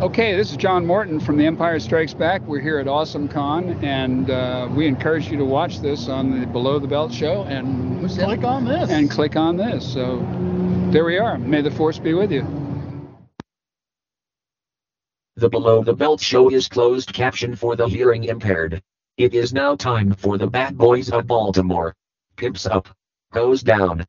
[0.00, 2.40] Okay, this is John Morton from The Empire Strikes Back.
[2.46, 6.46] We're here at Awesome Con, and uh, we encourage you to watch this on the
[6.46, 8.88] Below the Belt show and Click on this.
[8.88, 9.92] and click on this.
[9.92, 10.26] So
[10.90, 11.36] there we are.
[11.36, 12.46] May the force be with you.
[15.36, 18.82] The Below the Belt show is closed caption for the hearing impaired.
[19.18, 21.94] It is now time for the Bad Boys of Baltimore.
[22.36, 22.88] Pimps up.
[23.32, 24.06] Goes down.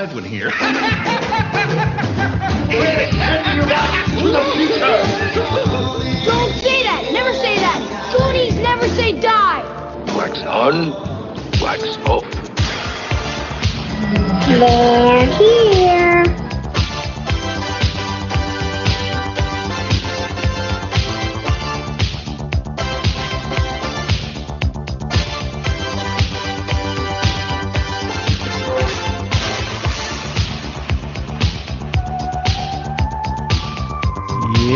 [0.00, 0.50] I got a live one here.
[6.24, 7.10] Don't say that!
[7.12, 7.80] Never say that!
[8.16, 9.62] Goonies never say die!
[10.16, 10.92] wax on,
[11.60, 12.24] wax off.
[14.48, 15.69] They're here!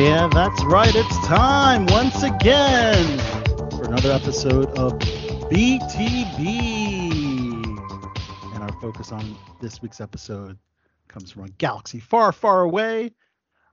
[0.04, 0.94] Yeah, that's right.
[0.94, 3.18] It's time once again
[3.70, 4.92] for another episode of
[5.48, 6.44] BTB.
[8.54, 10.58] And our focus on this week's episode
[11.08, 13.12] comes from a galaxy far, far away.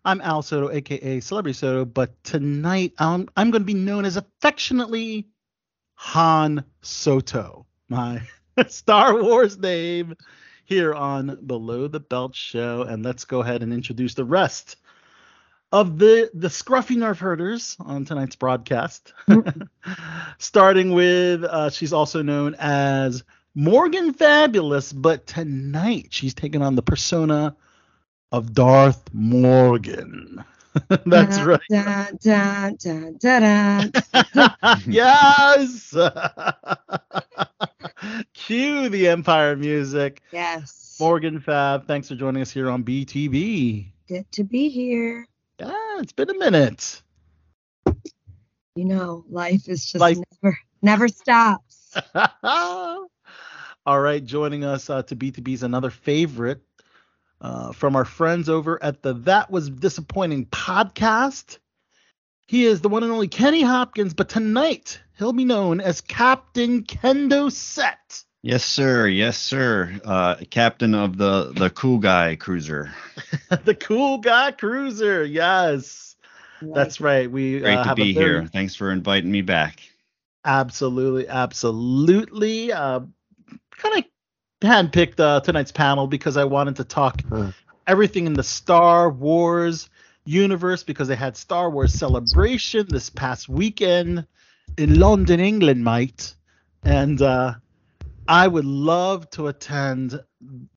[0.06, 4.16] I'm Al Sotto, aka Celebrity Sotto, but tonight um, I'm going to be known as
[4.16, 5.28] affectionately
[5.95, 8.22] Han Sotto, my
[8.70, 10.16] Star Wars name
[10.64, 12.84] here on Below the Belt Show.
[12.84, 14.78] And let's go ahead and introduce the rest
[15.72, 19.14] of the the scruffy nerf herders on tonight's broadcast.
[20.38, 23.23] Starting with uh, she's also known as
[23.55, 27.55] Morgan Fabulous, but tonight she's taking on the persona
[28.31, 30.44] of Darth Morgan.
[31.05, 31.59] That's Da, right.
[31.69, 33.89] Da, da, da, da,
[34.33, 34.75] da.
[34.88, 35.93] yes.
[38.33, 40.21] Cue the Empire music.
[40.31, 40.95] Yes.
[40.99, 43.86] Morgan Fab, thanks for joining us here on BTB.
[44.08, 45.27] Good to be here.
[45.61, 47.04] Yeah, it's been a minute.
[48.76, 51.95] You know, life is just Life- never never stops.
[52.44, 56.61] All right, joining us uh, to B2B's another favorite
[57.42, 61.60] uh, from our friends over at the That Was Disappointing podcast.
[62.48, 66.83] He is the one and only Kenny Hopkins, but tonight he'll be known as Captain
[66.83, 68.23] Kendo Sett.
[68.44, 69.08] Yes, sir.
[69.08, 70.00] Yes, sir.
[70.04, 72.92] Uh, captain of the the cool guy cruiser.
[73.66, 75.24] the cool guy cruiser.
[75.24, 76.16] Yes,
[76.62, 77.30] that's right.
[77.30, 78.48] We Great uh, to have be a here.
[78.48, 79.82] Thanks for inviting me back.
[80.44, 82.74] Absolutely, absolutely.
[82.74, 83.02] Uh,
[83.78, 84.06] kind of
[84.62, 87.22] handpicked uh, tonight's panel because I wanted to talk
[87.86, 89.90] everything in the Star Wars
[90.26, 94.26] universe because they had Star Wars Celebration this past weekend
[94.78, 96.34] in London, England, mate.
[96.84, 97.56] And uh,
[98.31, 100.21] I would love to attend.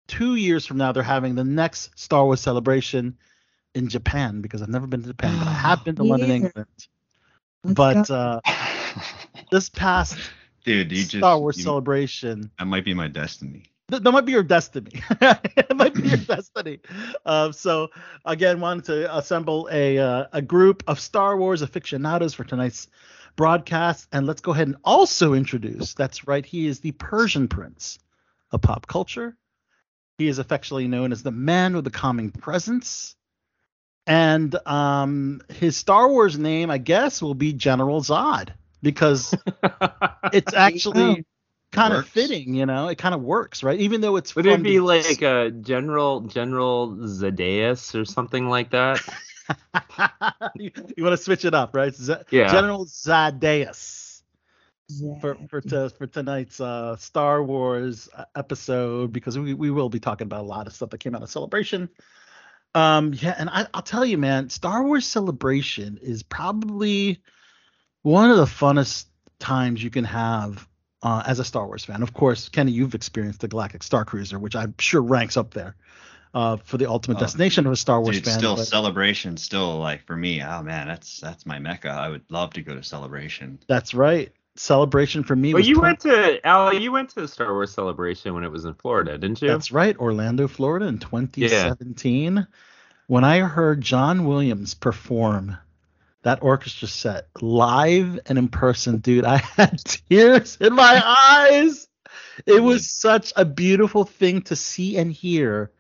[0.09, 3.17] Two years from now, they're having the next Star Wars Celebration
[3.77, 6.47] in Japan because I've never been to Japan, but I have been to London, either.
[6.47, 6.67] England.
[7.63, 7.75] Let's
[8.09, 8.41] but uh,
[9.53, 10.19] this past
[10.65, 12.51] Dude, you just Star Wars you- Celebration.
[12.59, 13.67] that might be my destiny.
[13.91, 14.91] Th- that might be your destiny.
[15.21, 16.81] it might be your destiny.
[17.25, 17.89] Um, so
[18.25, 22.89] again, wanted to assemble a uh, a group of Star Wars aficionados for tonight's
[23.37, 25.95] broadcast, and let's go ahead and also introduce.
[25.95, 27.99] That's right, he is the Persian Prince
[28.53, 29.37] of pop culture.
[30.19, 33.17] He is affectionately known as the man with the calming presence,
[34.07, 38.51] and um, his Star Wars name, I guess, will be General Zod
[38.83, 39.35] because
[40.33, 41.25] it's actually
[41.73, 42.89] kind of fitting, you know.
[42.89, 43.81] It kind of works, right?
[43.81, 48.71] Even though it's Would it be the- like a General General Zadeus or something like
[48.71, 49.01] that?
[50.57, 51.95] you, want to switch it up, right?
[51.95, 52.49] Z- Yeah.
[52.49, 54.23] General Zadeus
[54.91, 55.21] Zach.
[55.21, 60.01] for for to, for tonight's uh, Star Wars uh, episode because we, we will be
[60.01, 61.89] talking about a lot of stuff that came out of Celebration.
[62.75, 67.21] Um, yeah, and I, I'll tell you, man, Star Wars Celebration is probably
[68.03, 69.07] one of the funnest
[69.39, 70.67] times you can have
[71.03, 72.03] uh, as a Star Wars fan.
[72.03, 75.77] Of course, Kenny, you've experienced the Galactic Star Cruiser, which I'm sure ranks up there
[76.35, 78.39] uh, for the ultimate Oh, destination of a Star Wars Dude, fan.
[78.39, 80.43] still but- celebration, still like for me.
[80.43, 81.89] Oh man, that's that's my mecca.
[81.91, 83.59] I would love to go to celebration.
[83.69, 84.33] That's right.
[84.57, 86.73] Celebration for me Well, was you twen- went to Al.
[86.75, 89.49] You went to the Star Wars celebration when it was in Florida, didn't you?
[89.49, 92.47] That's right, Orlando, Florida in 2017.
[93.07, 95.57] When I heard John Williams perform
[96.23, 99.79] that orchestra set live and in person, dude, I had
[100.09, 101.87] tears in my eyes.
[102.47, 105.71] It was such a beautiful thing to see and hear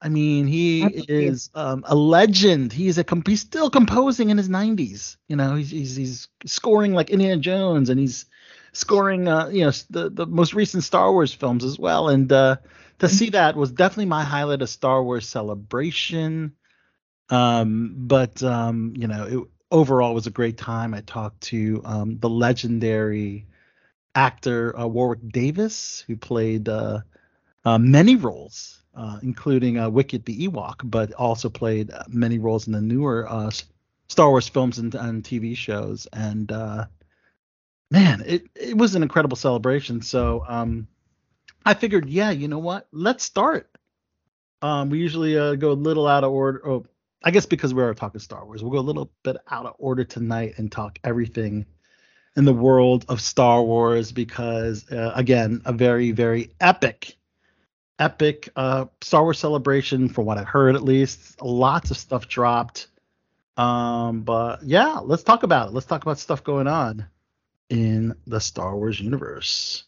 [0.00, 1.26] I mean, he Absolutely.
[1.26, 2.72] is um, a legend.
[2.72, 5.16] He's a comp- he's still composing in his 90s.
[5.28, 8.26] You know, he's he's, he's scoring like Indiana Jones, and he's
[8.72, 12.08] scoring uh, you know the the most recent Star Wars films as well.
[12.08, 12.56] And uh,
[12.98, 16.52] to see that was definitely my highlight of Star Wars Celebration.
[17.30, 20.94] Um, but um, you know, it overall was a great time.
[20.94, 23.46] I talked to um, the legendary
[24.14, 27.00] actor uh, Warwick Davis, who played uh,
[27.64, 32.72] uh, many roles, uh, including uh, Wicket the Ewok, but also played many roles in
[32.72, 33.50] the newer uh,
[34.08, 36.06] Star Wars films and, and TV shows.
[36.12, 36.86] And uh,
[37.90, 40.02] man, it it was an incredible celebration.
[40.02, 40.88] So um,
[41.64, 42.88] I figured, yeah, you know what?
[42.92, 43.70] Let's start.
[44.62, 46.66] Um, we usually uh, go a little out of order.
[46.66, 46.86] Oh,
[47.22, 49.74] I guess because we are talking Star Wars, we'll go a little bit out of
[49.78, 51.66] order tonight and talk everything
[52.36, 57.16] in the world of Star Wars because, uh, again, a very, very epic,
[57.98, 61.40] epic uh, Star Wars celebration, from what I heard at least.
[61.42, 62.88] Lots of stuff dropped.
[63.56, 65.74] Um, but yeah, let's talk about it.
[65.74, 67.06] Let's talk about stuff going on
[67.70, 69.84] in the Star Wars universe.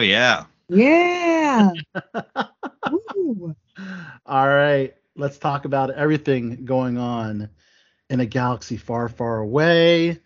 [0.00, 0.46] Oh yeah.
[0.70, 1.72] Yeah.
[4.24, 7.50] All right, let's talk about everything going on
[8.08, 10.18] in a galaxy far, far away.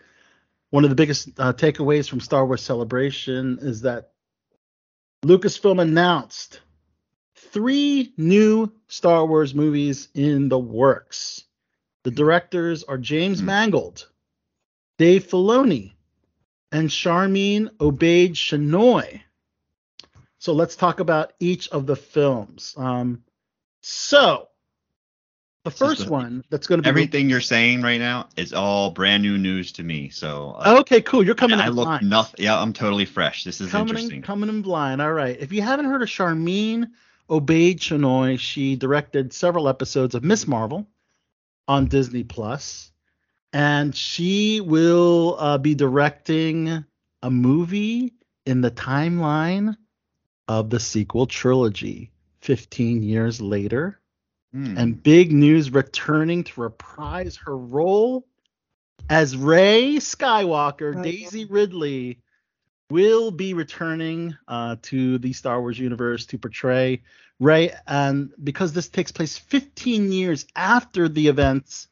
[0.71, 4.13] One of the biggest uh, takeaways from Star Wars Celebration is that
[5.25, 6.61] Lucasfilm announced
[7.35, 11.43] three new Star Wars movies in the works.
[12.05, 13.47] The directors are James Hmm.
[13.47, 14.09] Mangold,
[14.99, 15.95] Dave Filoni,
[16.71, 19.23] and Charmin Obaid Chinoy.
[20.45, 22.75] So let's talk about each of the films.
[22.77, 23.23] Um,
[23.81, 24.49] so
[25.65, 28.91] the first the- one that's going to be Everything you're saying right now is all
[28.91, 30.11] brand new news to me.
[30.11, 31.25] So uh, okay, cool.
[31.25, 32.11] You're coming I in look blind.
[32.11, 32.45] nothing.
[32.45, 33.43] Yeah, I'm totally fresh.
[33.43, 34.17] This is coming interesting.
[34.17, 35.01] in, coming in blind.
[35.01, 35.35] All right.
[35.41, 36.93] If you haven't heard of Charmin
[37.31, 40.87] Obaid Chinoy, she directed several episodes of Miss Marvel
[41.69, 42.93] on Disney Plus,
[43.55, 46.85] and she will uh, be directing
[47.23, 48.13] a movie
[48.45, 49.79] in the timeline
[50.49, 52.11] of the sequel trilogy.
[52.41, 53.99] 15 years later,
[54.53, 54.77] Hmm.
[54.79, 58.27] and big news returning to reprise her role
[59.11, 61.03] as Rey Skywalker, Oh.
[61.03, 62.21] Daisy Ridley
[62.91, 67.03] will be returning uh, to the Star Wars universe to portray
[67.41, 67.73] Rey.
[67.89, 71.89] And because this takes place 15 years after the events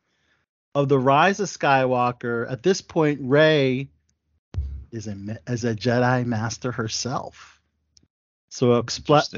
[0.74, 3.88] of the Rise of Skywalker, at this point, Rey
[4.92, 7.51] is a ma- as a Jedi Master herself.
[8.52, 9.34] So expect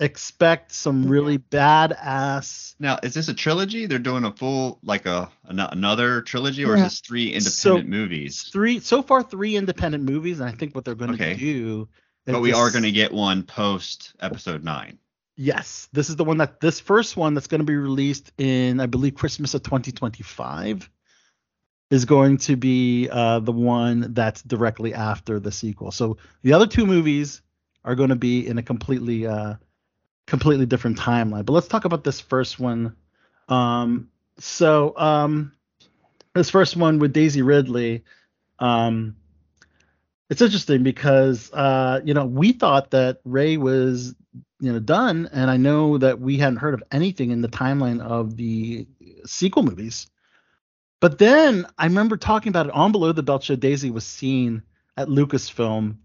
[0.00, 2.74] expect some really badass.
[2.80, 3.86] Now, is this a trilogy?
[3.86, 6.86] They're doing a full like a an- another trilogy, or Yeah.
[6.86, 8.42] is this three independent So- movies?
[8.52, 11.34] Three so far, three independent movies, and I think what they're going to Okay.
[11.34, 11.88] do.
[12.24, 14.98] But we are going to get one post episode nine.
[15.36, 18.80] Yes, this is the one that this first one that's going to be released in
[18.80, 20.90] I believe Christmas of 2025
[21.90, 25.92] is going to be uh, the one that's directly after the sequel.
[25.92, 27.42] So the other two movies
[27.86, 29.54] are going to be in a completely uh,
[30.26, 31.46] completely different timeline.
[31.46, 32.96] But let's talk about this first one.
[33.48, 35.52] Um, so um,
[36.34, 38.04] this first one with Daisy Ridley.
[38.58, 39.16] Um,
[40.28, 44.14] it's interesting because uh, you know we thought that Rey was
[44.60, 48.00] you know done, and I know that we hadn't heard of anything in the timeline
[48.00, 48.86] of the
[49.24, 50.08] sequel movies.
[50.98, 53.54] But then I remember talking about it on Below the Belt Show.
[53.54, 54.62] Daisy was seen
[54.96, 55.98] at Lucasfilm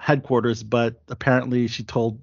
[0.00, 2.20] headquarters, but apparently she told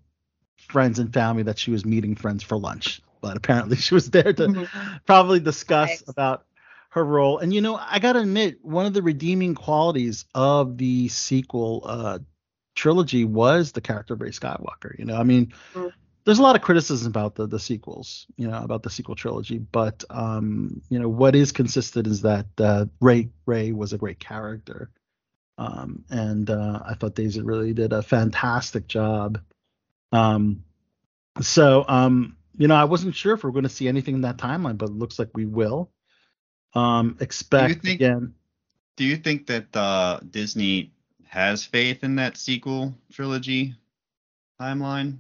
[0.57, 3.01] friends and family that she was meeting friends for lunch.
[3.22, 5.05] But apparently she was there to Mhm.
[5.05, 6.03] probably discuss Nice.
[6.07, 6.46] about
[6.91, 7.38] her role.
[7.38, 12.19] And you know, I gotta admit, one of the redeeming qualities of the sequel uh,
[12.75, 14.98] trilogy was the character of Rey Skywalker.
[14.98, 15.91] You know, I mean, Mm.
[16.25, 19.60] there's a lot of criticism about the the sequels, you know, about the sequel trilogy,
[19.60, 24.19] but um, you know, what is consistent is that uh, Rey Rey was a great
[24.19, 24.89] character.
[25.58, 29.42] Um, and uh, I thought Daisy really did a fantastic job.
[30.12, 30.64] Um,
[31.42, 34.22] so um, you know, I wasn't sure if we are going to see anything in
[34.22, 35.92] that timeline, but it looks like we will.
[36.74, 38.34] Um, expect think- again.
[38.96, 40.92] Do you think that uh, Disney
[41.28, 43.76] has faith in that sequel trilogy
[44.60, 45.20] timeline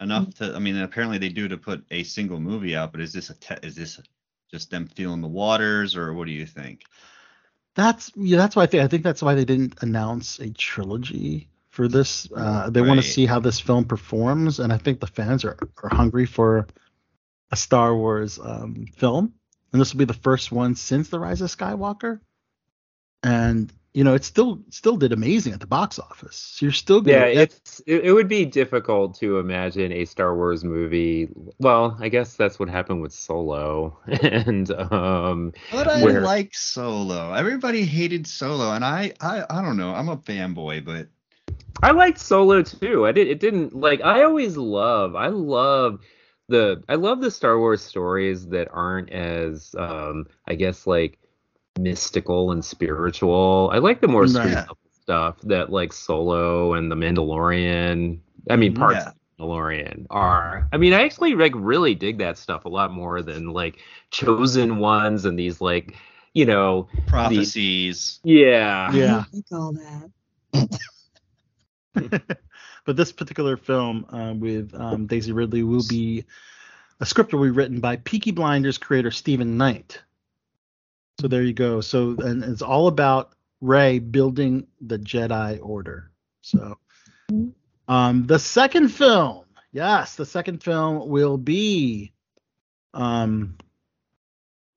[0.00, 0.52] enough to?
[0.54, 3.34] I mean, apparently they do to put a single movie out, but is this a
[3.34, 4.00] te- is this
[4.50, 6.82] just them feeling the waters, or what do you think?
[7.76, 11.48] That's yeah, that's why I think I think that's why they didn't announce a trilogy
[11.68, 12.26] for this.
[12.34, 15.58] Uh, they want to see how this film performs, and I think the fans are
[15.82, 16.66] are hungry for
[17.52, 19.34] a Star Wars um, film,
[19.72, 22.20] and this will be the first one since the Rise of Skywalker.
[23.22, 26.36] And you know, it still still did amazing at the box office.
[26.36, 30.36] So you're still gonna Yeah, it's it, it would be difficult to imagine a Star
[30.36, 31.30] Wars movie.
[31.60, 37.32] Well, I guess that's what happened with Solo, and um, But I Where- like Solo.
[37.32, 39.94] Everybody hated Solo, and I, I, I don't know.
[39.94, 41.08] I'm a fanboy, but
[41.82, 43.06] I liked Solo too.
[43.06, 43.28] I did.
[43.28, 44.02] It didn't like.
[44.02, 45.16] I always love.
[45.16, 46.00] I love
[46.50, 46.82] the.
[46.86, 51.18] I love the Star Wars stories that aren't as, um, I guess, like
[51.78, 53.70] mystical and spiritual.
[53.72, 54.66] I like the more street Right.
[55.02, 58.18] stuff that like Solo and the Mandalorian.
[58.50, 59.08] I mean, parts Yeah.
[59.08, 60.68] of the Mandalorian are.
[60.72, 63.78] I mean, I actually like really dig that stuff a lot more than like
[64.10, 65.94] chosen ones and these like,
[66.34, 68.20] you know, prophecies.
[68.24, 68.92] yeah.
[68.92, 69.24] Yeah.
[69.32, 70.10] I like all that.
[72.84, 76.24] but this particular film uh, with um, Daisy Ridley will be
[77.00, 80.00] a script will be written by Peaky Blinders creator Steven Knight.
[81.20, 81.80] So there you go.
[81.80, 86.10] So and it's all about Rey building the Jedi Order.
[86.42, 86.78] So
[87.88, 92.12] um, the second film, yes, the second film will be
[92.92, 93.56] um,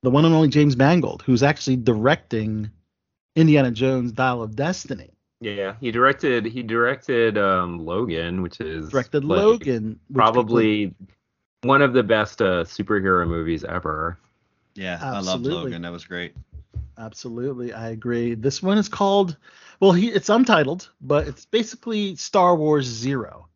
[0.02, 2.72] the one and only James Mangold, who's actually directing
[3.36, 5.12] Indiana Jones: Dial of Destiny.
[5.42, 10.94] Yeah, he directed he directed um Logan, which is Directed like, Logan, which probably
[11.64, 14.18] one of the best uh, superhero movies ever.
[14.80, 15.56] Yeah, I love Absolutely.
[15.56, 15.82] Logan.
[15.82, 16.34] That was great.
[16.98, 18.34] Absolutely, I agree.
[18.34, 19.36] This one is called,
[19.82, 23.50] well, he, it's untitled, but it's basically Star Wars Zero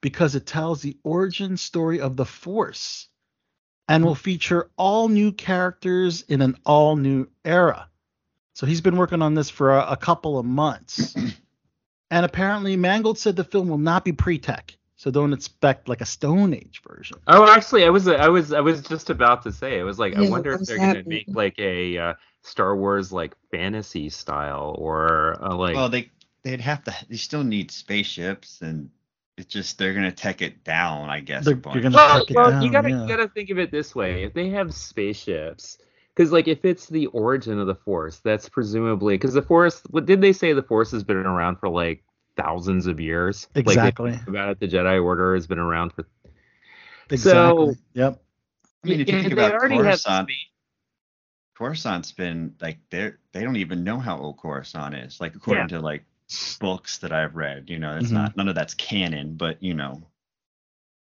[0.00, 3.08] because it tells the origin story of the Force
[3.88, 7.88] and will feature all new characters in an all new era.
[8.54, 11.12] So he's been working on this for a, a couple of months.
[12.10, 14.77] and apparently, Mangold said the film will not be pre tech.
[14.98, 17.18] So don't expect like a Stone Age version.
[17.28, 19.78] Oh, actually, I was I was I was just about to say.
[19.78, 23.36] I was like, I wonder if they're gonna make like a uh, Star Wars like
[23.52, 25.76] fantasy style or uh, like.
[25.76, 26.10] well, they
[26.42, 26.94] they'd have to.
[27.08, 28.90] They still need spaceships, and
[29.36, 31.44] it's just they're gonna tech it down, I guess.
[31.44, 31.74] They're- a bunch.
[31.74, 33.02] they're gonna well, break it well, down, you gotta yeah.
[33.02, 35.78] you gotta think of it this way: if they have spaceships,
[36.12, 39.80] because like if it's the origin of the Force, that's presumably because the Force.
[39.90, 40.54] What did they say?
[40.54, 42.02] The Force has been around for like
[42.38, 43.48] thousands of years.
[43.54, 44.12] Exactly.
[44.12, 46.06] talk about it, the Jedi Order has been around for.
[47.10, 47.74] Exactly.
[47.74, 48.22] So- yep.
[48.84, 50.46] I mean, if you think they about already have Coruscant, space-
[51.56, 55.20] Coruscant's been like they're they don't even know how old Coruscant is.
[55.20, 56.04] Like according to like
[56.60, 58.12] books that I've read, you know, it's Mhm.
[58.12, 60.00] not none of that's canon, but you know,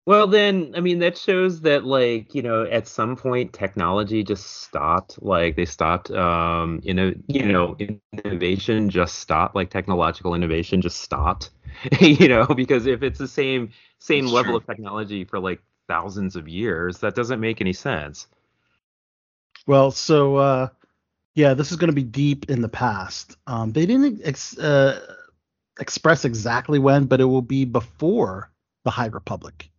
[0.06, 4.44] Well, then, I mean, that shows that, like, you know, at some point technology just
[4.62, 5.22] stopped.
[5.22, 7.76] Like, they stopped, um, you know, you know,
[8.24, 9.54] innovation just stopped.
[9.54, 11.50] Like, technological innovation just stopped.
[12.00, 14.56] you know, because if it's the same same It's level true.
[14.56, 18.26] of technology for like thousands of years, that doesn't make any sense.
[19.66, 20.68] Well, so uh,
[21.34, 23.36] yeah, this is going to be deep in the past.
[23.48, 25.16] Um, they didn't ex- uh,
[25.80, 28.52] express exactly when, but it will be before
[28.84, 29.69] the High Republic.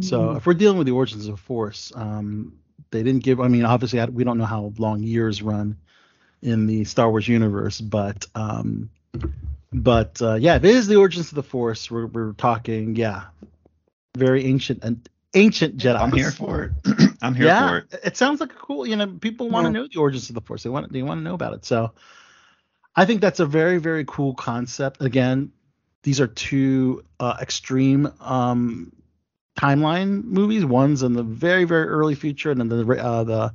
[0.00, 2.58] So if we're dealing with the origins of Force, um,
[2.90, 3.40] they didn't give.
[3.40, 5.76] I mean, obviously, I, we don't know how long years run
[6.42, 8.90] in the Star Wars universe, but um,
[9.72, 13.24] but uh, yeah, if it is the origins of the Force, we're we're talking, yeah,
[14.16, 16.00] very ancient and ancient Jedi.
[16.00, 16.72] I'm here for it.
[17.22, 18.00] I'm here yeah, for it.
[18.04, 18.86] it sounds like a cool.
[18.86, 19.80] You know, people want to Yeah.
[19.80, 20.62] know the origins of the Force.
[20.62, 21.64] They want they want to know about it.
[21.64, 21.92] So,
[22.94, 25.02] I think that's a very very cool concept.
[25.02, 25.52] Again,
[26.02, 28.92] these are two uh, extreme um,
[29.58, 30.64] timeline movies.
[30.64, 33.54] One's in the very very early future, and then the uh, the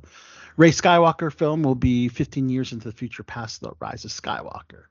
[0.56, 4.84] Rey Skywalker film will be 15 years into the future, past the rise of Skywalker.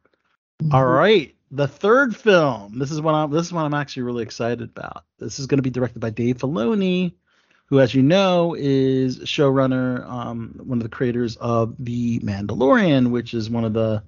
[0.72, 2.80] All right, the third film.
[2.80, 3.32] This is what I'm.
[3.32, 5.04] This is what I'm actually really excited about.
[5.20, 7.14] This is going to be directed by Dave Filoni,
[7.66, 13.34] who, as you know, is showrunner, um, one of the creators of The Mandalorian, which
[13.34, 14.04] is one of the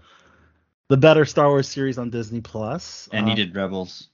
[0.87, 3.09] the better Star Wars series on Disney Plus.
[3.11, 4.09] And he Um, did Rebels,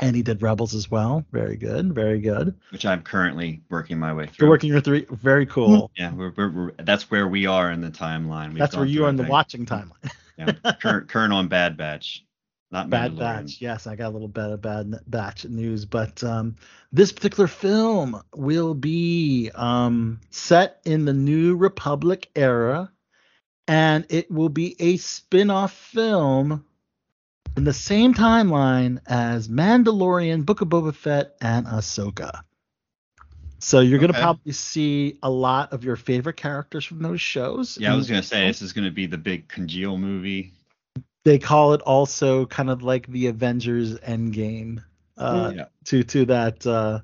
[0.00, 1.24] And he did Rebels as well.
[1.30, 1.94] Very good.
[1.94, 2.54] Very good.
[2.72, 4.46] which I'm currently working my way through.
[4.46, 5.06] You're working your three.
[5.10, 5.90] Very cool.
[5.96, 8.48] Yeah, we're, we're, we're that's where we are in the timeline.
[8.48, 10.10] We've That's where you are in the watching timeline.
[10.38, 12.24] Yeah, current current on Bad Batch,
[12.70, 13.60] not Bad Batch.
[13.60, 16.56] Yes, I got a little bit of bad batch news, but um,
[16.92, 22.90] this particular film will be um, set in the New Republic era,
[23.68, 26.64] and it will be a spin-off film
[27.56, 32.42] in the same timeline as Mandalorian, Book of Boba Fett, and Ahsoka.
[33.58, 34.22] So you're gonna Okay.
[34.22, 37.76] probably see a lot of your favorite characters from those shows.
[37.78, 40.52] Yeah, I was gonna say this is gonna be the big congeal movie.
[41.24, 44.82] They call it also kind of like the Avengers Endgame.
[45.18, 45.64] Uh, Yeah.
[45.84, 47.00] to to that uh,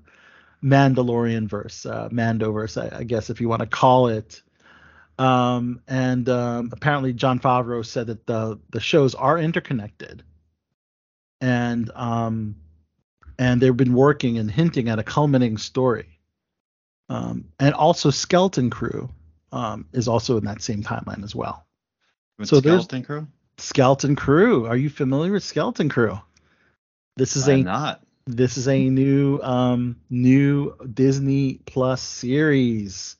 [0.64, 4.42] Mandalorian verse, uh, Mandoverse, I, I guess if you want to call it.
[5.18, 10.22] Um, and um, apparently Jon Favreau said that the the shows are interconnected,
[11.40, 12.56] and um,
[13.38, 16.18] and they've been working and hinting at a culminating story.
[17.08, 19.08] Um, and also Skeleton Crew
[19.52, 21.66] um, is also in that same timeline as well.
[22.38, 23.26] With So there's- Skeleton Crew.
[23.58, 26.18] Skeleton Crew, are you familiar with Skeleton Crew?
[27.16, 28.02] This is I'm a not.
[28.26, 33.16] this is a new um new Disney Plus series.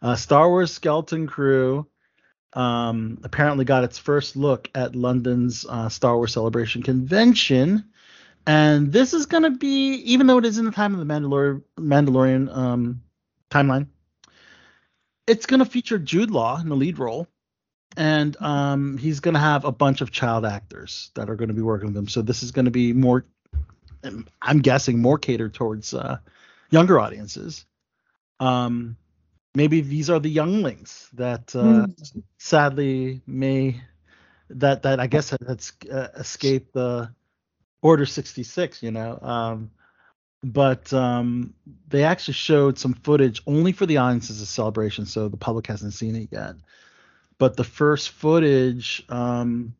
[0.00, 1.86] Uh, Star Wars Skeleton Crew
[2.54, 7.84] um apparently got its first look at London's uh, Star Wars Celebration convention.
[8.46, 11.06] And this is going to be even though it is in the time of the
[11.06, 13.02] Mandalor- Mandalorian um
[13.50, 13.86] timeline,
[15.26, 17.28] it's going to feature Jude Law in the lead role.
[17.94, 21.54] And um, he's going to have a bunch of child actors that are going to
[21.54, 22.08] be working with him.
[22.08, 23.26] So this is going to be more
[24.40, 26.18] I'm guessing more catered towards uh,
[26.70, 27.64] younger audiences.
[28.40, 28.96] Um,
[29.54, 31.86] maybe these are the younglings that uh,
[32.38, 33.80] sadly may
[34.50, 37.10] that that I guess had uh, escaped the
[37.82, 38.82] Order 66.
[38.82, 39.70] You know, um,
[40.42, 41.54] but um,
[41.88, 45.94] they actually showed some footage only for the audiences of celebration, so the public hasn't
[45.94, 46.54] seen it yet.
[47.38, 49.74] But the first footage um,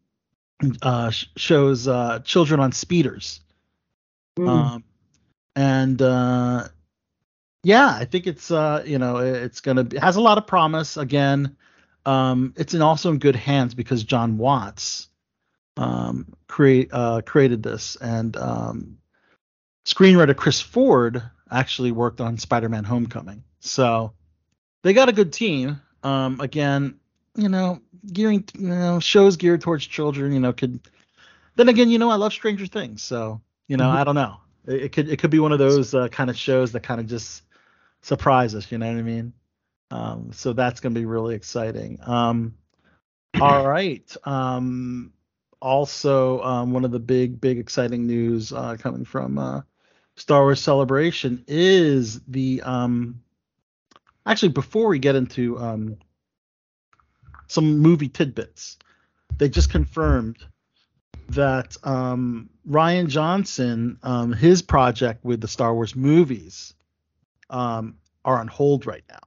[0.83, 3.41] uh, shows uh, children on speeders.
[4.39, 4.85] Um,
[5.55, 6.69] and uh,
[7.63, 10.47] yeah, I think it's uh, you know it's gonna be, it has a lot of
[10.47, 10.97] promise.
[10.97, 11.57] Again,
[12.05, 15.09] um, it's in also in good hands because Jon Watts
[15.77, 18.99] um, create uh, created this, and um,
[19.85, 23.45] screenwriter Chris Ford actually worked on Spider-Man: Homecoming.
[23.61, 24.13] So
[24.83, 25.81] they got a good team.
[26.03, 26.99] Um, again,
[27.37, 27.81] you know,
[28.13, 30.33] gearing you know shows geared towards children.
[30.33, 30.81] You know, could
[31.55, 34.39] then again, you know, I love Stranger Things, so you know, I don't know.
[34.67, 37.01] It, it could it could be one of those uh, kind of shows that kind
[37.01, 37.45] of just
[38.03, 38.71] surprise us.
[38.71, 39.33] You know what I mean?
[39.91, 41.99] Um, so that's gonna be really exciting.
[42.03, 42.55] Um,
[43.41, 44.15] all right.
[44.25, 45.13] Um,
[45.61, 49.63] also, um, one of the big big exciting news uh, coming from uh,
[50.17, 53.23] Star Wars Celebration is the um,
[54.27, 55.99] actually before we get into um,
[57.47, 58.79] some movie tidbits,
[59.39, 60.39] they just confirmed
[61.29, 66.75] that um, Rian Johnson, um, his project with the Star Wars movies,
[67.53, 69.19] um, are on hold right now.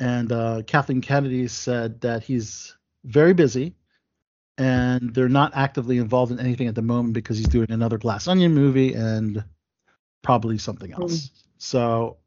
[0.00, 3.74] And uh, Kathleen Kennedy said that he's very busy
[4.58, 8.28] and they're not actively involved in anything at the moment because he's doing another Glass
[8.28, 9.44] Onion movie and
[10.22, 11.30] probably something else.
[11.58, 12.18] So,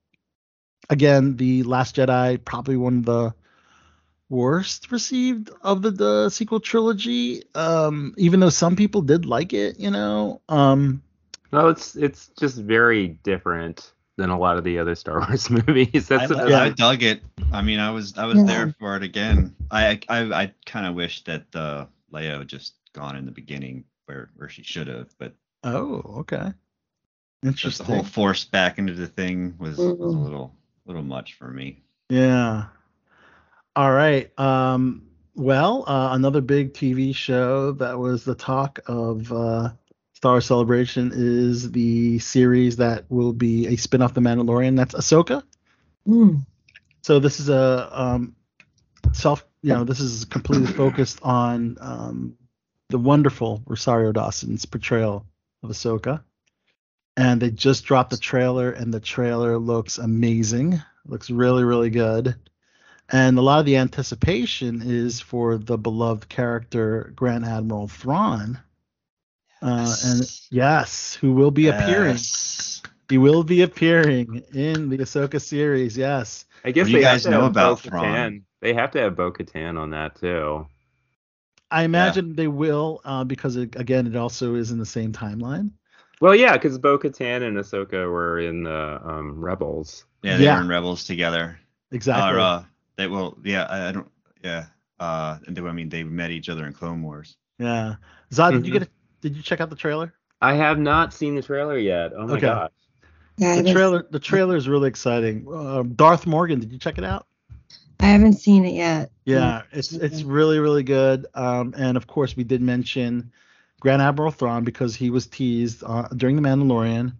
[0.89, 3.33] again, The Last Jedi, probably one of the
[4.29, 7.43] worst received of the, the sequel trilogy.
[7.55, 10.41] Um, even though some people did like it, you know.
[10.49, 11.01] Um,
[11.51, 16.07] Well, it's it's just very different than a lot of the other Star Wars movies.
[16.07, 17.21] That's I, the I- I dug it.
[17.51, 18.45] I mean, I was I was Yeah.
[18.45, 19.55] there for it again.
[19.71, 23.85] I I, I kind of wish that uh, Leia had just gone in the beginning
[24.05, 26.51] where where she should have, but oh, okay.
[27.53, 30.53] just the whole force back into the thing was, was a little
[30.85, 31.83] little much for me.
[32.09, 32.65] Yeah.
[33.75, 34.37] All right.
[34.39, 35.03] Um,
[35.35, 39.69] well, uh, another big TV show that was the talk of uh,
[40.17, 44.75] Star Celebration is the series that will be a spin-off The Mandalorian.
[44.75, 45.43] That's Ahsoka.
[46.07, 46.43] Mm.
[47.03, 48.35] So this is a um,
[49.13, 52.35] self, you know, this is completely focused on um,
[52.89, 55.23] the wonderful Rosario Dawson's portrayal
[55.61, 56.23] of Ahsoka.
[57.15, 60.81] And they just dropped the trailer, and the trailer looks amazing.
[61.05, 62.33] Looks really, really good.
[63.07, 68.59] And a lot of the anticipation is for the beloved character Grand Admiral Thrawn.
[69.61, 72.17] Uh, and yes, who will be appearing.
[73.09, 75.97] He will be appearing in the Ahsoka series.
[75.97, 76.45] Yes.
[76.65, 77.89] I guess What you they have guys to know have about Bo-Katan.
[77.89, 78.45] Thrawn?
[78.61, 80.67] They have to have Bo-Katan on that too.
[81.71, 85.71] I imagine they will, uh, because it, again, it also is in the same timeline.
[86.19, 90.05] Well, yeah, because Bo-Katan and Ahsoka were in the um, Rebels.
[90.23, 90.55] Yeah, they Yeah.
[90.55, 91.59] were in Rebels together.
[91.91, 92.35] Exactly.
[92.35, 92.63] Or, uh,
[92.95, 93.37] they will.
[93.43, 94.09] yeah, I, I don't,
[94.43, 94.65] yeah.
[94.99, 97.37] Uh, and they, I mean, they met each other in Clone Wars.
[97.59, 97.95] yeah.
[98.31, 98.79] Zod, did you Mhm.
[98.79, 98.83] get?
[98.83, 98.89] A,
[99.21, 100.13] did you check out the trailer?
[100.41, 102.13] I have not seen the trailer yet.
[102.15, 102.47] Oh my Okay.
[102.47, 102.71] gosh.
[103.37, 104.07] Yeah, The trailer.
[104.09, 105.47] The trailer is really exciting.
[105.51, 106.59] Um, Darth Morgan.
[106.59, 107.27] Did you check it out?
[107.99, 109.11] I haven't seen it yet.
[109.25, 111.25] Yeah, it's it's really really good.
[111.33, 113.31] Um, and of course we did mention
[113.79, 117.13] Grand Admiral Thrawn because he was teased uh, during the Mandalorian.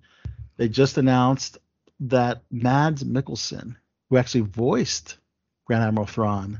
[0.57, 1.57] They just announced
[2.01, 3.75] that Mads Mikkelsen,
[4.09, 5.17] who actually voiced
[5.65, 6.59] Grand Admiral Thrawn,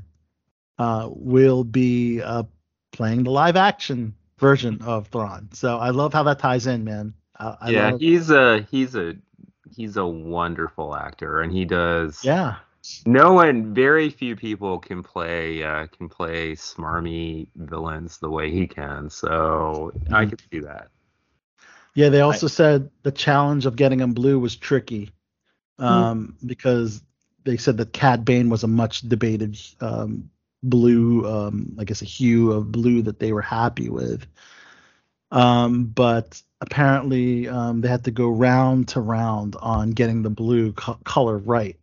[0.78, 2.44] uh, will be uh,
[2.92, 5.50] playing the live action version of Thrawn.
[5.54, 7.14] So I love how that ties in, man.
[7.40, 9.16] Uh, I yeah, he's a he's a
[9.76, 12.32] he's a wonderful actor, and he does.
[12.32, 12.58] yeah.
[13.06, 18.68] No one, very few people can play uh, can play smarmy villains the way he
[18.68, 19.10] can.
[19.10, 20.28] So I Mm-hmm.
[20.28, 20.90] can see that.
[21.96, 25.12] Yeah, they also said the challenge of getting him blue was tricky
[25.80, 27.04] um, because
[27.44, 30.30] they said that Cad Bane was a much debated um,
[30.64, 34.26] blue, um, I guess a hue of blue that they were happy with.
[35.32, 40.72] Um, but apparently um, they had to go round to round on getting the blue
[40.74, 41.78] co- color right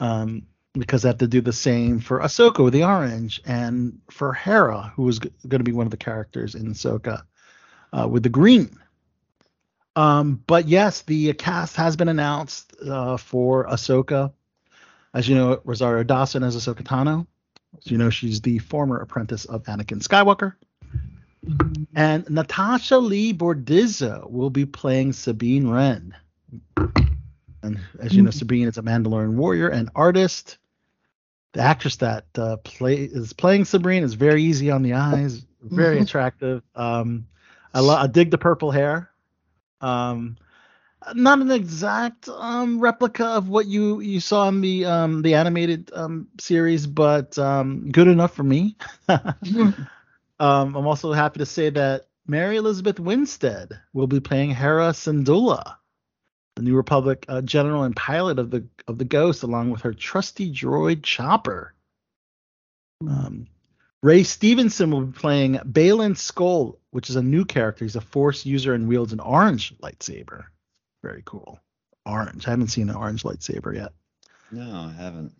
[0.00, 0.42] um,
[0.74, 4.92] because they have to do the same for Ahsoka with the orange and for Hera,
[4.96, 7.22] who was g- going to be one of the characters in Ahsoka
[7.92, 8.76] uh, with the green.
[9.96, 14.32] Um, but yes, the cast has been announced uh, for Ahsoka.
[15.14, 17.26] As you know, Rosario Dawson as Ahsoka Tano.
[17.76, 20.54] As you know, she's the former apprentice of Anakin Skywalker.
[21.94, 26.14] And Natasha Liu Bordizzo will be playing Sabine Wren.
[27.62, 30.58] And as you know, Sabine is a Mandalorian warrior and artist.
[31.52, 35.98] The actress that uh, play is playing Sabine is very easy on the eyes, very
[36.00, 36.62] attractive.
[36.74, 37.26] Um,
[37.72, 39.10] I, lo- I dig the purple hair.
[39.80, 40.36] Um,
[41.14, 45.90] not an exact um, replica of what you you saw in the um, the animated
[45.94, 48.76] um, series, but um, good enough for me.
[49.08, 49.86] um,
[50.38, 55.76] I'm also happy to say that Mary Elizabeth Winstead will be playing Hera Syndulla,
[56.56, 59.94] the New Republic uh, general and pilot of the of the Ghost, along with her
[59.94, 61.74] trusty droid Chopper.
[63.00, 63.46] Um,
[64.02, 67.84] Ray Stevenson will be playing Baylan Skoll, which is a new character.
[67.84, 70.44] He's a Force user and wields an orange lightsaber.
[71.02, 71.60] Very cool.
[72.04, 72.46] Orange.
[72.46, 73.92] I haven't seen an orange lightsaber yet.
[74.50, 75.32] No, I haven't.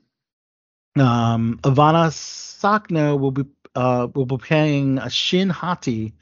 [0.97, 3.45] Um, Ivanna Sakhno will be
[3.75, 6.15] uh, will be playing a Shin Hati,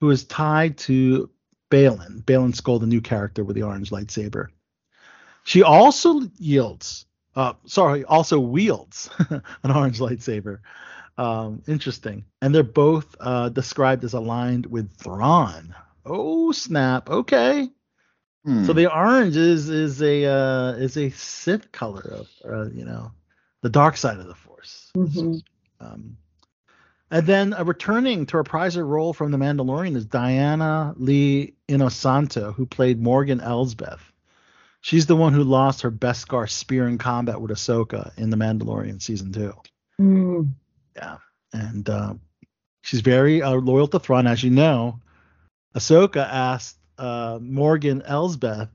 [0.00, 1.30] who is tied to
[1.70, 2.22] Baylan.
[2.24, 4.48] Baylan Skoll, the new character with the orange lightsaber.
[5.44, 10.60] She also yields, uh, sorry, also wields an orange lightsaber.
[11.18, 12.24] Um, interesting.
[12.40, 15.74] And they're both uh, described as aligned with Thrawn.
[16.04, 17.10] Oh snap!
[17.10, 17.68] Okay.
[18.44, 18.64] Hmm.
[18.64, 23.12] So the orange is is a uh, is a Sith color of uh, you know
[23.62, 24.90] the dark side of the Force.
[24.96, 25.42] Mhm.
[25.80, 26.16] Um,
[27.10, 32.54] and then uh, returning to reprise her role from The Mandalorian is Diana Lee Inosanto,
[32.54, 34.00] who played Morgan Elsbeth.
[34.82, 39.02] She's the one who lost her Beskar spear in combat with Ahsoka in The Mandalorian
[39.02, 39.54] season two.
[40.00, 40.52] Mm.
[40.96, 41.18] Yeah,
[41.52, 42.14] and uh,
[42.82, 45.00] she's very uh, loyal to Thrawn, as you know.
[45.74, 48.68] Ahsoka asked uh, Morgan Elsbeth,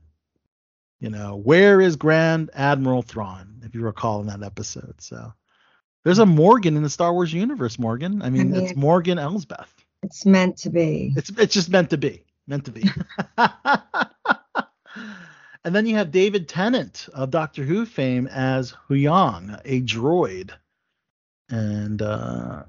[0.98, 3.62] you know, where is Grand Admiral Thrawn?
[3.64, 5.32] If you recall in that episode, so
[6.04, 7.78] there's a Morgan in the Star Wars universe.
[7.78, 9.72] Morgan, I mean, mean, it's Morgan Elsbeth.
[10.02, 11.14] It's meant to be.
[11.16, 12.88] It's it's just meant to be, meant to be.
[15.64, 20.50] and then you have David Tennant of Doctor Who fame as Huyang, a droid,
[21.48, 22.64] and uh,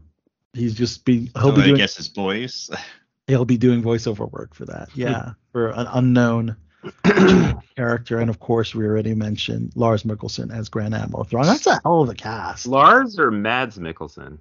[0.53, 2.69] he's just be he'll So be I doing guess his voice.
[3.27, 4.89] he'll be doing voiceover work for that.
[4.95, 6.55] Yeah, for an unknown
[7.75, 11.45] character, and of course we already mentioned Lars Mikkelsen as Grand Admiral Thrawn.
[11.45, 12.65] That's a hell of a cast.
[12.67, 14.39] Lars or Mads Mikkelsen?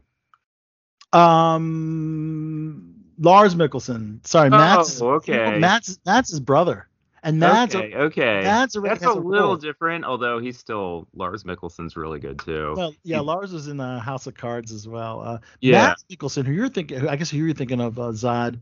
[1.12, 4.26] Um, Lars Mikkelsen.
[4.26, 5.58] Sorry, Matt's Oh, okay.
[5.58, 6.88] Matt's Matt's his brother,
[7.26, 8.40] and that's okay, okay.
[8.42, 9.56] Mads already That's a a little role.
[9.56, 12.74] different, although he's still Lars Mikkelsen's really good too.
[12.76, 15.20] Well, yeah, Lars was in uh, House of Cards as well.
[15.20, 18.60] Uh, yeah, Mads Mikkelsen, who you're thinking, I guess who you're thinking of, uh, Zod,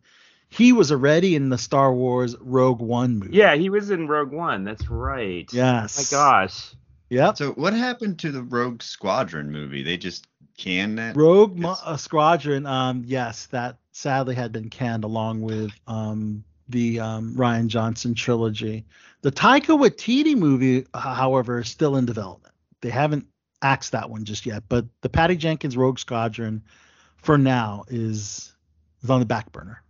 [0.48, 3.37] he was already in the Star Wars Rogue One movie.
[3.37, 4.64] yeah, he was in Rogue One.
[4.64, 5.48] That's right.
[5.53, 6.12] Yes.
[6.12, 6.74] Oh my gosh.
[7.11, 7.37] Yep.
[7.37, 9.83] So what happened to the Rogue Squadron movie?
[9.83, 11.16] They just canned that.
[11.16, 12.66] Rogue Mo- uh, Squadron.
[12.66, 18.85] Um, yes, that sadly had been canned along with um the um, Rian Johnson trilogy.
[19.22, 22.55] The Taika Waititi movie, however, is still in development.
[22.81, 23.27] They haven't
[23.62, 26.62] axed that one just yet, but the Patty Jenkins Rogue Squadron,
[27.16, 28.53] for now, is
[29.03, 29.83] is on the back burner.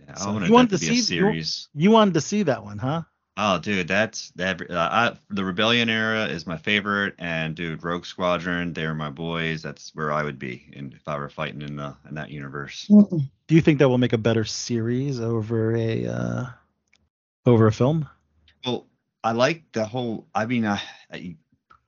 [0.00, 1.68] Yeah, So you wanted to to see- you- series.
[1.74, 3.02] You wanted to see that one, huh?
[3.38, 4.60] Oh, dude, that's that.
[4.70, 9.62] Uh, I, the Rebellion era is my favorite, and dude, Rogue Squadron, they're my boys.
[9.62, 12.86] That's where I would be, and if I were fighting in the in that universe.
[12.88, 16.44] Do you think that will make a better series over a uh,
[17.46, 18.06] over a film?
[18.66, 18.86] Well,
[19.24, 20.26] I like the whole.
[20.34, 20.78] I mean, uh,
[21.10, 21.36] I,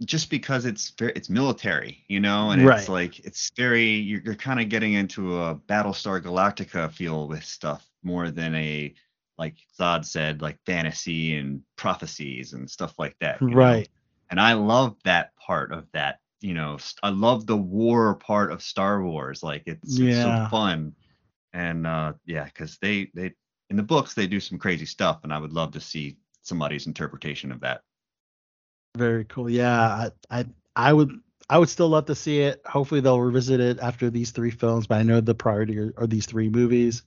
[0.03, 2.79] just because it's very, it's military, you know, and Right.
[2.79, 3.85] it's like it's very.
[3.91, 8.95] You're, you're kind of getting into a Battlestar Galactica feel with stuff more than a
[9.39, 13.41] like Zod said, like fantasy and prophecies and stuff like that.
[13.41, 13.57] you know?
[13.57, 13.89] Right.
[14.31, 16.21] And I love that part of that.
[16.41, 19.43] You know, I love the war part of Star Wars.
[19.43, 20.95] Like it's, it's so fun.
[21.53, 23.33] And uh yeah, because they they
[23.71, 26.87] in the books they do some crazy stuff, and I would love to see somebody's
[26.87, 27.83] interpretation of that.
[28.97, 29.49] Very cool.
[29.49, 32.63] Yeah, I, I I would I would still love to see it.
[32.67, 36.07] Hopefully they'll revisit it after these three films, but I know the priority are, are
[36.07, 37.03] these three movies.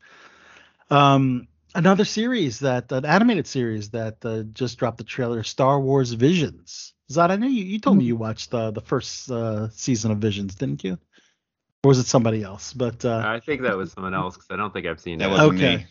[0.89, 6.11] Um, another series that an animated series that uh, just dropped the trailer, Star Wars
[6.13, 6.93] Visions.
[7.11, 10.17] Zod, I know you, you told me you watched the the first uh, season of
[10.17, 10.97] Visions, didn't you?
[11.83, 12.73] Or was it somebody else?
[12.73, 15.29] But uh, I think that was someone else because I don't think I've seen That
[15.29, 15.31] it.
[15.31, 15.77] wasn't Okay.
[15.77, 15.85] me.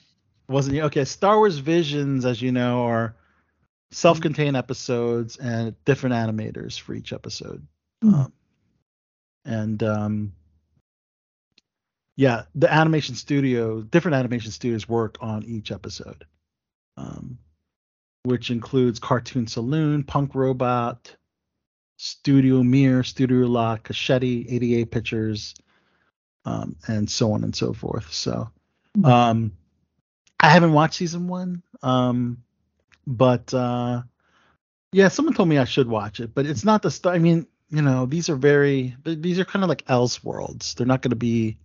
[0.49, 0.83] wasn't you?
[0.85, 3.17] Okay, Star Wars Visions, as you know, are
[3.93, 7.67] self-contained episodes and different animators for each episode.
[8.03, 8.15] Hmm.
[8.15, 8.33] Um,
[9.45, 10.33] and um,
[12.17, 16.25] yeah, the animation studio, different animation studios work on each episode,
[16.97, 17.39] um,
[18.23, 21.15] which includes Cartoon Saloon, Punk Robot,
[21.99, 25.55] Studio Mir, Studio La Cachette, 88 Pictures,
[26.47, 28.13] um, and so on and so forth.
[28.13, 28.51] So,
[29.05, 29.53] um,
[30.41, 32.43] I haven't watched season one, um,
[33.07, 34.03] but uh,
[34.93, 37.83] yeah, someone told me I should watch it, but it's not the I mean, you
[37.83, 40.75] know, these are very, these are kind of like Elseworlds.
[40.75, 41.59] They're not going to be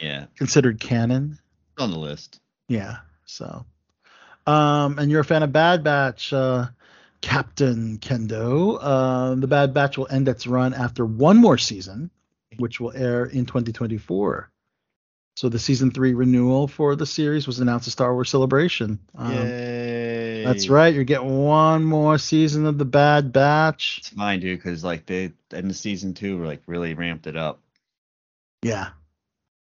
[0.00, 1.38] Yeah, considered canon.
[1.72, 2.40] it's on the list.
[2.68, 2.98] Yeah.
[3.26, 3.64] So,
[4.46, 6.66] um, and you're a fan of Bad Batch, uh,
[7.20, 8.78] Captain Kendo.
[8.80, 12.10] Uh, the Bad Batch will end its run after one more season,
[12.58, 14.50] which will air in 2024.
[15.36, 18.98] So the season three renewal for the series was announced at Star Wars Celebration.
[19.14, 20.44] Um, Yay.
[20.44, 20.92] That's right.
[20.92, 23.98] You're getting one more season of the Bad Batch.
[23.98, 27.60] It's fine, dude, because like they in the season two like really ramped it up.
[28.62, 28.90] Yeah.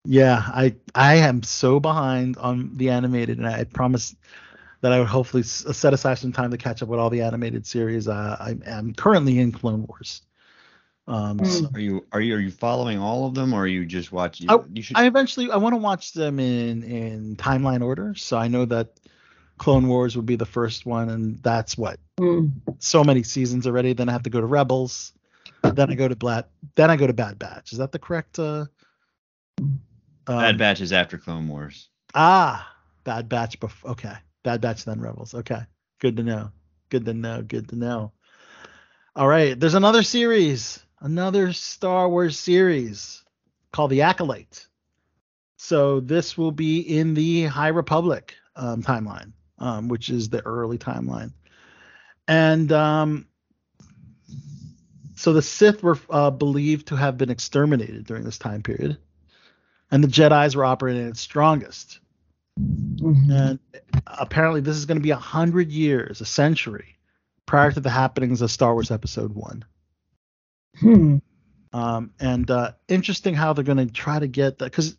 [0.06, 4.16] Yeah, I I am so behind on the animated, and I promised
[4.80, 7.66] that I would hopefully set aside some time to catch up with all the animated
[7.66, 8.06] series.
[8.08, 10.22] Uh, I am currently in Clone Wars.
[11.08, 11.46] Um, Mm.
[11.46, 14.12] so Are you are you are you following all of them, or are you just
[14.12, 14.50] watching?
[14.50, 14.96] I- you should.
[14.96, 18.14] I eventually I want to watch them in in timeline order.
[18.14, 18.98] So I know that
[19.58, 22.52] Clone Wars would be the first one, and that's what Mm.
[22.78, 23.92] so many seasons already.
[23.92, 25.12] Then I have to go to Rebels.
[25.62, 26.48] Then I go to Blat.
[26.74, 27.72] Then I go to Bad Batch.
[27.72, 28.38] Is that the correct?
[28.38, 28.66] Uh,
[30.26, 31.88] Bad um, Batch is after Clone Wars.
[32.14, 33.58] Ah, Bad Batch.
[33.60, 35.34] Bef- okay, Bad Batch then Rebels.
[35.34, 35.60] Okay,
[36.00, 36.50] good to know.
[36.88, 37.42] Good to know.
[37.42, 38.12] Good to know.
[39.14, 43.24] All right, there's another series, another Star Wars series
[43.72, 44.66] called The Acolyte.
[45.56, 50.76] So this will be in the High Republic um, timeline, um, which is the early
[50.76, 51.32] timeline,
[52.28, 53.26] and um,
[55.14, 58.98] so the Sith were uh, believed to have been exterminated during this time period,
[59.90, 62.00] and the Jedi's were operating at its strongest.
[62.58, 63.30] Mhm.
[63.30, 63.58] And
[64.06, 66.96] apparently, this is going to be a hundred years, a century,
[67.44, 69.64] prior to the happenings of Star Wars Episode One.
[70.78, 71.18] Hmm.
[71.72, 74.96] Um, and uh, interesting how they're going to try to get that because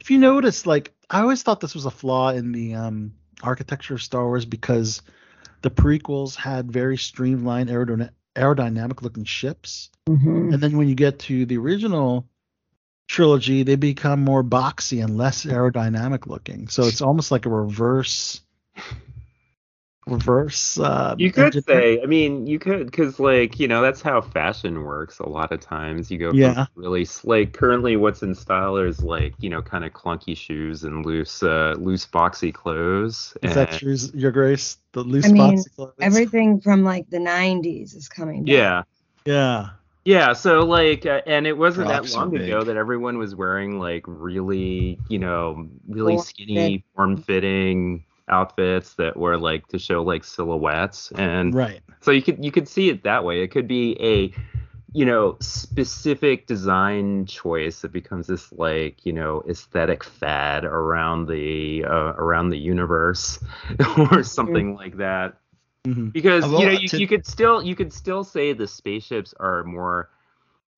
[0.00, 3.94] if you notice, like I always thought this was a flaw in the um, architecture
[3.94, 5.02] of Star Wars because
[5.62, 10.54] the prequels had very streamlined aerodynamic looking ships, Mhm.
[10.54, 12.28] and then when you get to the original
[13.10, 16.68] trilogy, they become more boxy and less aerodynamic looking.
[16.68, 18.40] So it's almost like a reverse,
[20.06, 20.78] reverse.
[20.78, 24.20] Uh, You could engineer- say, I mean, you could, because like you know, that's how
[24.20, 25.18] fashion works.
[25.18, 26.54] A lot of times, you go Yeah.
[26.54, 30.36] from really s- like currently what's in style is like you know, kind of clunky
[30.36, 33.36] shoes and loose, uh, loose boxy clothes.
[33.42, 34.78] Is that and- your, your grace?
[34.92, 35.94] The loose I mean, boxy clothes?
[36.00, 38.52] Everything from like the 90s is coming back.
[38.54, 38.82] Yeah,
[39.24, 39.68] Yeah.
[40.04, 40.32] Yeah.
[40.32, 44.04] So like, uh, and it wasn't Crocs that long ago that everyone was wearing like
[44.06, 51.12] really, you know, really Form skinny, form-fitting outfits that were like to show like silhouettes
[51.16, 51.80] and Right.
[52.00, 54.32] so you could you could see it that way it could be a
[54.92, 61.84] you know specific design choice that becomes this like you know aesthetic fad around the
[61.84, 63.40] uh, around the universe
[64.12, 65.39] or something like that
[65.86, 69.32] hmm because you know you, to- you could still you could still say the spaceships
[69.40, 70.10] are more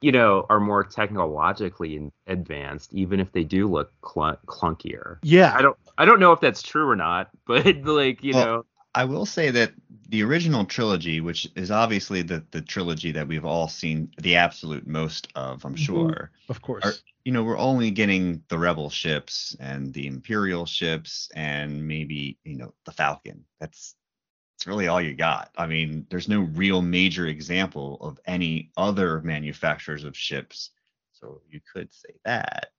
[0.01, 5.55] you know are more technologically advanced even if they do look clunk- clunkier Yeah.
[5.57, 8.65] i don't i don't know if that's true or not but like you Well, know
[8.95, 9.73] I will say that
[10.11, 14.87] the original trilogy, which is obviously the the trilogy that we've all seen the absolute
[14.87, 15.79] most of, I'm Mhm.
[15.79, 16.31] sure.
[16.51, 16.85] Of course.
[16.85, 16.93] Are-
[17.25, 22.57] You know, we're only getting the rebel ships and the imperial ships and maybe you
[22.57, 23.47] know the Falcon.
[23.61, 23.95] That's
[24.62, 25.51] that's really all you got.
[25.59, 30.70] I mean, there's no real major example of any other manufacturers of ships,
[31.12, 32.70] so you could say that.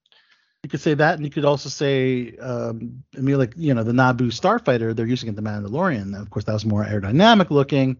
[0.63, 3.83] You could say that, and you could also say, um, I mean, like you know,
[3.83, 6.17] the Naboo starfighter they're using it in the Mandalorian.
[6.17, 7.97] Of course, that was more aerodynamic looking,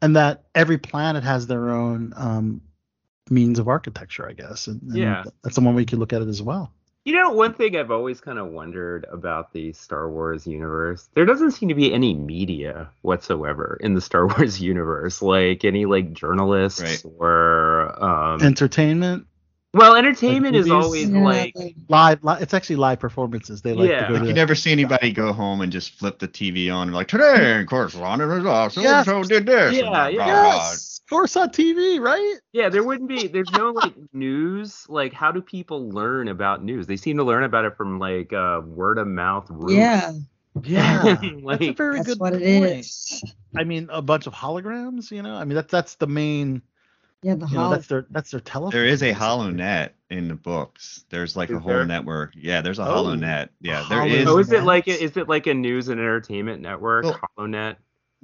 [0.00, 2.62] and that every planet has their own um,
[3.28, 4.66] means of architecture, I guess.
[4.66, 5.24] And, and Yeah.
[5.44, 6.72] that's the one way you could look at it as well.
[7.06, 11.24] You know, one thing I've always kind of wondered about the Star Wars universe, there
[11.24, 16.12] doesn't seem to be any media whatsoever in the Star Wars universe, like any like
[16.12, 17.12] journalists Right.
[17.20, 19.24] or um Entertainment,
[19.72, 23.62] well, entertainment is always Yeah, like like- live, li- it's actually live performances.
[23.62, 24.08] They like Yeah.
[24.08, 26.88] to go to You never see anybody go home and just flip the TV on
[26.88, 29.06] and like today, of course, Ron so Yes.
[29.06, 29.76] so did this.
[29.76, 30.24] Yeah, blah, yeah.
[30.24, 30.72] blah,
[31.08, 32.36] blah." Yes, Coruscant TV, right?
[32.52, 34.86] yeah, there wouldn't be there's no like news.
[34.88, 36.86] Like how do people learn about news?
[36.86, 40.12] They seem to learn about it from like uh word of mouth Yeah,
[40.62, 41.02] Yeah,
[41.46, 42.42] that's a very that's good what point.
[42.44, 43.22] is.
[43.56, 45.10] I mean, a bunch of holograms.
[45.10, 46.62] You know, I mean, that's that's the main.
[47.22, 48.72] Yeah, the You know, that's their that's their telephone.
[48.78, 51.04] There is a hollow net in the books.
[51.08, 51.86] There's like a whole there?
[51.86, 52.34] network.
[52.36, 53.14] Yeah, there's a Oh.
[53.14, 53.50] Net.
[53.60, 54.24] Yeah, there is.
[54.24, 54.48] Holo- is.
[54.50, 57.76] Oh, is it like a, is it like a news and entertainment network, Well, HoloNet?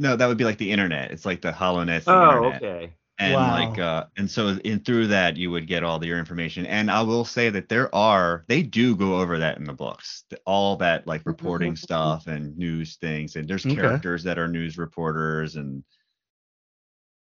[0.03, 1.13] No, that would be like the internet.
[1.13, 2.05] It's like the HoloNet.
[2.05, 2.63] The Oh, internet.
[2.63, 2.93] okay.
[3.19, 3.51] and Wow.
[3.51, 6.91] like uh and so in through that you would get all the, your information and
[6.91, 10.77] i will say that there are they do go over that in the books all
[10.77, 13.75] that like reporting stuff and news things and there's Okay.
[13.77, 15.85] characters that are news reporters and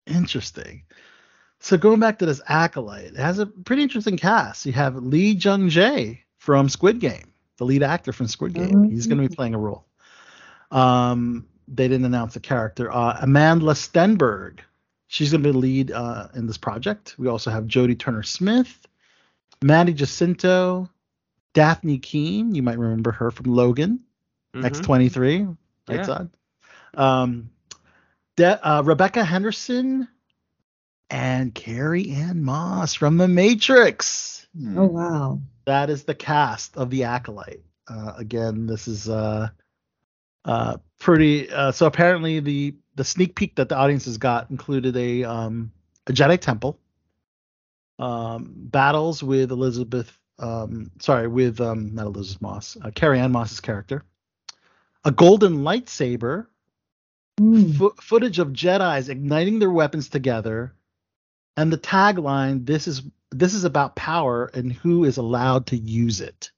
[0.07, 0.83] Interesting.
[1.61, 4.65] So going back to this acolyte, it has a pretty interesting cast.
[4.65, 8.89] You have Lee Jung Jae from Squid Game, the lead actor from Squid Game.
[8.89, 9.87] He's going to be playing a role.
[10.71, 12.91] Um, they didn't announce the character.
[12.93, 14.61] Uh, Amandla Stenberg,
[15.07, 17.15] she's going to be the lead uh, in this project.
[17.19, 18.87] We also have Jodie Turner Smith,
[19.63, 20.89] Manny Jacinto,
[21.55, 22.55] Dafne Keen.
[22.55, 24.01] You might remember her from Logan.
[24.55, 24.65] Mhm.
[24.65, 25.57] X23,
[25.89, 26.03] right Yeah.
[26.05, 26.31] side.
[26.95, 27.51] Um,
[28.37, 30.09] De- uh, Rebecca Henderson
[31.11, 34.47] and Carrie Ann Moss from The Matrix.
[34.77, 35.41] oh wow.
[35.67, 37.63] That is the cast of The Acolyte.
[37.87, 39.49] Uh, again, this is uh,
[40.45, 41.51] uh, pretty.
[41.51, 45.73] Uh, so apparently, the the sneak peek that the audience has got included a um,
[46.07, 46.79] a Jedi temple,
[47.99, 50.17] um, battles with Elizabeth.
[50.39, 54.05] Um, sorry, with um, not Elizabeth Moss, uh, Carrie Ann Moss's character,
[55.05, 56.47] a golden lightsaber,
[57.41, 57.77] Mm.
[57.77, 60.75] fo- footage of Jedi's igniting their weapons together,
[61.57, 66.21] and the tagline: "This is this is about power and who is allowed to use
[66.21, 66.51] it."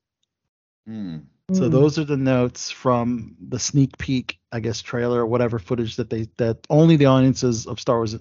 [0.86, 1.18] hmm.
[1.52, 1.70] So Mm.
[1.70, 6.10] those are the notes from the sneak peek, I guess, trailer or whatever footage that
[6.10, 8.16] they that only the audiences of Star Wars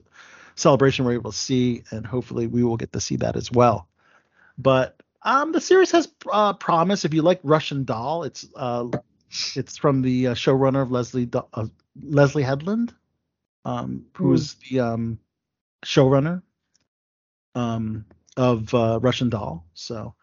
[0.56, 3.88] Celebration were able to see, and hopefully we will get to see that as well.
[4.58, 7.06] But um, the series has uh, promise.
[7.06, 8.88] If you like Russian Doll, it's uh,
[9.56, 11.68] it's from the uh, showrunner of Leslie Do- uh,
[12.02, 12.94] Leslie Headland,
[13.66, 14.34] um, who Hmm.
[14.34, 15.20] is the um,
[15.86, 16.42] showrunner
[17.56, 18.06] um,
[18.38, 19.66] of uh, Russian Doll.
[19.74, 20.16] So,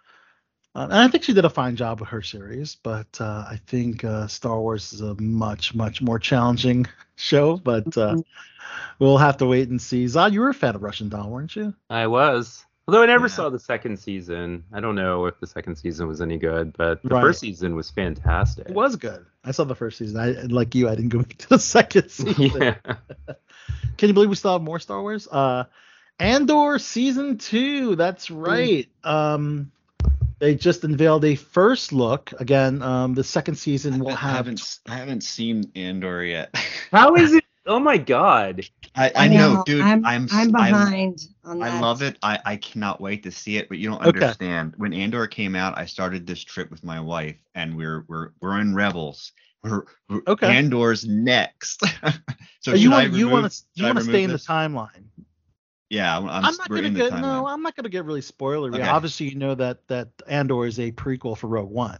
[0.76, 3.58] uh, and I think she did a fine job with her series, but uh, I
[3.66, 6.86] think uh, Star Wars is a much, much more challenging
[7.16, 7.56] show.
[7.56, 8.16] But uh,
[8.98, 10.04] we'll have to wait and see.
[10.04, 11.74] Zod, you were a fan of Russian Doll, weren't you?
[11.90, 12.62] I was.
[12.88, 13.32] Although I never Yeah.
[13.34, 14.62] saw the second season.
[14.72, 17.20] I don't know if the second season was any good, but the Right.
[17.22, 18.68] first season was fantastic.
[18.68, 19.26] It was good.
[19.44, 20.20] I saw the first season.
[20.20, 20.88] I like you.
[20.88, 22.62] I didn't go to the second season.
[22.62, 22.74] yeah.
[23.96, 25.26] Can you believe we still have more Star Wars?
[25.26, 25.64] Uh,
[26.20, 27.96] Andor season two.
[27.96, 28.88] That's right.
[29.02, 29.72] Um,
[30.38, 32.32] they just unveiled a first look.
[32.38, 34.36] Again, um, the second season will I have.
[34.36, 36.54] haven't s- I haven't seen Andor yet.
[36.92, 37.44] How is it?
[37.68, 38.64] Oh my god.
[38.94, 39.80] I, I know, dude.
[39.82, 41.72] I'm I'm I'm I- behind on that.
[41.72, 42.16] I love it.
[42.22, 44.08] I, I cannot wait to see it, but you don't Okay.
[44.08, 44.74] understand.
[44.76, 48.60] When Andor came out, I started this trip with my wife, and we're we're we're
[48.60, 49.32] in Rebels.
[49.64, 50.46] We're, we're Okay.
[50.46, 51.82] Andor's next.
[52.60, 54.38] so you should I want you want to you want to stay remove in the
[54.38, 55.04] timeline.
[55.88, 57.46] Yeah, I'm, I'm, I'm, not gonna get no.
[57.46, 58.74] I'm not gonna get really spoilery.
[58.74, 58.82] Okay.
[58.82, 61.98] Obviously, you know that that Andor is a prequel for Rogue One.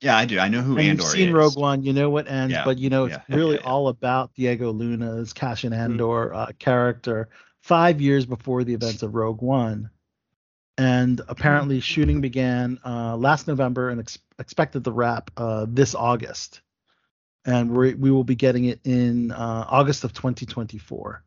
[0.00, 0.38] Yeah, I do.
[0.38, 1.34] I know who and Andor you've seen is.
[1.34, 3.66] Rogue One, you know what ends, Yeah, but you know it's yeah, yeah, really yeah,
[3.66, 7.28] all about Diego Luna's Cassian Andor uh, character
[7.62, 9.90] five years before the events of Rogue One.
[10.78, 16.60] And apparently, shooting began uh, last November and ex- expected to wrap uh, this August.
[17.44, 21.22] And we we will be getting it in uh, August of 2024.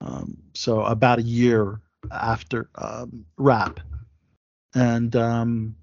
[0.00, 1.80] Um, so about a year
[2.10, 3.80] after um, wrap.
[4.74, 5.76] And um,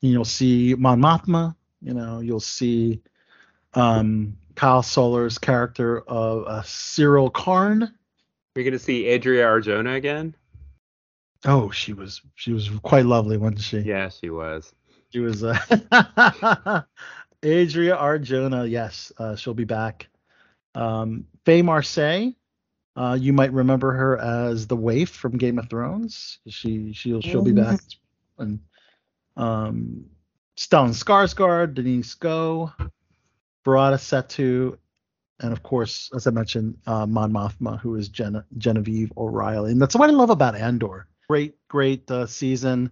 [0.00, 1.54] you'll see Mon Mothma.
[1.82, 3.02] You know, you'll see
[3.74, 7.92] um, Kyle Soller's character of uh, Syril Karn.
[8.56, 10.34] We're gonna see Adria Arjona again.
[11.44, 13.78] Oh, she was she was quite lovely, wasn't she?
[13.78, 14.72] Yeah, she was.
[15.12, 15.56] She was uh,
[17.44, 18.68] Adria Arjona.
[18.68, 20.08] Yes, uh, she'll be back.
[20.74, 22.34] Um, Faye Marsay.
[22.98, 26.40] Uh, you might remember her as the waif from Game of Thrones.
[26.48, 27.78] She she'll she'll be back.
[28.38, 28.58] And
[29.36, 30.06] um,
[30.56, 32.72] Stellan Skarsgård, Denise Gough,
[33.64, 34.78] Varada Sethu,
[35.38, 39.70] and of course, as I mentioned, uh, Mon Mothma, who is Gen- Genevieve O'Reilly.
[39.70, 41.06] And that's what I love about Andor.
[41.28, 42.90] Great, great uh, season.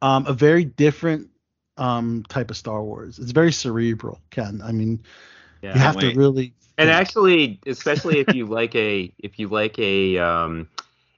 [0.00, 1.28] Um, a very different
[1.76, 3.18] um, type of Star Wars.
[3.18, 4.62] It's very cerebral, Ken.
[4.62, 5.02] I mean,
[5.62, 5.78] Yeah.
[5.78, 5.98] you have wait.
[5.98, 6.54] to really.
[6.78, 10.68] and actually especially if you like a if you like a um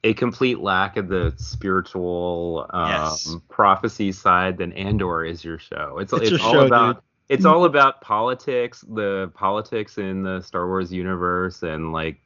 [0.05, 3.36] a complete lack of the spiritual um Yes.
[3.49, 6.99] prophecy side then andor is your show it's It's it's, all show, about dude.
[7.28, 12.20] it's all about politics the politics in the star wars universe and like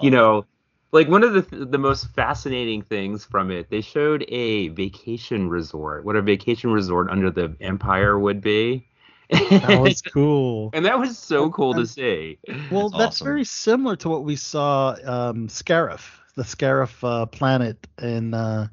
[0.00, 0.46] you know
[0.92, 6.04] like one of the the most fascinating things from it they showed a vacation resort
[6.04, 8.86] what a vacation resort under the empire would be
[9.30, 10.70] That was cool.
[10.72, 12.38] and that was so cool to see
[12.70, 13.24] Well, That's that's awesome.
[13.26, 18.68] very similar to what we saw um, Scarif, the Scarif uh, planet in uh,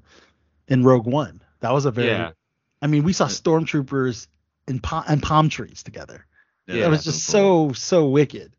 [0.67, 1.41] in Rogue One.
[1.61, 2.07] That was a very.
[2.09, 2.31] Yeah.
[2.81, 4.27] I mean, we saw stormtroopers
[4.67, 6.25] in pa- and palm trees together.
[6.67, 7.69] Yeah, it was that's just cool.
[7.69, 8.51] so so wicked.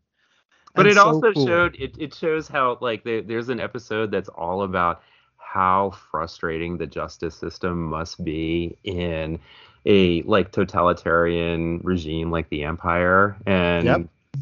[0.75, 1.45] But it so also cool.
[1.47, 5.01] showed it, it shows how like there, there's an episode that's all about
[5.37, 9.39] how frustrating the justice system must be in
[9.85, 14.01] a like totalitarian regime like the empire and Yep.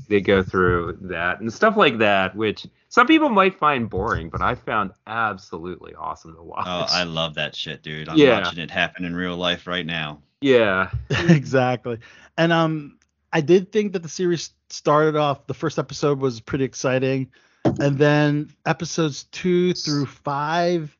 [0.09, 4.41] they go through that and stuff like that which some people might find boring but
[4.41, 8.09] i found absolutely awesome to watch Oh, I love that shit, dude.
[8.09, 8.39] I'm Yeah.
[8.41, 10.21] watching it happen in real life right now.
[10.41, 11.99] yeah exactly.
[12.37, 12.97] And um,
[13.33, 15.45] I did think that the series started off.
[15.47, 17.31] The first episode was pretty exciting,
[17.79, 20.96] and then episodes two through five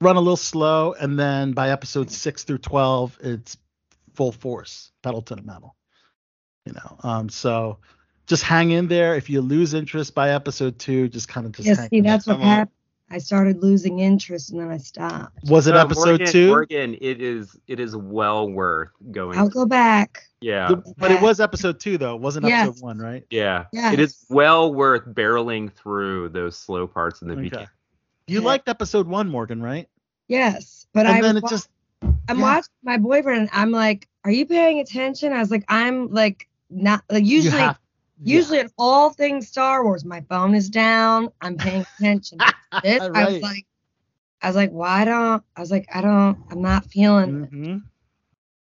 [0.00, 3.56] run a little slow, and then by episode six through twelve, it's
[4.14, 5.76] full force, pedal to the metal.
[6.66, 7.78] You know, um, so
[8.26, 9.14] just hang in there.
[9.16, 12.04] If you lose interest by episode two, just kind of just Yeah, hang see, in
[12.04, 12.12] there.
[12.12, 12.74] that's what happened.
[13.12, 15.36] I started losing interest and then I stopped.
[15.50, 16.46] Was it Uh, episode Morgan, two?
[16.46, 20.28] morgan it is it is well worth going I'll go back.
[20.40, 22.14] yeah The- but it was episode two though.
[22.14, 22.68] It wasn't Yes.
[22.68, 23.24] episode one, right?
[23.28, 23.64] Yeah.
[23.72, 23.94] Yes.
[23.94, 27.42] It is well worth barreling through those slow parts in the Okay.
[27.42, 27.66] beginning.
[28.30, 28.46] You Yeah.
[28.46, 29.88] liked episode one, Morgan, right?
[30.28, 31.68] Yes, but and I then it just
[32.28, 32.42] I'm yeah.
[32.42, 33.40] watching my boyfriend.
[33.40, 37.58] and I'm like, "Are you paying attention?" I was like, "I'm like not like usually
[37.58, 37.78] have-
[38.22, 38.36] yeah.
[38.36, 41.30] usually in all things Star Wars, my phone is down.
[41.40, 42.38] I'm paying attention.
[42.82, 43.66] this I was like,
[44.42, 47.44] I was like, why don't I was like, I don't, I'm not feeling.
[47.44, 47.50] it.
[47.52, 47.82] Mhm.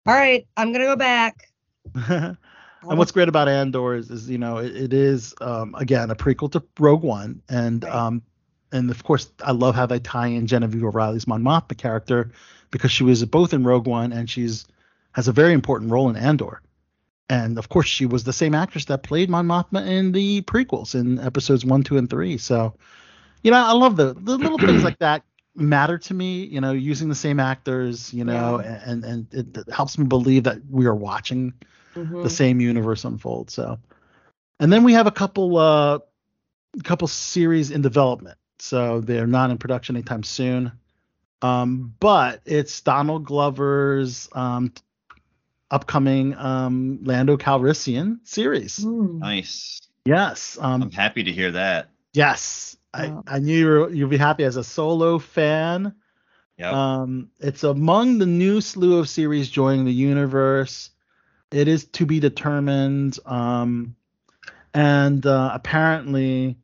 [0.06, 1.50] All right, I'm gonna go back.
[2.08, 2.38] and
[2.82, 6.52] what's great about Andor is, is you know, it, it is um, again a prequel
[6.54, 7.94] to Rogue One, and Right.
[7.94, 8.22] um,
[8.72, 12.32] and of course I love how they tie in Genevieve O'Reilly's Mon Mothma character
[12.72, 14.66] because she was both in Rogue One and she's
[15.14, 16.62] has a very important role in Andor.
[17.30, 20.96] And of course, she was the same actress that played Mon Mothma in the prequels
[20.96, 22.38] in episodes one, two, and three.
[22.38, 22.74] So,
[23.44, 25.24] you know, I love the the little things like that
[25.56, 26.46] matter to me.
[26.46, 28.12] You know, using the same actors.
[28.14, 28.82] You know, Yeah.
[28.84, 31.54] and and it, it helps me believe that we are watching
[31.96, 32.24] Mhm.
[32.24, 33.52] the same universe unfold.
[33.52, 33.78] So,
[34.60, 36.00] and then we have a couple uh,
[36.84, 38.39] couple series in development.
[38.60, 40.72] So they're not in production anytime soon.
[41.42, 44.74] Um, but it's Donald Glover's um,
[45.72, 48.80] upcoming um, Lando Calrissian series.
[48.80, 49.20] Mm.
[49.20, 49.82] Nice.
[50.06, 50.58] Yes.
[50.62, 51.90] I'm Um, happy to hear that.
[52.14, 52.76] yes.
[52.94, 53.24] I, Wow.
[53.28, 55.94] I knew you were, you'd be happy as a solo fan.
[56.58, 56.74] Yep.
[56.74, 60.90] Um, it's among the new slew of series joining the universe.
[61.52, 63.18] It is to be determined.
[63.26, 63.96] Um,
[64.74, 66.58] and uh, apparently,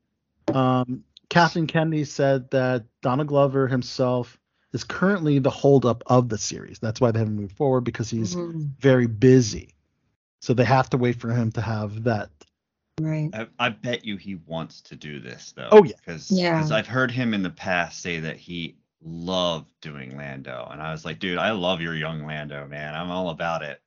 [0.53, 4.37] um, Kathleen Kennedy said that Donald Glover himself
[4.73, 6.79] is currently the holdup of the series.
[6.79, 8.77] That's why they haven't moved forward because he's Mhm.
[8.79, 9.69] very busy.
[10.41, 12.29] So they have to wait for him to have that.
[12.99, 13.29] Right.
[13.33, 15.69] I, I bet you he wants to do this though.
[15.71, 15.95] Oh, yeah.
[15.97, 16.67] Because Yeah.
[16.71, 21.05] I've heard him in the past say that he loved doing Lando, and I was
[21.05, 22.95] like, dude, I love your young Lando, man.
[22.95, 23.81] I'm all about it.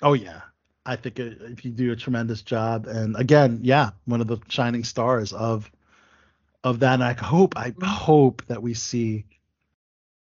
[0.00, 0.42] Oh yeah,
[0.86, 4.84] I think if you do a tremendous job, and again, yeah, one of the shining
[4.84, 5.70] stars of
[6.64, 6.94] of that.
[6.94, 9.24] And I hope, I hope that we see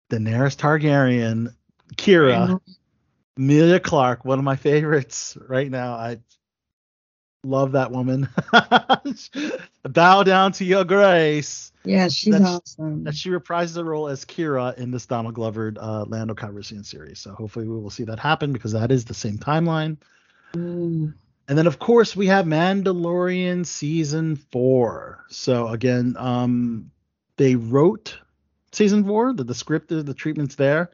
[0.09, 1.53] Daenerys Targaryen,
[1.95, 2.59] Qi'ra,
[3.37, 5.93] Emilia Clarke, one of my favorites right now.
[5.93, 6.19] I
[7.43, 8.27] love that woman.
[9.83, 11.71] Bow down to your grace.
[11.85, 13.03] Yeah, she's That's- awesome.
[13.05, 17.19] That she reprises the role as Qi'ra in this Donald Glover uh, Lando Calrissian series.
[17.19, 19.97] So hopefully we will see that happen because that is the same timeline.
[20.53, 21.13] Mm.
[21.50, 25.26] And then of course we have Mandalorian season four.
[25.30, 26.91] So again, um,
[27.38, 28.16] they wrote
[28.72, 29.34] season four.
[29.34, 30.91] The, the script, is the treatment's there.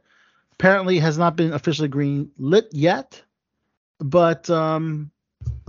[0.54, 3.22] Apparently has not been officially green lit yet,
[4.00, 5.12] but um,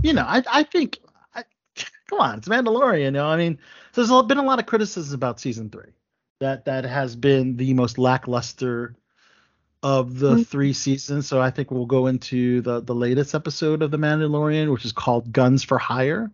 [0.04, 1.00] you know, I I think,
[1.34, 1.42] I,
[2.06, 3.02] come on, it's Mandalorian.
[3.02, 3.58] You know, I mean,
[3.94, 5.90] there's been a lot of criticism about season three.
[6.38, 8.94] That that has been the most lackluster
[9.82, 10.46] of the Mhm.
[10.46, 11.26] three seasons.
[11.26, 14.92] So I think we'll go into the the latest episode of The Mandalorian, which is
[14.92, 16.30] called Guns for Hire.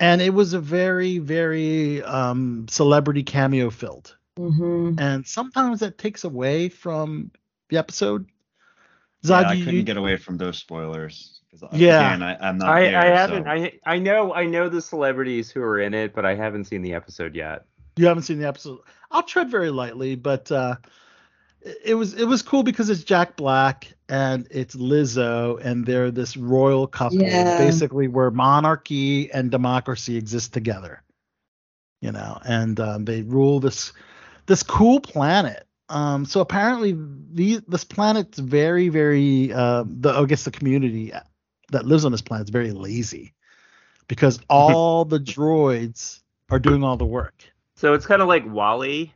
[0.00, 4.16] And it was a very, very um, celebrity cameo filled.
[4.36, 7.32] hmm And sometimes that takes away from
[7.70, 8.26] the episode.
[9.22, 11.40] Yeah, I couldn't you- get away from those spoilers.
[11.50, 12.14] 'cause, Yeah.
[12.14, 13.44] Again, I, I'm not I, there, I haven't.
[13.44, 16.66] so- I I know I know the celebrities who are in it, but I haven't
[16.66, 17.64] seen the episode yet.
[17.96, 18.78] You haven't seen the episode.
[19.10, 20.76] I'll tread very lightly, but uh,
[21.68, 26.10] it it was it was cool because it's Jack Black and it's Lizzo, and they're
[26.10, 27.56] this royal couple, Yeah.
[27.58, 31.02] basically where monarchy and democracy exist together.
[32.00, 33.92] You know, and um, they rule this
[34.46, 35.66] this cool planet.
[35.88, 39.52] Um, so apparently, the this planet's very, very.
[39.52, 41.12] Uh, the I guess the community
[41.70, 43.34] that lives on this planet is very lazy
[44.06, 47.44] because all the droids are doing all the work.
[47.76, 49.12] So it's kind of like WALL-E.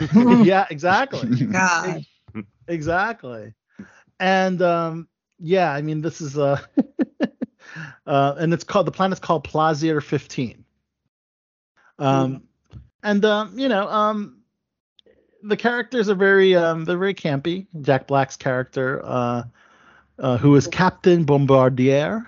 [0.44, 1.46] yeah, exactly.
[1.46, 2.04] God.
[2.68, 3.54] exactly.
[4.20, 6.60] And um yeah, I mean this is uh
[8.06, 10.58] uh and it's called the planet's called Plazir-15.
[11.98, 12.44] Um
[13.02, 14.38] and um you know, um
[15.42, 17.66] the characters are very um they're very campy.
[17.80, 19.42] Jack Black's character uh
[20.18, 22.26] uh who is Captain Bombardier.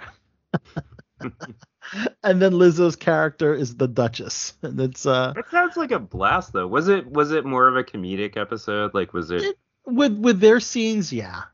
[2.23, 4.55] And then Lizzo's character is the Duchess.
[4.63, 6.67] And it's uh That sounds like a blast, though.
[6.67, 8.95] Was it was it more of a comedic episode?
[8.95, 11.45] Like, was it It- with with their scenes, yeah.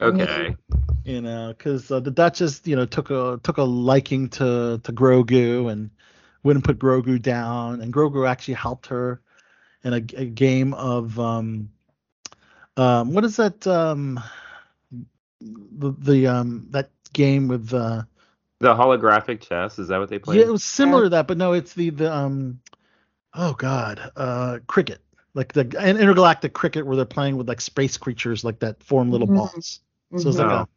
[0.00, 0.56] okay?
[1.04, 4.92] you know, because uh, the Duchess, you know, took a took a liking to to
[4.92, 5.90] Grogu and
[6.42, 9.20] wouldn't put Grogu down, and Grogu actually helped her
[9.84, 11.70] in a, a game of um
[12.76, 14.18] um what is that um
[15.40, 18.02] the the um that game with uh
[18.62, 20.38] The holographic chess is that what they played?
[20.38, 22.60] yeah it was similar to that but no it's the the um
[23.34, 25.00] oh god uh cricket
[25.34, 29.10] like the an intergalactic cricket where they're playing with like space creatures like that form
[29.10, 29.34] little Mhm.
[29.34, 29.80] balls
[30.16, 30.62] so it's like Mhm.
[30.62, 30.68] a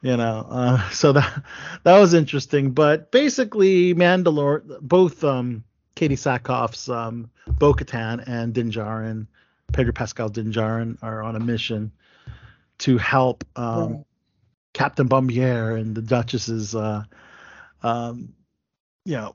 [0.00, 1.44] you know uh so that
[1.82, 5.62] that was interesting but basically mandalore both um
[5.96, 9.26] Katee Sackhoff's um bo-katan and din Djarin,
[9.72, 11.92] pedro pascal din Djarin, are on a mission
[12.78, 14.04] to help um Right.
[14.74, 17.02] Captain bombier and the duchess's uh
[17.82, 18.34] um
[19.06, 19.34] you know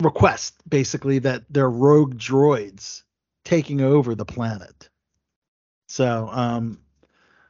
[0.00, 3.02] request basically that they're rogue droids
[3.44, 4.88] taking over the planet
[5.88, 6.78] so um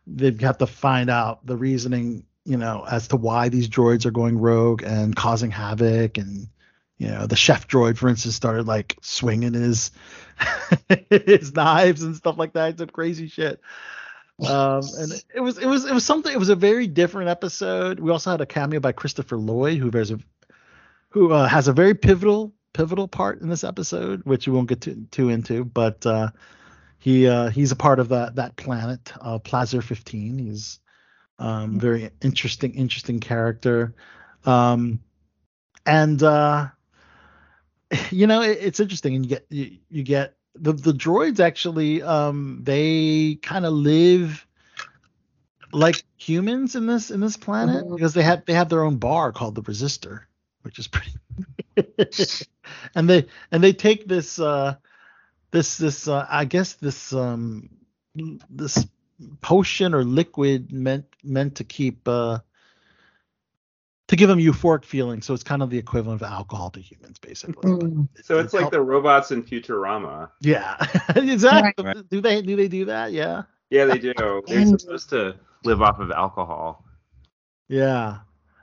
[0.06, 4.10] they've got to find out the reasoning, you know, as to why these droids are
[4.10, 6.18] going rogue and causing havoc.
[6.18, 6.48] And
[6.98, 9.90] you know, the chef droid, for instance, started like swinging his
[11.10, 12.78] his knives and stuff like that.
[12.78, 13.60] Some crazy shit.
[14.44, 16.32] Um, and it was it was it was something.
[16.32, 18.00] It was a very different episode.
[18.00, 20.18] We also had a cameo by Christopher Lloyd, who a
[21.10, 24.80] who uh, has a very pivotal pivotal part in this episode, which we won't get
[24.82, 26.04] too, too into, but.
[26.06, 26.30] uh
[26.98, 30.40] he uh, he's a part of that that planet, uh, Plazir-15.
[30.40, 30.80] He's
[31.38, 33.94] um, very interesting interesting character,
[34.44, 35.00] um,
[35.84, 36.68] and uh,
[38.10, 39.14] you know it, it's interesting.
[39.14, 44.46] And you get you, you get the the droids actually um, they kind of live
[45.72, 47.96] like humans in this in this planet Mhm.
[47.96, 50.22] because they have they have their own bar called the Resistor,
[50.62, 51.12] which is pretty.
[52.94, 54.76] and they and they take this uh
[55.52, 57.68] this this uh, I guess this um
[58.50, 58.86] this
[59.40, 62.38] potion or liquid meant meant to keep uh
[64.08, 65.20] to give them euphoric feeling.
[65.22, 67.70] So it's kind of the equivalent of alcohol to humans, basically.
[67.72, 68.08] Mm.
[68.22, 70.30] So it's like the robots in Futurama.
[70.40, 70.76] yeah,
[71.16, 71.84] exactly.
[71.84, 72.08] Right.
[72.10, 73.12] Do they do they do that?
[73.12, 74.12] Yeah, Yeah, they do.
[74.46, 76.84] They're And- supposed to live off of alcohol.
[77.68, 78.18] yeah.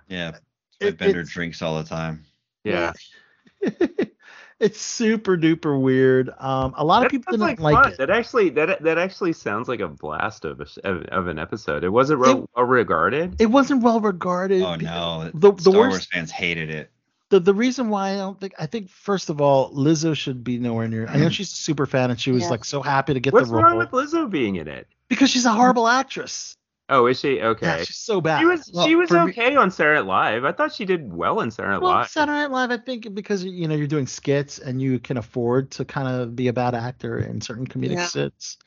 [0.08, 0.38] Yeah.
[0.80, 2.24] It- Bender it's- drinks all the time.
[2.66, 2.94] Yeah,
[4.60, 6.30] it's super duper weird.
[6.39, 7.97] Um, a lot of people didn't like, like it.
[7.97, 11.84] That actually that that actually sounds like a blast of a, of, of an episode.
[11.84, 13.36] It wasn't well, well regarded.
[13.41, 14.62] It wasn't well regarded.
[14.64, 15.32] Oh no.
[15.34, 16.91] The- the Star worst- Wars fans hated it.
[17.30, 20.58] the the reason why I don't think I think first of all Lizzo should be
[20.60, 21.08] nowhere near.
[21.08, 22.49] I know she's a super fan and she was Yeah.
[22.49, 23.64] like so happy to get What's the role.
[23.78, 24.88] What's wrong with Lizzo being in it?
[25.10, 26.58] because she's a horrible actress.
[26.89, 27.84] Oh, is she Yeah, okay?
[27.86, 28.39] she's so bad.
[28.39, 30.45] She was Well, she was for me- okay on Saturday Night Live.
[30.45, 32.09] I thought she did well in Saturday Night Well, Live.
[32.09, 35.71] Saturday Night Live, I think because you know you're doing skits and you can afford
[35.71, 38.05] to kind of be a bad actor in certain comedic Yeah.
[38.07, 38.57] skits.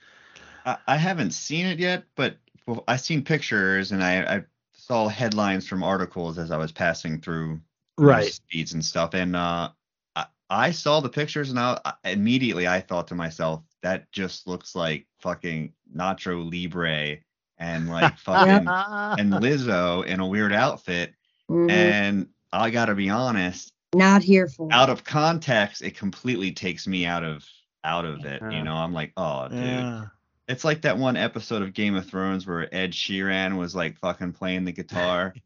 [0.64, 2.36] I, I haven't seen it yet, but
[2.66, 7.20] well, I seen pictures and I, I saw headlines from articles as I was passing
[7.20, 7.60] through
[7.98, 8.24] Right.
[8.24, 9.14] news feeds and stuff.
[9.14, 9.70] And uh,
[10.16, 14.46] I, I saw the pictures and I, I- immediately I thought to myself, that just
[14.48, 17.18] looks like fucking Nacho Libre
[17.58, 21.14] and like fucking and Lizzo in a weird outfit.
[21.50, 21.70] Mhm.
[21.70, 24.68] And I gotta be honest, Not here for.
[24.72, 27.44] out of context, it completely takes me out of
[27.84, 28.42] out of it.
[28.42, 28.50] Yeah.
[28.50, 29.58] You know, I'm like, oh, dude.
[29.58, 30.06] yeah.
[30.48, 34.32] It's like that one episode of Game of Thrones where Ed Sheeran was like fucking
[34.32, 35.34] playing the guitar.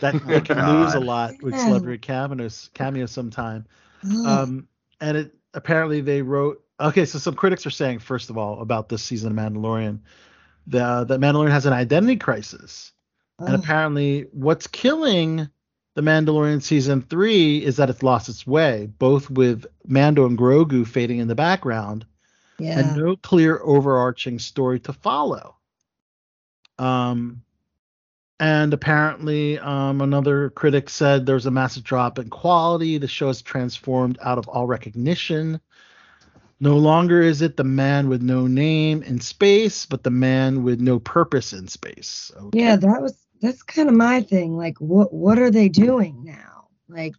[0.00, 1.66] That, Oh, that can lose a lot with Yeah.
[1.66, 3.66] celebrity cameos cameos sometime.
[4.24, 4.66] Um,
[5.02, 6.64] and it apparently they wrote.
[6.80, 9.98] Okay, so some critics are saying first of all about this season of Mandalorian,
[10.66, 12.92] the that Mandalorian has an identity crisis,
[13.38, 15.48] and apparently what's killing
[15.94, 20.86] the Mandalorian season three is that it's lost its way, both with Mando and Grogu
[20.86, 22.06] fading in the background
[22.58, 22.78] yeah.
[22.78, 25.56] and no clear overarching story to follow.
[26.78, 27.42] Um,
[28.40, 32.98] and apparently, um, another critic said there's a massive drop in quality.
[32.98, 35.60] The show has transformed out of all recognition.
[36.62, 40.80] No longer is it the man with no name in space, but the man with
[40.80, 42.30] no purpose in space.
[42.36, 42.60] Okay.
[42.60, 44.56] Yeah, that was that's kind of my thing.
[44.56, 46.68] Like, what what are they doing now?
[46.88, 47.16] Like,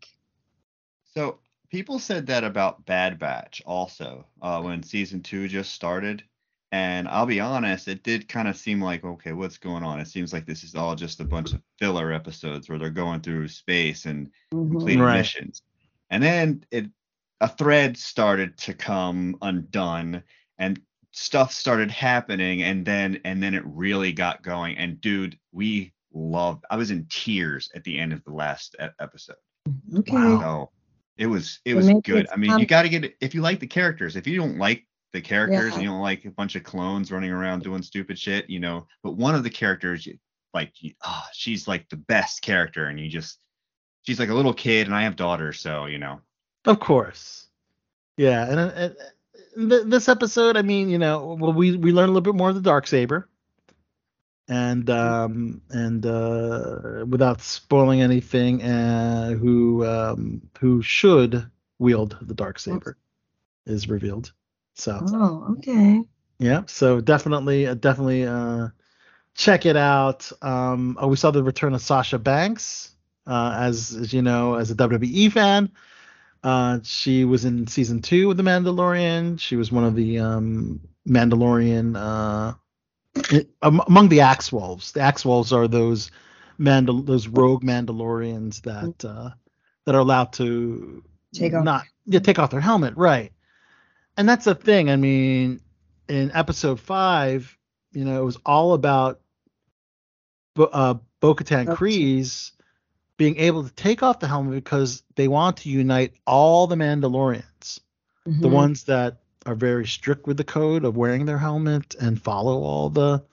[1.13, 1.39] So
[1.69, 6.23] people said that about Bad Batch also uh, when season two just started.
[6.71, 9.99] And I'll be honest, it did kind of seem like, okay, what's going on?
[9.99, 13.19] It seems like this is all just a bunch of filler episodes where they're going
[13.19, 14.71] through space and mhm.
[14.71, 15.17] completing Right.
[15.17, 15.61] missions.
[16.09, 16.85] And then it
[17.43, 20.23] a thread started to come undone
[20.57, 20.79] and
[21.11, 24.77] stuff started happening and then and then it really got going.
[24.77, 29.35] And dude we loved i was in tears at the end of the last episode.
[29.97, 30.11] Okay.
[30.13, 30.69] so
[31.17, 32.27] it was it So was good.
[32.31, 34.57] i mean you got to get it if you like the characters if you don't
[34.57, 35.73] like the characters Yeah.
[35.73, 38.87] and you don't like a bunch of clones running around doing stupid shit you know
[39.03, 40.07] but one of the characters
[40.53, 43.39] like you, ah, she's like the best character and you just
[44.03, 46.21] she's like a little kid and i have daughters so you know
[46.66, 47.47] Of course.
[48.18, 48.95] Yeah, and, and,
[49.55, 52.36] and th- this episode, I mean, you know, well, we we learn a little bit
[52.36, 53.30] more of the dark saber,
[54.47, 61.49] and um and uh without spoiling anything, uh who um who should
[61.80, 62.97] wield the dark saber
[63.66, 64.34] is revealed.
[64.76, 66.03] So Oh, okay.
[66.39, 68.70] yeah, so definitely uh, definitely uh
[69.36, 70.32] check it out.
[70.41, 72.91] Um, oh, we saw the return of Sasha Banks,
[73.28, 75.72] uh, as, as you know, as a WWE fan.
[76.43, 79.39] Uh, she was in season two of The Mandalorian.
[79.39, 82.53] She was one of the um, Mandalorian uh,
[83.31, 84.91] i- am- among the Axe Wolves.
[84.91, 86.11] The Axe Wolves are those
[86.59, 89.29] Mandal- those rogue Mandalorians that uh,
[89.85, 91.63] that are allowed to Take off.
[91.63, 93.31] not yeah take off their helmet, right?
[94.17, 94.91] And that's the thing.
[94.91, 95.61] I mean,
[96.09, 97.57] in episode five,
[97.93, 99.21] you know, it was all about
[100.55, 101.75] Bo- uh, Bo-Katan Bo-Katan.
[101.77, 102.51] Kryze
[103.18, 107.80] being able to take off the helmet because they want to unite all the Mandalorians,
[108.26, 108.51] the Mhm.
[108.51, 112.89] ones that are very strict with the code of wearing their helmet and follow all
[112.89, 113.24] the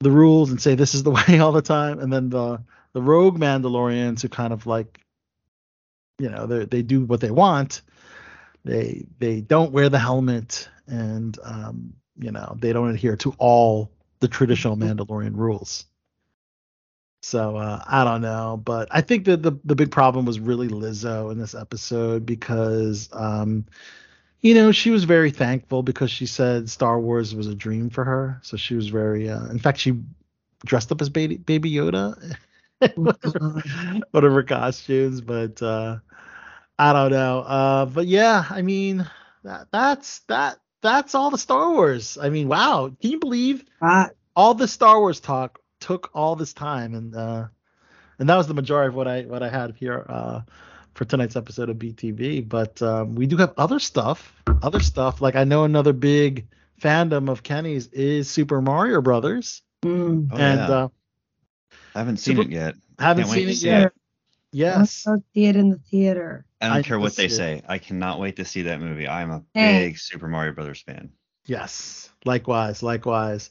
[0.00, 2.62] the rules and say this is the way all the time, and then the
[2.92, 5.00] the rogue Mandalorians who kind of like,
[6.18, 7.82] you know, they they do what they want.
[8.64, 13.90] They they don't wear the helmet and um, you know they don't adhere to all
[14.20, 15.86] the traditional Mandalorian rules.
[17.22, 20.68] So uh, I don't know, but I think that the the big problem was really
[20.68, 23.66] Lizzo in this episode because um,
[24.40, 28.04] you know she was very thankful because she said Star Wars was a dream for
[28.04, 28.40] her.
[28.42, 29.94] So she was very, uh, in fact, she
[30.64, 32.36] dressed up as baby Baby Yoda,
[32.96, 35.20] whatever, one costumes.
[35.20, 35.98] But uh,
[36.78, 37.40] I don't know.
[37.40, 39.08] Uh, but yeah, I mean
[39.44, 42.18] that that's that that's all the Star Wars.
[42.20, 43.64] I mean, wow, can you believe
[44.36, 47.46] all the Star Wars talk took all this time, and uh,
[48.18, 50.40] and that was the majority of what I what I had here uh,
[50.94, 52.48] for tonight's episode of BTB.
[52.48, 55.20] But um, we do have other stuff, other stuff.
[55.20, 56.46] Like I know another big
[56.80, 60.28] fandom of Kenny's is Super Mario Brothers, mm.
[60.32, 60.68] Oh, and yeah.
[60.68, 60.88] uh,
[61.94, 62.74] I haven't seen Super- it yet.
[62.98, 63.82] haven't Can't seen it yet.
[63.86, 63.92] it.
[64.50, 66.46] Yes, Let's go see it in the theater.
[66.60, 67.36] I don't I care what they see it.
[67.36, 67.62] say.
[67.68, 69.06] I cannot wait to see that movie.
[69.06, 69.88] I'm a Hey.
[69.88, 71.10] big Super Mario Brothers fan.
[71.44, 73.50] yes, likewise, likewise.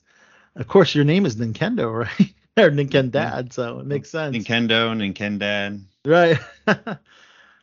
[0.57, 2.33] Of course, your name is Nintendo, right?
[2.57, 5.83] or Nintendad, so it makes sense, Nintendo, Nintendad.
[6.05, 6.39] right?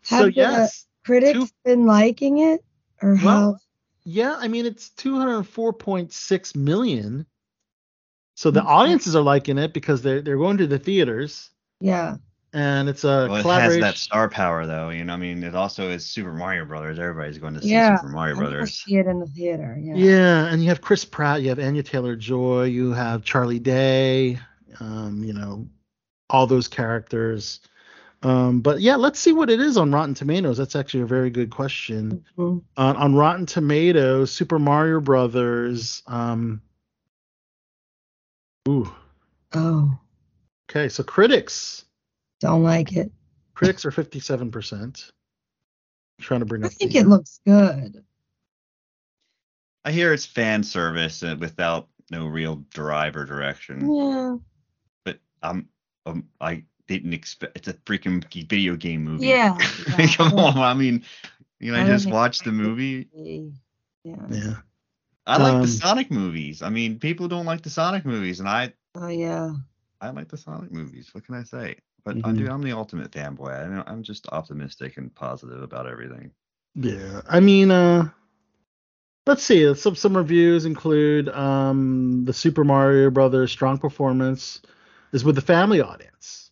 [0.02, 2.64] so Have the yes, Critics Two- been liking it,
[3.02, 3.26] or how?
[3.26, 3.60] Well,
[4.04, 7.26] yeah, I mean it's 204.6 million.
[8.36, 8.66] So the Mhm.
[8.66, 12.16] audiences are liking it because they're they're going to the theaters yeah.
[12.54, 14.88] And it's a Well, it has that star power though.
[14.90, 16.98] You know, I mean, it also is Super Mario Brothers.
[16.98, 18.78] Everybody's going to see Yeah, Super Mario I'm Brothers.
[18.78, 19.76] see it in the theater.
[19.78, 19.94] Yeah.
[19.96, 24.38] yeah, and you have Chris Pratt, you have Anya Taylor Joy, you have Charlie Day,
[24.80, 25.66] um, you know,
[26.30, 27.60] all those characters.
[28.22, 30.56] Um, but yeah, let's see what it is on Rotten Tomatoes.
[30.56, 32.24] That's actually a very good question.
[32.38, 32.62] Mhm.
[32.76, 36.02] On, on Rotten Tomatoes, Super Mario Brothers.
[36.06, 36.62] Um,
[38.68, 38.90] ooh,
[39.52, 39.98] Oh,
[40.70, 41.84] okay, so critics.
[42.40, 43.10] Don't like it.
[43.54, 45.10] Critics are 57%.
[46.20, 48.04] trying to bring I up think the, it looks good.
[49.84, 53.92] I hear it's fan service uh, without no real drive or direction.
[53.92, 54.36] Yeah.
[55.04, 55.68] But I'm
[56.06, 59.28] um, I didn't expect it's a freaking video game movie.
[59.28, 59.56] Yeah.
[59.98, 60.06] yeah.
[60.08, 61.04] Come on, I mean,
[61.60, 63.08] you know, I I just think watched the movie.
[64.04, 64.16] Yeah.
[64.30, 64.56] Yeah.
[65.26, 66.60] I like Um, the Sonic movies.
[66.62, 69.54] I mean, people don't like the Sonic movies, and I Oh yeah.
[70.00, 71.08] I like the Sonic movies.
[71.12, 71.76] What can I say?
[72.04, 72.38] But I Mhm.
[72.38, 72.50] do.
[72.50, 73.64] I'm the ultimate fanboy.
[73.64, 76.32] I know, I'm just optimistic and positive about everything.
[76.74, 78.10] Yeah, I mean, uh,
[79.26, 79.74] let's see.
[79.74, 84.60] Some some reviews include um, the Super Mario Brothers strong performance
[85.12, 86.50] is with the family audience.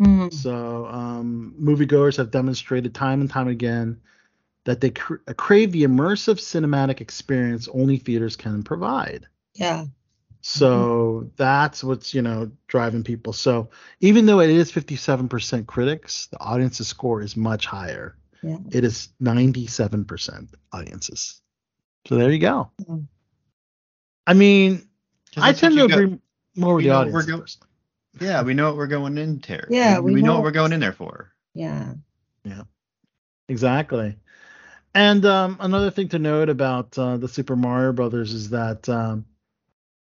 [0.00, 0.32] Mhm.
[0.32, 4.00] So um, moviegoers have demonstrated time and time again
[4.64, 9.26] that they cr- crave the immersive cinematic experience only theaters can provide.
[9.54, 9.86] Yeah.
[10.42, 13.32] So that's what's you know driving people.
[13.32, 13.70] So
[14.00, 18.16] even though it is 57% critics, the audience's score is much higher.
[18.42, 18.56] Yeah.
[18.72, 21.40] It is 97% audiences.
[22.06, 22.70] So there you go.
[22.84, 23.06] Mm.
[24.26, 24.88] I mean,
[25.36, 26.18] I tend to you got- agree
[26.56, 27.26] more with the audience.
[27.26, 27.44] go-
[28.20, 29.66] Yeah, we know what we're going in there.
[29.70, 31.32] Yeah, we, we know know what we're going in there for.
[31.54, 31.94] Yeah.
[32.44, 32.62] Yeah.
[33.48, 34.16] Exactly.
[34.94, 39.24] And um, another thing to note about uh, the Super Mario Brothers is that um,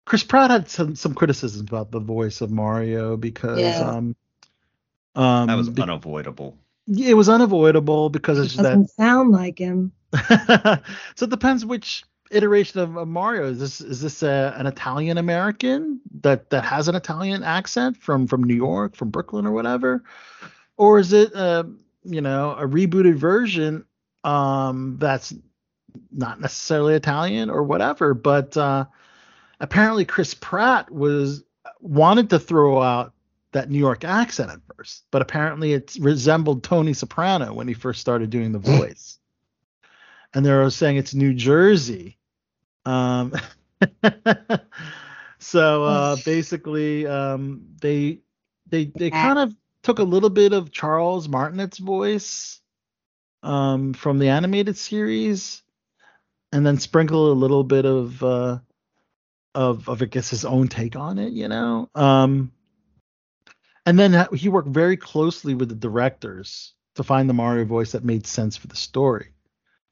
[0.07, 3.90] Chris Pratt had some, some criticisms about the voice of Mario because Yeah.
[3.90, 4.16] um,
[5.14, 6.57] um, That was be- unavoidable.
[6.88, 9.92] it was unavoidable because It it's just that doesn't sound like him.
[10.14, 15.18] so it depends which iteration of, of Mario is this is this a, an Italian
[15.18, 20.02] American that that has an Italian accent from from New York from Brooklyn or whatever
[20.76, 21.62] or is it uh
[22.04, 23.84] you know a rebooted version
[24.24, 25.32] um that's
[26.11, 28.86] not necessarily Italian or whatever but uh
[29.61, 31.44] apparently Chris Pratt was
[31.80, 33.12] wanted to throw out
[33.52, 38.00] that New York accent at first but apparently it resembled Tony Soprano when he first
[38.00, 39.18] started doing the voice
[40.36, 42.18] and they were saying it's New Jersey.
[42.84, 43.32] Um,
[45.38, 48.20] so uh, basically, um, they
[48.68, 52.61] they they kind of took a little bit of Charles Martinet's voice
[53.42, 55.62] um, from the animated series,
[56.52, 58.59] and then sprinkle a little bit of uh,
[59.57, 61.88] of of I guess his own take on it, you know.
[61.94, 62.52] Um,
[63.86, 67.92] and then ha- he worked very closely with the directors to find the Mario voice
[67.92, 69.30] that made sense for the story.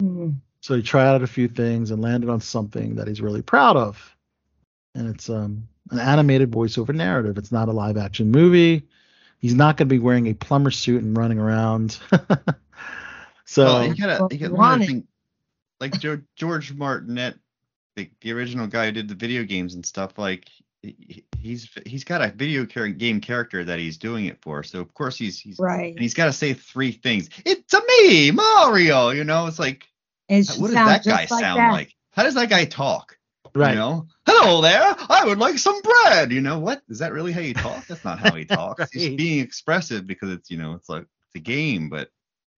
[0.03, 0.37] Mhm.
[0.61, 3.77] So he tried out a few things and landed on something that he's really proud
[3.77, 4.17] of.
[4.95, 7.37] And it's um, an animated voiceover narrative.
[7.37, 8.87] It's not a live action movie.
[9.39, 11.99] He's not going to be wearing a plumber suit and running around.
[13.45, 15.07] so well, you gotta, Well, you you gotta want think,
[15.81, 17.39] like George, George Martinet,
[17.97, 20.19] the, the original guy who did the video games and stuff.
[20.19, 20.49] Like
[20.83, 24.63] he- he's he's got a video char- game character that he's doing it for.
[24.63, 25.93] So of course he's he's Right.
[25.93, 27.29] and he's got to say three things.
[27.45, 29.11] It's a me, Mario.
[29.11, 29.87] You know, it's like
[30.29, 31.73] It what does that guy like sound that.
[31.73, 31.95] like?
[32.13, 33.17] How does that guy talk?
[33.55, 33.71] right.
[33.71, 34.95] You know, hello there.
[35.09, 36.33] I would like some bread.
[36.33, 36.83] You know what?
[36.89, 37.87] Is that really how you talk?
[37.87, 38.91] That's not how he talks.
[38.93, 41.89] He's being expressive because it's you know it's like it's a game.
[41.89, 42.11] But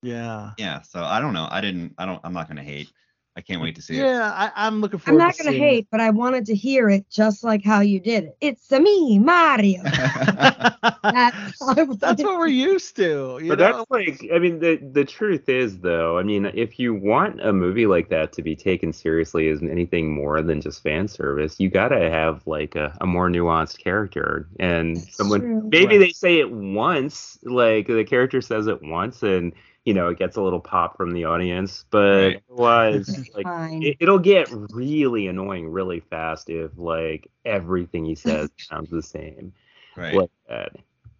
[0.03, 0.53] Yeah.
[0.59, 1.49] yeah, so I don't know.
[1.51, 1.95] I didn't.
[1.99, 2.21] I don't.
[2.25, 2.91] I'm not gonna hate.
[3.37, 4.01] I can't wait to see it.
[4.01, 5.19] Yeah, I, I'm looking forward.
[5.23, 7.81] I'm not to gonna seeing hate, but I wanted to hear it just like how
[7.81, 8.37] you did it.
[8.41, 9.83] It's a me, Mario.
[11.11, 11.61] That's,
[12.01, 13.39] That's what we're used to.
[13.43, 13.65] You but know?
[13.73, 17.53] that's like, I mean, the the truth is though, I mean, if you want a
[17.53, 21.69] movie like that to be taken seriously as anything more than just fan service, you
[21.71, 25.41] gotta have like a, a more nuanced character and That's someone.
[25.41, 25.73] true.
[25.73, 25.99] Maybe Right.
[25.99, 29.53] they say it once, like the character says it once, and
[29.87, 32.43] you know it gets a little pop from the audience, but Right.
[32.51, 33.47] otherwise, like
[33.83, 39.55] it, it'll get really annoying really fast if like everything he says sounds the same
[39.97, 40.15] Right.
[40.15, 40.73] like that.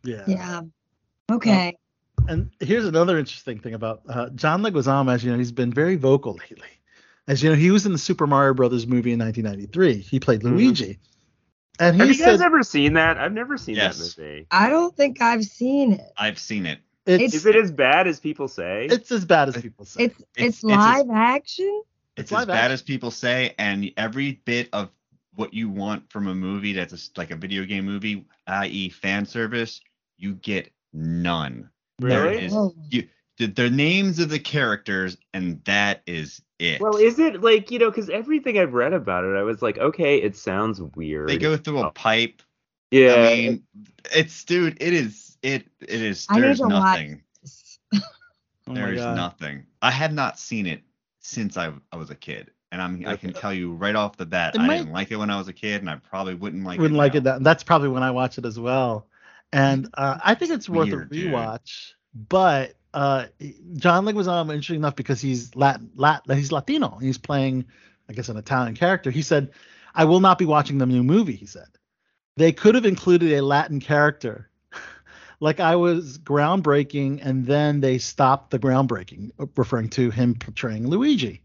[0.05, 0.25] yeah.
[0.27, 0.61] yeah.
[1.31, 1.77] Okay.
[2.29, 5.13] And here's another interesting thing about uh, John Leguizamo.
[5.15, 6.69] As you know, he's been very vocal lately.
[7.29, 10.01] As you know, he was in the Super Mario Brothers movie in 1993.
[10.01, 10.51] He played Mhm.
[10.51, 10.99] Luigi,
[11.79, 13.19] and he Have you said guys ever seen that?
[13.19, 13.99] I've never seen Yes.
[14.15, 14.47] that movie.
[14.51, 16.13] I don't think I've seen it.
[16.17, 16.79] I've seen it.
[17.07, 18.87] It's Is it as bad as people say?
[18.91, 20.05] it's as bad as people say.
[20.05, 21.83] It's it's, it's live action.
[22.17, 22.73] It's, It's as bad action.
[22.73, 24.91] as people say, and every bit of
[25.35, 28.89] what you want from a movie that's a s like a video game movie, i.e.,
[28.89, 29.81] fan service,
[30.19, 31.69] you get none.
[31.99, 32.45] There Really?
[32.47, 32.75] is Oh.
[32.91, 33.07] you
[33.39, 36.81] the, the names of the characters, and that is it.
[36.81, 37.91] Well, is it like you know?
[37.91, 41.29] Because everything I've read about it, I was like, okay, it sounds weird.
[41.29, 41.91] they go through a Oh.
[41.91, 42.41] pipe.
[42.91, 43.15] yeah.
[43.15, 43.63] I mean,
[44.15, 44.79] it's dude.
[44.81, 45.26] It is.
[45.43, 45.67] It.
[45.81, 46.27] It is.
[46.27, 47.23] There's nothing.
[47.43, 47.79] this.
[48.69, 49.65] Oh There is nothing.
[49.81, 50.81] I have not seen it
[51.21, 54.27] since I I was a kid, and I'm I can tell you right off the
[54.27, 56.35] bat, It I might- didn't like it when I was a kid, and I probably
[56.35, 56.99] wouldn't like wouldn't it.
[56.99, 57.19] like now.
[57.19, 57.25] it.
[57.25, 59.07] That, that's probably when I watch it as well.
[59.53, 61.33] And uh, I think it's worth Weird, a dude.
[61.33, 61.93] rewatch.
[62.29, 63.27] But uh,
[63.77, 66.99] John Leguizamo, interesting enough, because he's Latin, Lat, he's Latino.
[67.01, 67.67] He's playing
[68.09, 69.13] I guess an Italian character.
[69.13, 69.51] He said,
[69.95, 71.69] "I will not be watching the new movie." He said,
[72.37, 74.51] "They could have included a Latin character."
[75.41, 81.43] Like I was groundbreaking, and then they stopped the groundbreaking, referring to him portraying Luigi.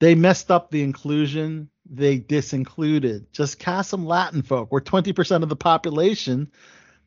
[0.00, 1.70] They messed up the inclusion.
[1.88, 3.32] They disincluded.
[3.32, 4.70] Just cast some Latin folk.
[4.70, 6.50] We're 20% of the population,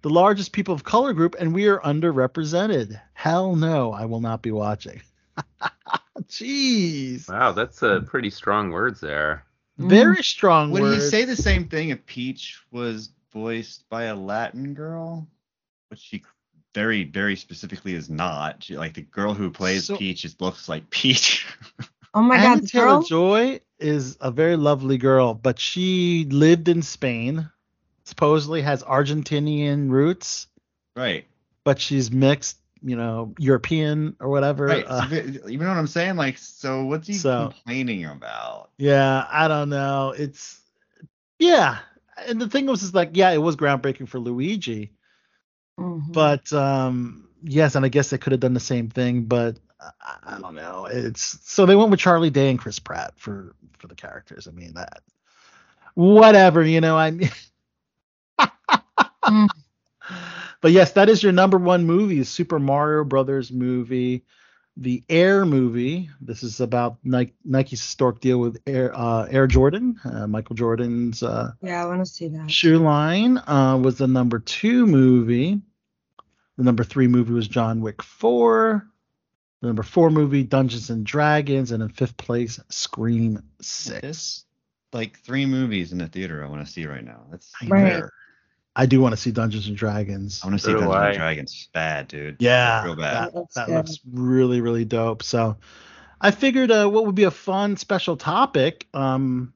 [0.01, 2.99] the largest people of color group, and we are underrepresented.
[3.13, 5.01] Hell no, I will not be watching.
[6.27, 7.29] Jeez.
[7.29, 9.45] Wow, that's a pretty strong words there.
[9.79, 9.89] Mm-hmm.
[9.89, 11.03] Very strong Would words.
[11.03, 15.27] he say the same thing if Peach was voiced by a Latin girl?
[15.95, 16.23] Which she
[16.73, 18.61] very, very specifically is not.
[18.65, 21.47] She, like the girl who plays So- Peach is looks like Peach.
[22.13, 23.01] Oh my God, the Taylor girl.
[23.03, 27.49] Joy is a very lovely girl, but she lived in Spain.
[28.05, 30.47] Supposedly has Argentinian roots,
[30.95, 31.25] right.
[31.65, 34.65] but she's mixed, you know, European or whatever.
[34.65, 34.85] Right.
[34.87, 35.05] Uh,
[35.45, 36.15] you know what I'm saying?
[36.15, 38.69] Like, so what's he So- complaining about?
[38.77, 40.13] yeah, I don't know.
[40.17, 40.57] It's
[41.39, 41.79] yeah,
[42.27, 44.93] and the thing was is like yeah, it was groundbreaking for Luigi,
[45.79, 46.13] Mhm.
[46.13, 49.59] but um yes, and I guess they could have done the same thing, but
[50.01, 50.85] I, I don't know.
[50.89, 54.47] It's so they went with Charlie Day and Chris Pratt for for the characters.
[54.47, 55.03] I mean that
[55.95, 57.29] whatever, you know, I mean
[59.29, 59.47] Mm.
[60.61, 64.25] But yes, that is your number one movie, Super Mario Brothers movie,
[64.77, 66.09] the Air movie.
[66.19, 71.23] This is about Nike, Nike's historic deal with Air uh, Air Jordan, uh, Michael Jordan's
[71.23, 72.51] uh, Yeah, I want to see that.
[72.51, 73.37] shoe line.
[73.37, 75.61] Uh, was the number two movie.
[76.57, 78.87] The number three movie was John Wick Four.
[79.61, 84.01] The number four movie Dungeons and Dragons, and in fifth place Scream Six.
[84.01, 84.45] This
[84.93, 87.21] like three movies in the theater I want to see right now.
[87.31, 87.99] That's I Right.
[87.99, 88.09] know.
[88.75, 90.41] I do want to see Dungeons and Dragons.
[90.43, 91.07] I want to see Dungeons I.
[91.09, 92.37] and Dragons bad, dude.
[92.39, 93.27] Yeah, real bad.
[93.27, 93.75] that, Looks that good.
[93.75, 95.23] looks really really dope.
[95.23, 95.57] So
[96.19, 99.53] I figured uh, what would be a fun special topic um,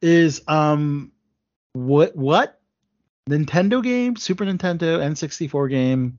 [0.00, 1.12] is um,
[1.72, 2.60] what what
[3.28, 6.18] Nintendo game, Super Nintendo N64 game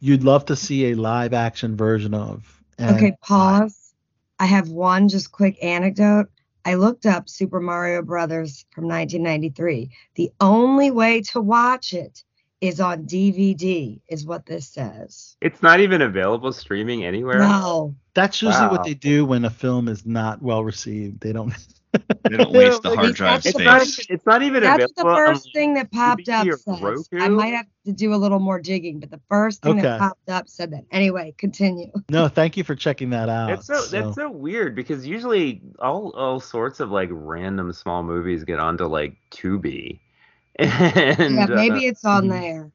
[0.00, 2.62] you'd love to see a live action version of.
[2.78, 3.94] And Okay, pause.
[4.38, 6.28] I have one just quick anecdote.
[6.64, 9.90] I looked up Super Mario Brothers from 1993.
[10.14, 12.24] The only way to watch it
[12.60, 15.36] is on DVD, is what this says.
[15.40, 17.38] It's not even available streaming anywhere.
[17.38, 17.94] No.
[18.14, 18.72] That's usually Wow.
[18.72, 21.20] what they do when a film is not well received.
[21.20, 21.54] They don't.
[21.92, 24.62] They don't waste the hard it's drive not It's the not, even- it's not even
[24.62, 25.22] That's what the available.
[25.22, 27.08] on, first thing that popped up says.
[27.14, 29.82] I might have to do a little more digging, but the first thing Okay.
[29.82, 30.84] that popped up said that.
[30.90, 31.90] Anyway, continue.
[32.10, 33.48] no, thank you for checking that out.
[33.48, 38.02] That's so, So- that's so weird because usually all all sorts of like random small
[38.02, 40.00] movies get onto like Tubi.
[40.58, 42.30] And yeah, maybe uh, it's on mhm.
[42.30, 42.70] there.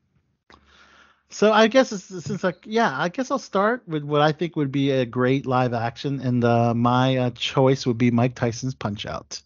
[1.34, 4.56] So I guess it's, since like yeah, I guess I'll start with what I think
[4.56, 8.76] would be a great live action, and uh, my uh, choice would be Mike Tyson's
[8.76, 9.42] Punch Out.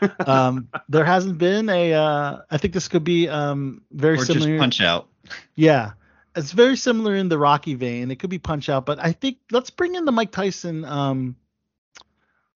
[0.26, 1.92] um, there hasn't been a.
[1.92, 4.58] Uh, I think this could be um, very Or just similar.
[4.58, 5.08] punch out.
[5.54, 5.92] Yeah,
[6.34, 8.10] it's very similar in the Rocky vein.
[8.10, 11.36] It could be Punch Out, but I think let's bring in the Mike Tyson um,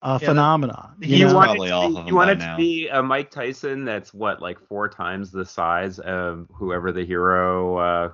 [0.03, 0.93] uh, Yeah, phenomena.
[1.01, 1.33] He's you know?
[1.35, 2.51] want probably it to off be, of you him want it now.
[2.51, 7.05] to be a Mike Tyson that's what like four times the size of whoever the
[7.05, 7.77] hero.
[7.77, 8.11] Uh,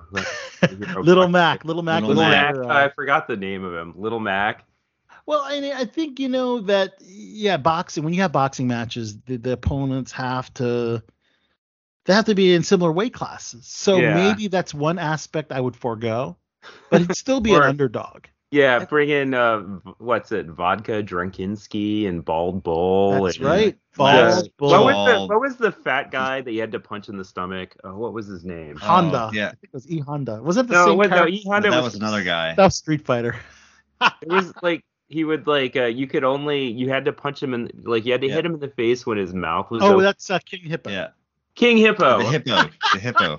[0.62, 1.28] the hero Little.
[1.28, 2.54] Mac, Little Mac, Little Little Mac.
[2.56, 3.92] uh, I forgot the name of him.
[3.96, 4.64] Little Mac.
[5.26, 9.36] Well, I, I think you know that yeah, boxing when you have boxing matches, the,
[9.36, 11.02] the opponents have to
[12.06, 13.66] they have to be in similar weight classes.
[13.66, 14.14] So Yeah.
[14.14, 16.36] maybe that's one aspect I would forego,
[16.90, 18.24] but it'd still be Or- an underdog.
[18.50, 19.60] Yeah, bring in uh,
[19.98, 20.46] what's it?
[20.46, 23.24] Vodka Drunkenski and Bald Bull.
[23.24, 23.74] That's and, right.
[23.74, 27.08] Uh, Balls, what was the what was the fat guy that you had to punch
[27.08, 27.76] in the stomach?
[27.84, 28.76] Uh, what was his name?
[28.76, 29.28] Honda.
[29.28, 29.46] Oh, yeah.
[29.46, 30.42] I think it was E Honda.
[30.42, 31.34] Was that the no, same what, no, character?
[31.34, 32.54] E Honda that was, was another guy.
[32.56, 33.36] That was Street Fighter.
[34.22, 37.54] It was like he would like uh, you could only you had to punch him
[37.54, 38.34] in like you had to Yeah.
[38.36, 40.04] hit him in the face when his mouth was Oh, open.
[40.04, 40.90] that's uh, King Hippo.
[40.90, 41.08] Yeah.
[41.54, 42.18] King Hippo.
[42.18, 42.70] The hippo.
[42.94, 43.36] The hippo.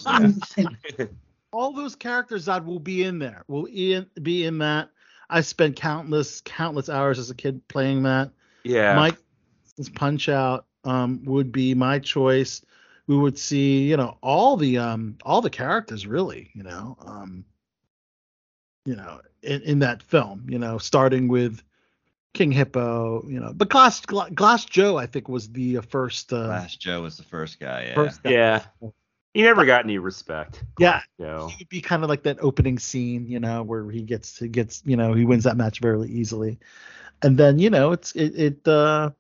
[0.97, 1.05] Yeah.
[1.53, 4.89] All those characters that will be in there will in, be in that.
[5.31, 8.31] I spent countless countless hours as a kid playing that.
[8.63, 8.95] yeah.
[8.95, 12.63] Mike's Punch Out um, would be my choice.
[13.07, 17.45] We would see, you know, all the um all the characters really, you know, um,
[18.85, 21.63] you know, in, in that film, you know, starting with
[22.33, 26.31] King Hippo, you know, but Glass Glass Joe, I think, was the uh, first.
[26.31, 27.85] Uh, Glass Joe was the first guy.
[27.87, 27.95] Yeah.
[27.95, 28.31] first guy.
[28.31, 28.63] yeah.
[29.33, 30.63] He never got any respect.
[30.77, 31.01] Yeah,
[31.47, 34.47] he would be kind of like that opening scene, you know, where he gets to
[34.47, 36.59] gets, you know, he wins that match very easily,
[37.21, 39.11] and then you know, it's it it uh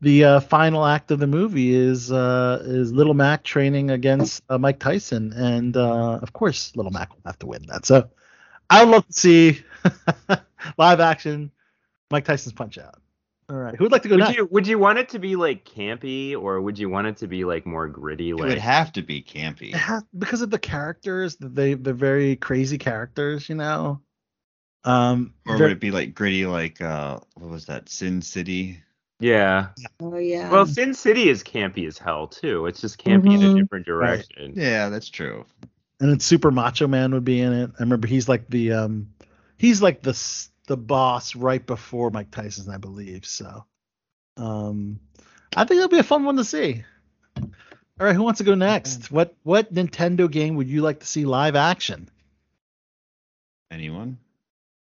[0.00, 4.58] the uh, final act of the movie is uh is Little Mac training against uh,
[4.58, 7.84] Mike Tyson, and uh of course Little Mac will have to win that.
[7.86, 8.08] So
[8.70, 9.62] I would love to see
[10.78, 11.50] live action
[12.10, 13.00] Mike Tyson's Punch Out.
[13.48, 13.76] All right.
[13.76, 14.36] Who'd like to go Would next?
[14.36, 17.28] you would you want it to be like campy or would you want it to
[17.28, 18.32] be like more gritty?
[18.32, 19.68] Like It would have to be campy.
[19.68, 24.00] It has, because of the characters, they they're very crazy characters, you know.
[24.84, 28.82] Um, Or would it be like gritty, like uh, what was that, Sin City?
[29.20, 29.68] yeah.
[30.00, 30.50] Oh yeah.
[30.50, 32.66] Well, Sin City is campy as hell too.
[32.66, 33.56] It's just campy in a Mhm.
[33.62, 34.54] different direction.
[34.56, 35.44] Yeah, that's true.
[36.00, 37.70] and then Super Macho Man would be in it.
[37.78, 39.08] I remember he's like the um,
[39.56, 43.24] he's like the s- the boss right before Mike Tyson, I believe.
[43.24, 43.64] So,
[44.36, 45.00] um,
[45.56, 46.84] I think that'll be a fun one to see.
[47.38, 49.10] All right, who wants to go next?
[49.10, 52.08] What what Nintendo game would you like to see live action?
[53.70, 54.18] Anyone?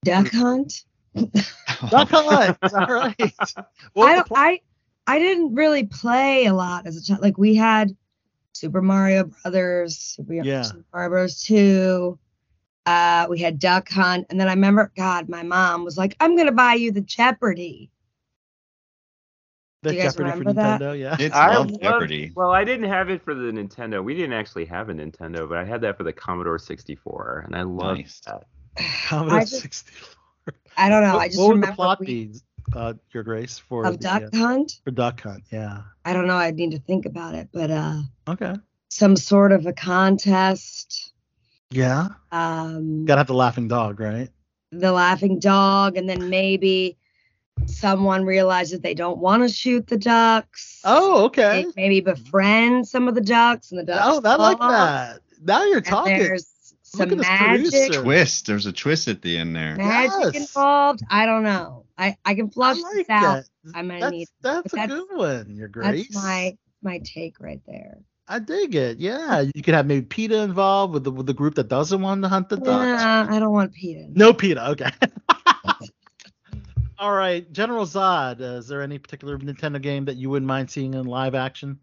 [0.05, 0.85] Duck Hunt.
[1.15, 2.59] Duck Hunt.
[2.63, 3.17] All right.
[3.95, 4.61] Well, I don't, pl- I
[5.07, 7.21] I didn't really play a lot as a child.
[7.23, 7.95] Like we had
[8.55, 10.63] Super Mario Brothers, Super, Yeah.
[10.63, 11.43] Super Mario Bros.
[11.43, 12.19] Two.
[12.87, 16.37] Uh, we had Duck Hunt, and then I remember, God, my mom was like, "I'm
[16.37, 17.91] gonna buy you the Jeopardy."
[19.83, 20.81] the do you guys Jeopardy for remember that?
[20.81, 21.17] Nintendo, yeah.
[21.19, 22.33] It's I love loved- Jeopardy.
[22.35, 24.03] Well, I didn't have it for the Nintendo.
[24.03, 27.55] We didn't actually have a Nintendo, but I had that for the Commodore 64, and
[27.57, 28.21] I loved Nice.
[28.27, 28.45] that.
[29.09, 30.55] Commodore I just- 64.
[30.77, 31.15] I don't know.
[31.15, 32.35] What, I just what would remember the plot we, be,
[32.75, 34.81] uh, Your Grace, for of the, Duck uh, Hunt.
[34.85, 35.45] for Duck Hunt?
[35.51, 35.83] Yeah.
[36.05, 36.37] I don't know.
[36.37, 38.55] I need to think about it, but uh, Okay.
[38.89, 41.13] some sort of a contest.
[41.77, 42.09] Yeah.
[42.33, 44.29] Um, Gotta have the laughing dog, right?
[44.73, 46.97] the laughing dog, and then maybe
[47.67, 50.81] someone realizes they don't want to shoot the ducks.
[50.85, 51.65] Oh, okay.
[51.77, 54.03] May- Maybe befriend some of the ducks, and the ducks.
[54.05, 55.21] Oh, I like that.
[55.45, 56.19] Now you're talking.
[56.19, 56.51] There's
[56.95, 58.03] Look some at this magic, producer.
[58.03, 58.47] Twist.
[58.47, 59.77] There's a twist at the end there.
[59.77, 60.49] magic Yes.
[60.49, 61.03] involved.
[61.11, 61.85] I don't know.
[61.99, 63.45] I I can I like this out.
[63.65, 63.75] that.
[63.77, 64.29] I'm gonna That's need.
[64.43, 65.55] that's a but that's- good one.
[65.57, 66.09] Your Grace.
[66.09, 67.99] That's my my take right there.
[68.27, 68.99] I dig it.
[68.99, 72.23] Yeah, you could have maybe PETA involved with the with the group that doesn't want
[72.23, 73.03] to hunt the ducks.
[73.03, 74.07] Nah, I don't want Peter.
[74.11, 74.71] No PETA.
[74.71, 74.91] Okay.
[76.99, 78.41] All right, General Zod.
[78.41, 81.79] Uh, is there any particular Nintendo game that you wouldn't mind seeing in live action?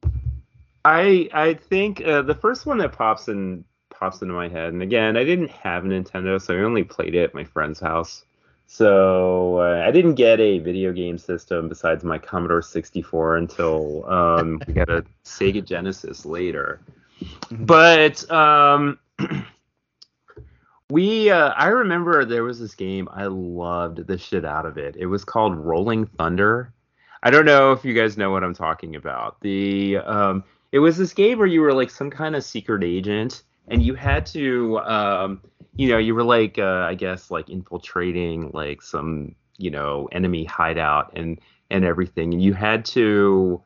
[0.84, 4.82] I I think uh, the first one that pops in pops into my head, and
[4.82, 8.26] again, I didn't have a Nintendo, so I only played it at my friend's house.
[8.74, 14.62] So uh, I didn't get a video game system besides my Commodore 64 until um,
[14.68, 16.80] we got a Sega Genesis later.
[17.20, 17.68] Mhm.
[17.68, 18.98] But um,
[20.90, 24.96] we uh, I remember there was this game I loved the shit out of it.
[24.98, 26.72] It was called Rolling Thunder.
[27.24, 29.42] I don't know if you guys know what I'm talking about.
[29.42, 33.44] The um, it was this game where you were like some kind of secret agent,
[33.68, 35.42] and you had to um,
[35.76, 40.44] you know you were like uh, I guess like infiltrating like some you know enemy
[40.46, 41.40] hideout and
[41.70, 43.64] and everything, and you had to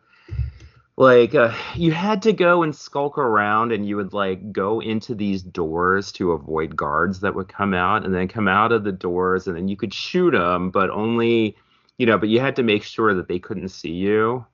[0.98, 5.14] like uh, you had to go and skulk around and you would like go into
[5.14, 8.92] these doors to avoid guards that would come out and then come out of the
[8.92, 11.58] doors and then you could shoot them but only
[11.98, 14.46] you know but you had to make sure that they couldn't see you.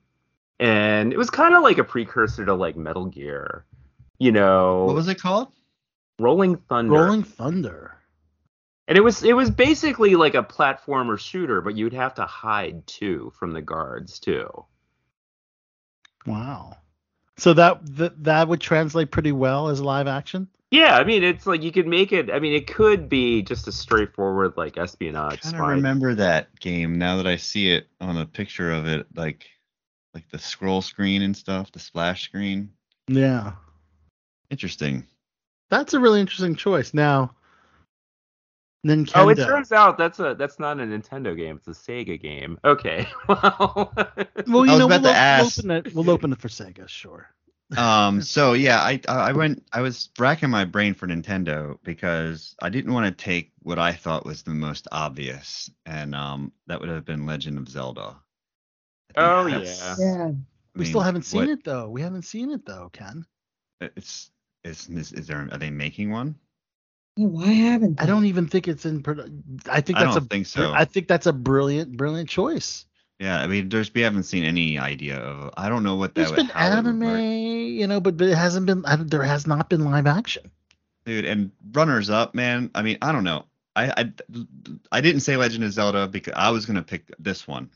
[0.59, 3.65] And it was kind of like a precursor to like metal gear
[4.21, 5.49] you know What was it called?
[6.19, 7.97] rolling thunder Rolling Thunder.
[8.87, 12.85] and it was it was basically like a platformer shooter but you'd have to hide
[12.85, 14.47] too from the guards too
[16.27, 16.77] Wow.
[17.37, 20.47] So that that that would translate pretty well as live action.
[20.69, 22.29] Yeah, I mean, it's like you could make it.
[22.31, 26.57] I mean, it could be just a straightforward like I espionage kind of remember that
[26.59, 29.47] game now that I see it on a picture of it, like
[30.13, 32.69] like the scroll screen and stuff, the splash screen.
[33.07, 33.53] Yeah.
[34.51, 35.07] Interesting.
[35.71, 36.93] That's a really interesting choice.
[36.93, 37.33] Now,
[38.85, 39.11] Nintendo.
[39.15, 41.57] Oh, it turns out that's a that's not a Nintendo game.
[41.57, 42.59] It's a Sega game.
[42.65, 45.59] Okay, well, well, you I was know, about we'll, to ask.
[45.59, 45.93] open it.
[45.95, 47.29] We'll open it for Sega, sure.
[47.77, 52.69] Um, so yeah, I I went I was racking my brain for Nintendo because I
[52.69, 56.89] didn't want to take what I thought was the most obvious, and um that would
[56.89, 58.17] have been Legend of Zelda.
[59.15, 59.95] Oh, yeah.
[59.99, 60.23] Yeah.
[60.23, 60.35] I We
[60.83, 61.87] mean, still haven't seen what- it though.
[61.89, 63.25] We haven't seen it though, Ken.
[63.79, 64.31] It's
[64.63, 66.35] is, is is there are they making one?
[67.15, 69.03] Why haven't I don't even think it's in.
[69.03, 70.27] produ- I think I that's don't a.
[70.27, 70.71] think so.
[70.73, 72.85] I think that's a brilliant, brilliant choice.
[73.19, 75.53] Yeah, I mean, there's we haven't seen any idea of.
[75.57, 76.37] I don't know what that There's would.
[76.37, 78.83] been how would anime, you know, but, but it hasn't been.
[78.85, 80.49] I, there has not been live action.
[81.05, 81.25] dude.
[81.25, 82.71] And runners up, man.
[82.73, 83.45] I mean, I don't know.
[83.75, 84.13] I I
[84.91, 87.69] I didn't say Legend of Zelda because I was gonna pick this one.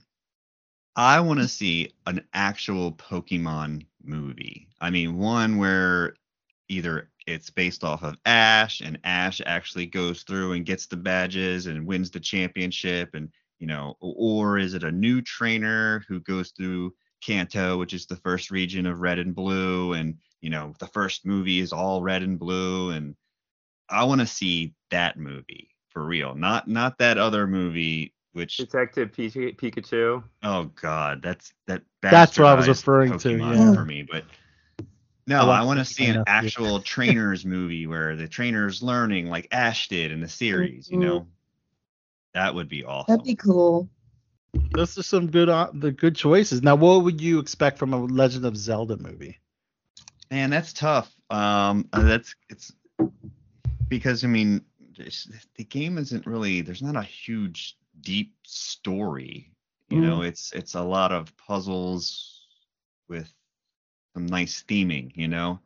[0.96, 4.68] I want to see an actual Pokemon movie.
[4.82, 6.16] I mean, one where
[6.70, 11.68] either it's based off of Ash and Ash actually goes through and gets the badges
[11.68, 16.52] and wins the championship and you know or is it a new trainer who goes
[16.52, 20.88] through Kanto, which is the first region of red and blue and you know the
[20.88, 23.16] first movie is all red and blue and
[23.90, 26.36] I want to see that movie for real.
[26.36, 30.24] Not not that other movie which Detective Pikachu.
[30.44, 31.84] oh god, that's that.
[32.02, 33.74] That's what I was bastardized referring to, yeah.
[33.74, 34.45] for me, but I
[35.28, 36.28] no, I watched want to see an my nephew.
[36.28, 40.90] actual trainers movie where the trainer's learning like Ash did in the series.
[40.90, 41.02] You Mhm.
[41.02, 41.28] know,
[42.34, 43.14] that would be awesome.
[43.14, 43.90] That'd be cool.
[44.72, 46.62] Those are some good uh, the good choices.
[46.62, 49.40] Now, what would you expect from a Legend of Zelda movie?
[50.32, 51.16] Man, that's tough.
[51.30, 52.74] Um, uh, that's it's
[53.90, 54.62] because I mean,
[55.56, 56.62] the game isn't really.
[56.62, 59.52] There's not a huge deep story.
[59.90, 62.42] You know, it's it's a lot of puzzles
[63.08, 63.32] with
[64.16, 65.12] some nice theming.
[65.16, 65.60] You know.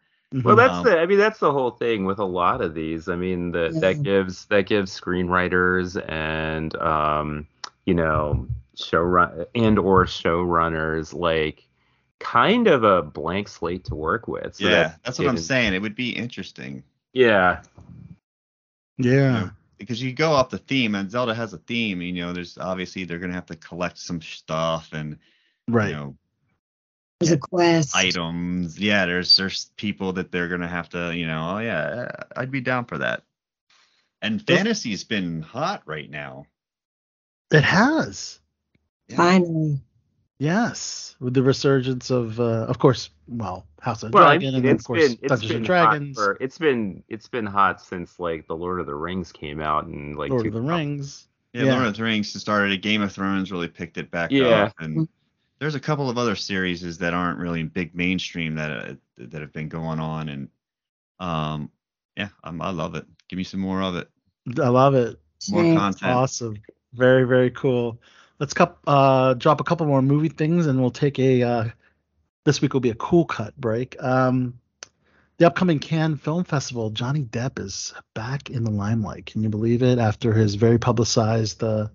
[0.43, 0.99] Well, that's Um, the.
[0.99, 3.07] I mean, that's the whole thing with a lot of these.
[3.07, 3.79] I mean, that Yeah.
[3.79, 7.47] that gives that gives screenwriters and um,
[7.85, 11.65] you know, show run and or showrunners like
[12.19, 14.55] kind of a blank slate to work with.
[14.55, 15.73] So yeah, that that's what I'm can- saying.
[15.73, 16.83] It would be interesting.
[17.13, 17.61] Yeah,
[18.97, 19.49] yeah.
[19.77, 23.03] because you go off the theme and Zelda has a theme, you know, there's obviously
[23.05, 25.17] they're gonna have to collect some stuff and
[25.67, 25.89] Right.
[25.89, 26.17] you know
[27.19, 27.95] There's a quest.
[27.95, 28.79] items.
[28.79, 32.61] Yeah, there's there's people that they're gonna have to, you know, oh yeah, I'd be
[32.61, 33.23] down for that.
[34.21, 36.45] And fantasy's been hot right now.
[37.51, 38.39] It has.
[39.15, 39.79] Finally.
[40.37, 44.55] Yes, with the resurgence of, uh, of course, well, House of well, I Dragon, mean,
[44.55, 47.45] and then, of course, been it's Dungeons been and Dragons, for it's been it's been
[47.45, 50.61] hot since like the Lord of the Rings came out and like Lord of the
[50.61, 51.27] Rings.
[51.51, 51.73] Yeah, Yeah.
[51.75, 52.71] Lord of the Rings started.
[52.71, 54.65] A game of Thrones really picked it back Yeah.
[54.65, 55.09] up, and
[55.59, 59.53] there's a couple of other series that aren't really big mainstream that uh, that have
[59.53, 60.49] been going on, and
[61.19, 61.71] um,
[62.15, 63.05] yeah, I'm, I love it.
[63.27, 64.09] Give me some more of it.
[64.61, 65.19] I love it.
[65.49, 65.77] More Same.
[65.77, 66.11] content.
[66.11, 66.57] Awesome.
[66.93, 68.01] Very, very cool.
[68.39, 71.65] Let's cup, uh, drop a couple more movie things and we'll take a, uh,
[72.45, 74.01] this week will be a cool cut break.
[74.01, 74.59] Um,
[75.37, 79.25] the upcoming Cannes Film Festival, Johnny Depp is back in the limelight.
[79.25, 79.99] Can you believe it?
[79.99, 81.87] After his very publicized uh,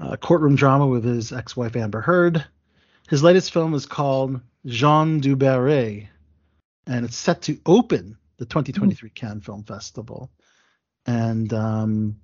[0.00, 2.44] uh, courtroom drama with his ex wife Amber Heard.
[3.08, 6.08] His latest film is called Jeanne du Barry,
[6.86, 10.30] and it's set to open the 2023 Cannes Film Festival.
[11.06, 12.16] And um,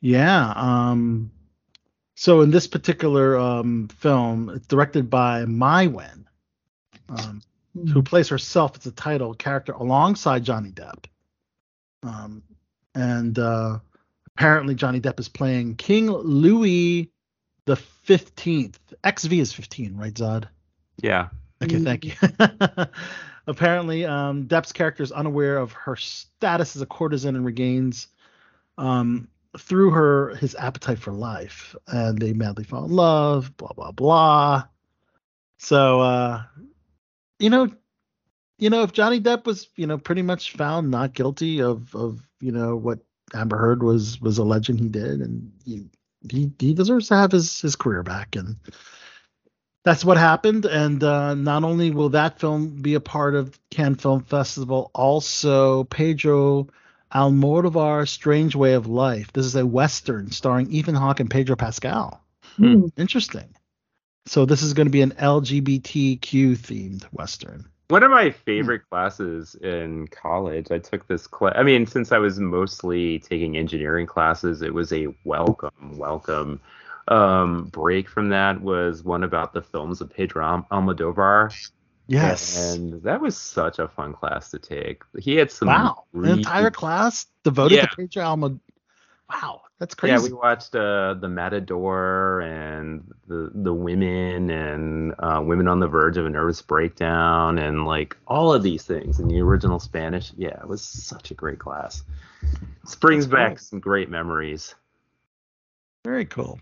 [0.00, 1.32] yeah, um,
[2.14, 6.24] so in this particular um, film, it's directed by Maïwenn,
[7.08, 7.42] um,
[7.74, 11.06] who plays herself as the title character alongside Johnny Depp.
[12.04, 12.44] Um,
[12.94, 13.78] and uh,
[14.36, 17.10] apparently, Johnny Depp is playing King Louis
[17.68, 18.78] the Fifteenth.
[19.06, 20.48] XV is 15, right, Zod?
[21.02, 21.28] Yeah.
[21.62, 22.14] Okay, thank you.
[23.46, 28.06] Apparently, um, Depp's character is unaware of her status as a courtesan and regains
[28.78, 33.54] um, through her his appetite for life, and they madly fall in love.
[33.58, 34.64] Blah blah blah.
[35.58, 36.42] So, uh,
[37.38, 37.68] you know,
[38.58, 42.26] you know, if Johnny Depp was, you know, pretty much found not guilty of of
[42.40, 43.00] you know what
[43.34, 45.86] Amber Heard was was alleging he did, and he
[46.30, 48.56] he, he deserves to have his his career back, and
[49.84, 50.64] that's what happened.
[50.64, 55.84] And uh, not only will that film be a part of Cannes Film Festival, also
[55.84, 56.68] Pedro
[57.12, 59.32] Almodovar's Strange Way of Life.
[59.32, 62.22] This is a western starring Ethan Hawke and Pedro Pascal.
[62.56, 62.86] Hmm.
[62.96, 63.54] Interesting.
[64.26, 67.66] So this is going to be an LGBTQ themed western.
[67.88, 71.54] One of my favorite classes in college, I took this class.
[71.56, 76.60] I mean, since I was mostly taking engineering classes, it was a welcome, welcome
[77.08, 78.60] um, break from that.
[78.60, 81.50] Was one about the films of Pedro Almodovar,
[82.08, 82.74] Yes.
[82.74, 85.02] and that was such a fun class to take.
[85.18, 86.04] He had some wow.
[86.12, 87.86] An really- entire class devoted Yeah.
[87.86, 88.60] to Pedro Almodovar.
[89.30, 90.14] Wow, that's crazy.
[90.14, 95.86] Yeah, we watched uh, the Matador and the the women and uh, women on the
[95.86, 100.32] verge of a nervous breakdown and like all of these things in the original Spanish.
[100.36, 102.02] Yeah, it was such a great class.
[102.84, 103.58] This brings That's back cool.
[103.58, 104.74] some great memories.
[106.04, 106.58] Very cool.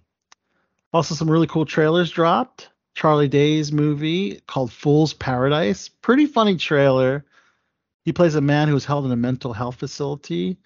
[0.93, 2.71] Also, some really cool trailers dropped.
[2.95, 5.89] Charlie Day's movie called Fool's Paradise.
[5.89, 7.25] Pretty funny trailer.
[8.05, 10.57] He plays a man who's held in a mental health facility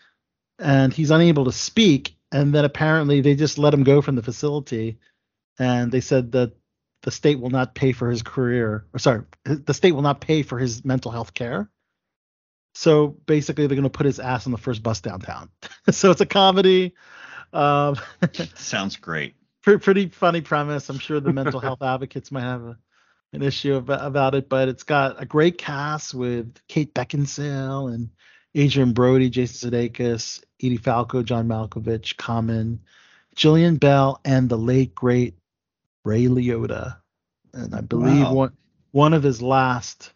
[0.61, 2.15] and he's unable to speak.
[2.31, 4.99] And then apparently they just let him go from the facility.
[5.59, 6.53] And they said that
[7.03, 8.87] the state will not pay for his career.
[8.93, 11.71] Or sorry, the state will not pay for his mental health care.
[12.75, 15.51] So basically, they're going to put his ass on the first bus downtown.
[15.91, 16.95] so it's a comedy.
[17.53, 17.97] Um,
[18.55, 19.35] Sounds great.
[19.63, 20.89] pre- pretty funny premise.
[20.89, 22.79] I'm sure the mental health advocates might have a,
[23.33, 28.11] an issue about, about it, but it's got a great cast with Kate Beckinsale and
[28.57, 32.81] Adrien Brody, Jason Sudeikis, Edie Falco, John Malkovich, Common,
[33.37, 35.35] Jillian Bell, and the late great
[36.05, 36.97] Ray Liotta,
[37.55, 38.35] and I believe Wow.
[38.35, 38.57] one
[38.93, 40.13] one of his last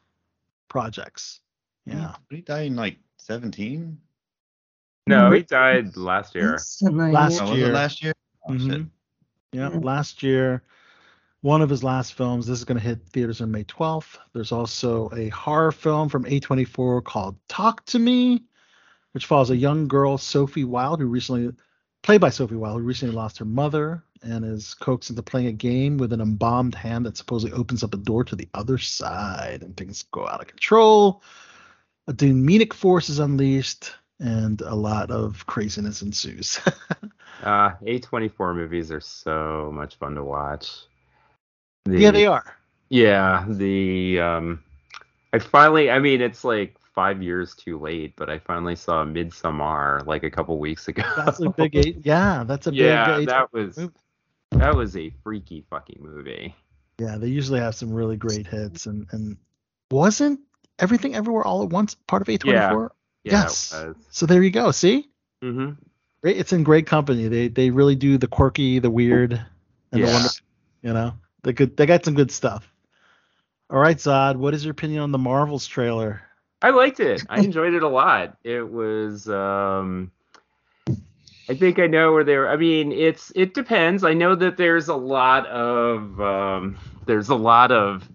[0.69, 1.41] projects.
[1.87, 4.01] Yeah, But he died in like 17.
[5.07, 6.55] No, he died last year.
[6.55, 7.71] Instantly, Last Oh, was year.
[7.71, 8.15] it last year?
[8.49, 8.71] Oh, Mhm.
[8.71, 8.87] shit.
[9.53, 9.79] Yeah, Yeah.
[9.79, 10.63] last year,
[11.45, 12.47] one of his last films.
[12.47, 14.17] This is going to hit theaters on May 12th.
[14.33, 18.43] There's also a horror film from A24 called Talk to Me,
[19.13, 21.55] which follows a young girl, Sophie Wilde, who recently,
[22.03, 25.53] played by Sophie Wilde, who recently lost her mother and is coaxed into playing a
[25.53, 29.63] game with an embalmed hand that supposedly opens up a door to the other side,
[29.63, 31.23] and things go out of control.
[32.07, 36.59] A demonic force is unleashed, and a lot of craziness ensues.
[37.43, 40.87] Uh, A24 movies are so much fun to watch.
[41.85, 42.57] The- yeah, they are.
[42.91, 44.63] Yeah, the um,
[45.33, 50.07] I finally, I mean, it's like five years too late, but I finally saw Midsommar
[50.07, 51.03] like a couple weeks ago.
[51.17, 51.99] That's a big eight.
[52.05, 52.81] Yeah, that's a big.
[52.81, 53.93] yeah, eight- that was movie.
[54.53, 56.55] that was a freaky fucking movie.
[56.99, 59.37] Yeah, they usually have some really great hits, and and
[59.91, 60.41] wasn't
[60.79, 62.45] everything everywhere all at once part of A24?
[63.25, 63.73] Yeah, Yes.
[63.75, 63.97] it.
[64.11, 64.71] So there you go.
[64.71, 65.09] See,
[65.43, 65.73] Mm-hmm.
[66.23, 67.29] It's in great company.
[67.29, 69.43] They they really do the quirky, the weird, and
[70.03, 70.13] the Yeah.
[70.13, 70.47] wonderful.
[70.83, 71.77] You know, they good.
[71.77, 72.71] They got some good stuff.
[73.71, 76.23] All right, Zod, what is your opinion on the Marvels trailer?
[76.61, 77.25] I liked it.
[77.29, 78.37] I enjoyed it a lot.
[78.43, 80.11] It was um
[81.49, 82.49] I think I know where they were.
[82.49, 84.03] I mean, it's it depends.
[84.03, 88.09] I know that there's a lot of um there's a lot of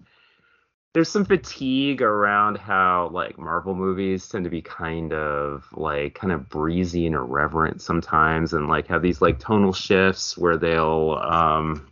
[0.92, 6.32] there's some fatigue around how like Marvel movies tend to be kind of like kind
[6.32, 11.89] of breezy and irreverent sometimes and like have these like tonal shifts where they'll um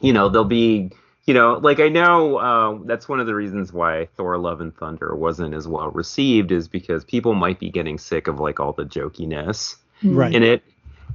[0.00, 0.90] you know, they'll be
[1.26, 4.74] you know, like I know uh, that's one of the reasons why Thor: Love and
[4.76, 8.72] Thunder wasn't as well received is because people might be getting sick of like all
[8.72, 10.34] the jokiness Right.
[10.34, 10.62] in it.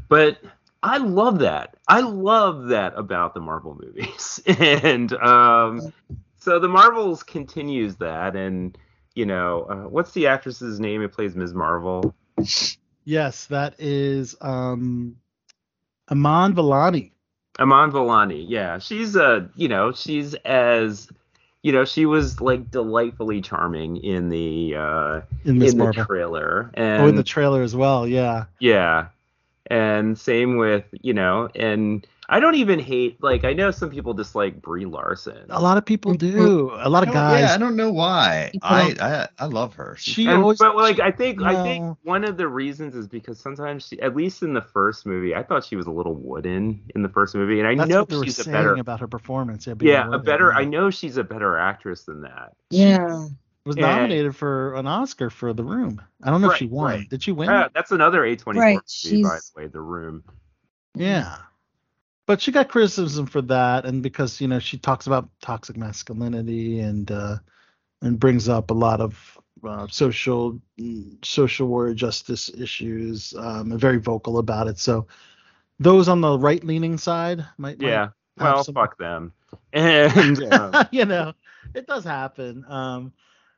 [0.10, 0.40] But
[0.84, 1.76] I love that.
[1.88, 5.94] I love that about the Marvel movies, and um,
[6.38, 8.36] so the Marvels continues that.
[8.36, 8.78] And
[9.16, 11.54] you know, uh, what's the actress's name who plays Ms.
[11.54, 12.14] Marvel?
[13.06, 15.16] Yes, that is um,
[16.10, 17.12] Iman Vellani.
[17.62, 21.08] Iman Vellani, yeah, she's a you know, she's as
[21.62, 27.04] you know, she was like delightfully charming in the uh in in the trailer, and
[27.04, 28.08] oh, in the trailer as well.
[28.08, 28.46] Yeah.
[28.60, 29.08] yeah,
[29.68, 34.14] and same with you know, and I don't even hate like I know some people
[34.14, 35.46] dislike Brie Larson.
[35.50, 36.72] A lot of people do.
[36.80, 37.42] A lot of guys.
[37.42, 38.52] Yeah, I don't know why.
[38.64, 39.96] I, I I love her.
[40.00, 40.58] She And- always.
[40.58, 44.16] but like I think I think one of the reasons is because sometimes she, at
[44.16, 47.36] least in the first movie, I thought she was a little wooden in the first
[47.36, 49.68] movie, and I that's know what they were she's a saying better about her performance.
[49.68, 50.52] Yeah, being yeah a better.
[50.54, 50.60] yeah.
[50.60, 52.54] I know she's a better actress than that.
[52.70, 53.28] Yeah.
[53.66, 53.88] was Yeah.
[53.96, 56.02] nominated for an Oscar for The Room.
[56.24, 56.86] I don't know if she won.
[56.94, 57.10] right.
[57.10, 57.50] Did she win?
[57.50, 60.24] Uh, that's another A24 Right, movie, by the way, The Room.
[60.96, 61.36] yeah.
[62.32, 66.80] But she got criticism for that, and because you know she talks about toxic masculinity
[66.80, 67.40] and uh,
[68.02, 69.38] and brings up a lot of
[69.68, 70.58] uh, social
[71.26, 74.80] social warrior justice issues, um, and very vocal about it.
[74.80, 75.08] So
[75.78, 78.12] those on the right leaning side might, Yeah.
[78.38, 79.34] Well, some- fuck them.
[79.74, 81.34] And uh, you know,
[81.76, 82.64] it does happen.
[82.66, 83.12] Um,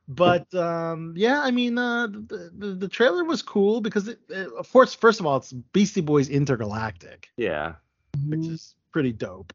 [0.07, 4.47] but um, yeah, I mean, uh, the, the the trailer was cool because, it, it,
[4.57, 7.75] of course, first of all, it's Beastie Boys Intergalactic, yeah,
[8.27, 9.53] which is pretty dope.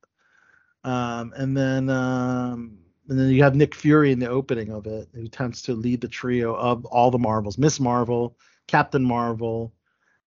[0.85, 2.79] Um, and then um,
[3.09, 6.01] and then you have Nick Fury in the opening of it, who tends to lead
[6.01, 8.37] the trio of all the Marvels: Miss Marvel,
[8.67, 9.73] Captain Marvel,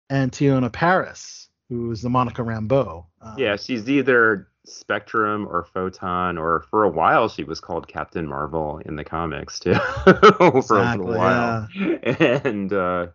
[0.09, 3.05] and Teyonah Parris, who is the Monica Rambeau.
[3.21, 3.55] Um, yeah.
[3.55, 8.95] She's either Spectrum or Photon, or for a while she was called Captain Marvel in
[8.95, 11.67] the comics too, for a little while.
[12.03, 13.07] And uh,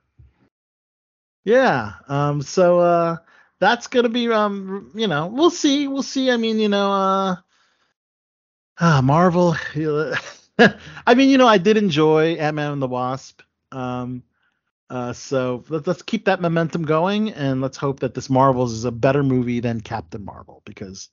[1.44, 1.92] Yeah.
[2.08, 2.40] Um.
[2.40, 3.16] So uh,
[3.58, 4.90] that's gonna be um.
[4.94, 5.88] You know, we'll see.
[5.88, 6.30] We'll see.
[6.30, 7.36] I mean, you know, uh,
[8.80, 9.56] ah, Marvel.
[11.06, 13.42] I mean, you know, I did enjoy Ant Man and the Wasp.
[13.72, 14.22] Um.
[14.90, 15.12] Uh.
[15.12, 18.92] So let's let's keep that momentum going, and let's hope that this Marvels is a
[18.92, 21.08] better movie than Captain Marvel because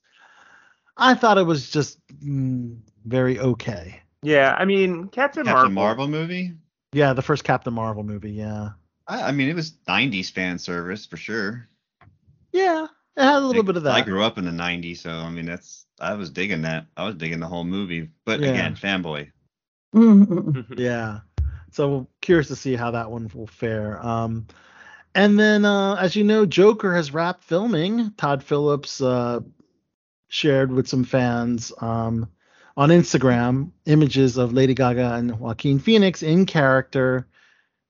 [0.96, 4.00] I thought it was just mm, very okay.
[4.22, 6.06] yeah, I mean Captain, Captain Marvel.
[6.06, 6.52] Marvel movie.
[6.92, 8.32] Yeah, the first Captain Marvel movie.
[8.32, 8.70] Yeah.
[9.06, 11.68] I, I mean, it was 90s fan service for sure.
[12.54, 12.86] Yeah.
[13.16, 13.94] It had a little Like, bit of that.
[13.94, 16.86] I grew up in the 90s, so I mean, that's I was digging that.
[16.96, 18.08] I was digging the whole movie.
[18.24, 18.50] But Yeah.
[18.50, 19.30] again, fanboy.
[20.78, 21.20] Yeah.
[21.70, 24.04] So curious to see how that one will fare.
[24.04, 24.46] Um,
[25.14, 28.12] and then, uh, as you know, Joker has wrapped filming.
[28.16, 29.40] Todd Phillips uh,
[30.28, 32.28] shared with some fans um,
[32.76, 37.28] on Instagram images of Lady Gaga and Joaquin Phoenix in character.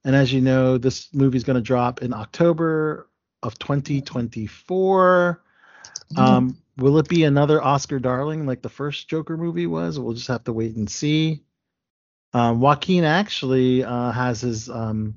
[0.05, 3.09] And as you know, this movie is going to drop in October
[3.45, 5.43] of 2024.
[6.17, 9.99] Um, will it be another Oscar darling like the first Joker movie was?
[9.99, 11.43] We'll just have to wait and see.
[12.35, 15.17] Um, Joaquin actually uh, has his um,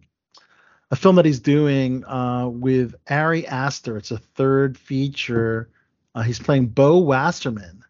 [0.91, 3.97] a film that he's doing uh, with Ari Aster.
[3.97, 5.69] It's a third feature
[6.15, 7.81] Uh, he's playing Beau Wassermann.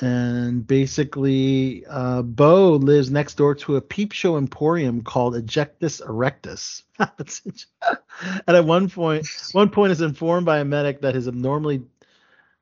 [0.00, 6.82] And basically, uh, Beau lives next door to a peep show emporium called Ejectus Erectus.
[8.46, 11.82] And at one point, one point is informed by a medic that his abnormally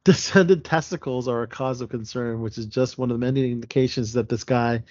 [0.04, 4.12] descended testicles are a cause of concern, which is just one of the many indications
[4.12, 4.84] that this guy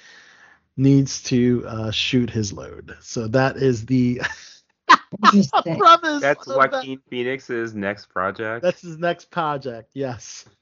[0.75, 2.95] needs to uh, shoot his load.
[3.01, 4.21] So that is the
[5.23, 5.79] Interesting.
[5.79, 6.71] That's of that.
[6.71, 8.61] Joaquin Phoenix's next project.
[8.63, 9.91] That's his next project.
[9.93, 10.45] Yes.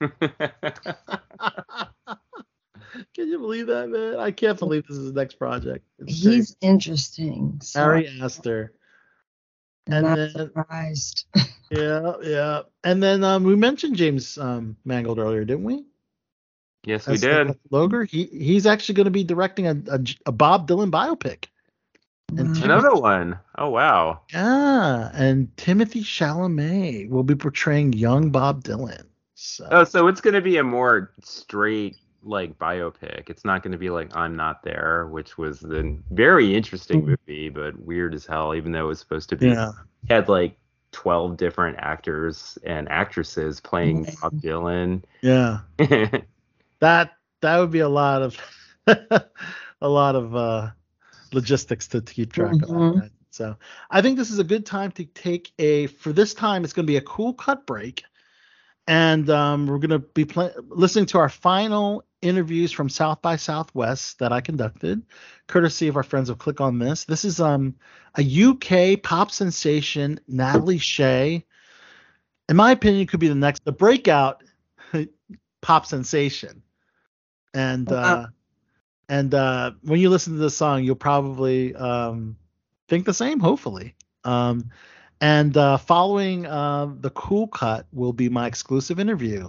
[3.14, 4.16] Can you believe that, man?
[4.18, 5.84] I can't believe this is his next project.
[5.98, 7.58] It's He's interesting.
[7.58, 7.66] crazy.
[7.66, 8.72] So Ari Aster.
[9.88, 11.26] I'm and not then- surprised.
[11.68, 12.60] Yeah, yeah.
[12.84, 15.84] And then um, we mentioned James um, Mangold earlier, didn't we?
[16.84, 17.58] yes, we As did.
[17.72, 18.08] Loger.
[18.08, 21.46] He he's actually going to be directing a, a, a Bob Dylan biopic.
[22.30, 22.64] And Wow.
[22.64, 23.38] Another one.
[23.56, 24.20] Oh wow.
[24.32, 29.04] Yeah, and Timothée Chalamet will be portraying young Bob Dylan.
[29.34, 33.30] So Oh, so it's gonna be a more straight like biopic.
[33.30, 37.06] It's not gonna be like I'm Not There, which was the very interesting Mhm.
[37.28, 38.54] movie, but weird as hell.
[38.54, 39.70] Even though it was supposed to be yeah,
[40.08, 40.58] had like
[40.90, 45.02] twelve different actors and actresses playing Bob Dylan.
[45.22, 45.60] yeah.
[46.80, 48.36] that that would be a lot of
[48.86, 50.70] a lot of uh
[51.32, 52.94] logistics to, to keep track of that Mhm.
[53.00, 53.10] right?
[53.30, 53.56] so
[53.90, 56.86] i think this is a good time to take a for this time it's going
[56.86, 58.04] to be a cool cut break
[58.88, 60.24] and um, we're going to be
[60.68, 65.02] listening to our final interviews from south by southwest that i conducted
[65.46, 67.74] courtesy of our friends of click on this this is um
[68.16, 71.44] a uk pop sensation natalie shay
[72.48, 74.42] in my opinion could be the next the breakout
[75.60, 76.62] pop sensation
[77.54, 78.24] and Wow.
[78.24, 78.26] uh
[79.08, 82.36] and uh when you listen to this song you'll probably um
[82.88, 83.94] think the same hopefully.
[84.24, 84.70] Um
[85.20, 89.48] and uh following uh the cool cut will be my exclusive interview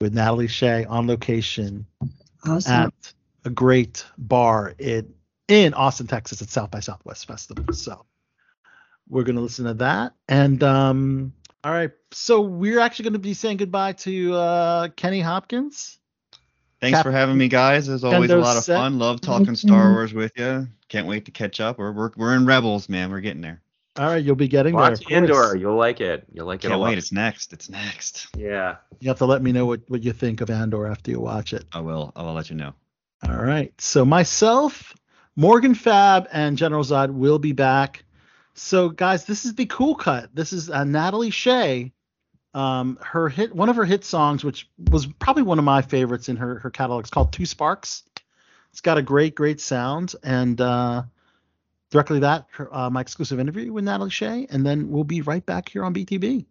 [0.00, 1.86] with natalie shay on location
[2.46, 2.72] Awesome.
[2.72, 3.12] at
[3.44, 5.12] a great bar in
[5.48, 7.72] in austin texas at south by southwest festival.
[7.74, 8.04] So
[9.08, 10.14] we're going to listen to that.
[10.28, 11.32] And um
[11.64, 11.90] all right.
[12.10, 15.98] So we're actually going to be saying goodbye to uh kenny hopkins
[16.82, 17.88] Thanks Cap- for having me, guys.
[17.88, 18.76] As always, a lot of set.
[18.76, 18.98] fun.
[18.98, 19.56] Love talking Mhm.
[19.56, 20.66] Star Wars with you.
[20.88, 21.78] Can't wait to catch up.
[21.78, 23.10] We're we're, we're in Rebels, man.
[23.12, 23.62] We're getting there.
[23.98, 25.12] all right you'll be getting there Watch of course.
[25.12, 25.56] Andor.
[25.56, 26.26] You'll like it.
[26.32, 26.98] You'll like it a Can't wait.
[26.98, 27.52] It's next.
[27.52, 28.26] It's next.
[28.36, 28.76] Yeah.
[29.00, 31.52] You have to let me know what, what you think of Andor after you watch
[31.52, 31.64] it.
[31.72, 32.12] I will.
[32.16, 32.74] I will let you know.
[33.28, 33.72] All right.
[33.80, 34.92] So myself,
[35.36, 38.04] Morgan Fab, and General Zod will be back.
[38.54, 40.34] So guys, this is the cool cut.
[40.34, 41.92] This is uh, Natalie Shay.
[42.54, 46.28] Um, her hit, one of her hit songs, which was probably one of my favorites
[46.28, 47.00] in her her catalog.
[47.00, 48.02] It's called Two Sparks.
[48.70, 51.02] It's got a great, great sound, and uh,
[51.90, 55.44] directly that her, uh, my exclusive interview with Natalie Shay, and then we'll be right
[55.44, 56.46] back here on BTB.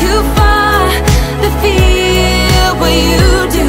[0.00, 0.56] too far
[2.88, 3.65] you do.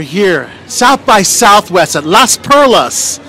[0.00, 3.20] We're here, South by Southwest at Las Perlas,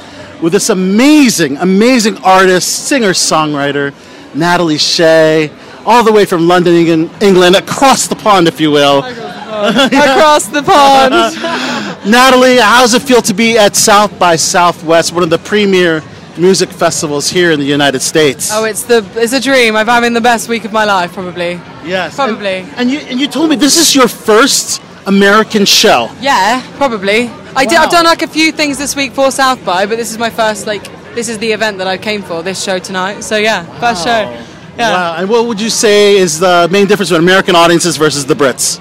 [0.41, 3.93] with this amazing, amazing artist, singer, songwriter,
[4.33, 5.51] Natalie Shay,
[5.85, 6.73] all the way from London,
[7.21, 8.99] England, across the pond, if you will.
[9.03, 11.11] across the pond.
[12.09, 16.01] Natalie, how does it feel to be at South by Southwest, one of the premier
[16.37, 18.49] music festivals here in the United States?
[18.53, 19.75] oh, it's the it's a dream.
[19.75, 21.59] I'm having the best week of my life, probably.
[21.83, 22.59] yes, probably.
[22.59, 26.09] And, and you and you told me this is your first American show.
[26.19, 27.27] Yeah, probably.
[27.55, 27.77] I did.
[27.77, 30.29] I've done like a few things this week for South by, but this is my
[30.29, 30.83] first like
[31.15, 32.43] this is the event that I came for.
[32.43, 33.21] This show tonight.
[33.21, 34.45] So yeah, first show.
[34.77, 34.91] Yeah.
[34.93, 35.15] Wow.
[35.17, 38.79] And what would you say is the main difference between American audiences versus the Brits?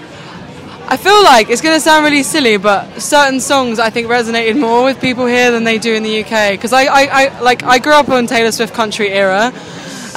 [0.92, 4.58] I feel like it's going to sound really silly, but certain songs I think resonated
[4.58, 6.50] more with people here than they do in the UK.
[6.50, 9.52] Because I, I, I, like, I grew up on Taylor Swift country era,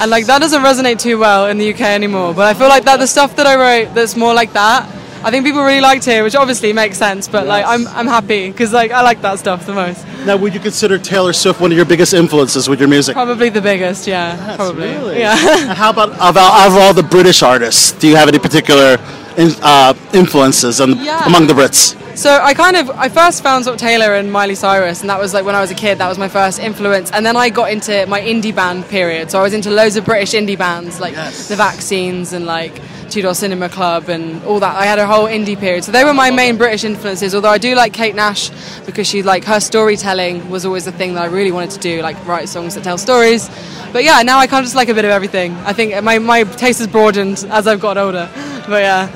[0.00, 2.34] and like that doesn't resonate too well in the UK anymore.
[2.34, 4.88] But I feel like that the stuff that I wrote that's more like that,
[5.24, 7.28] I think people really liked here, which obviously makes sense.
[7.28, 10.06] But like, I'm, I'm happy because like I like that stuff the most.
[10.26, 13.14] Now, would you consider Taylor Swift one of your biggest influences with your music?
[13.14, 14.56] Probably the biggest, yeah.
[14.56, 14.88] probably.
[14.88, 15.18] really?
[15.18, 15.36] Yeah.
[15.74, 17.92] How about of all, of all the British artists?
[17.92, 18.98] Do you have any particular
[19.36, 21.26] in, uh, influences on, Yeah.
[21.26, 22.00] among the Brits?
[22.16, 25.18] So I kind of I first found sort of Taylor and Miley Cyrus, and that
[25.18, 25.98] was like when I was a kid.
[25.98, 29.32] That was my first influence, and then I got into my indie band period.
[29.32, 32.80] So I was into loads of British indie bands like the Vaccines and like
[33.10, 34.76] Two Door Cinema Club and all that.
[34.76, 35.84] I had a whole indie period.
[35.84, 37.34] So they were my main British influences.
[37.34, 38.50] Although I do like Kate Nash
[38.86, 42.02] because she like her storytelling was always the thing that I really wanted to do,
[42.02, 43.48] like write songs that tell stories.
[43.92, 45.52] But yeah, now I kind of just like a bit of everything.
[45.58, 48.30] I think my, my taste has broadened as I've got older.
[48.66, 49.10] But yeah.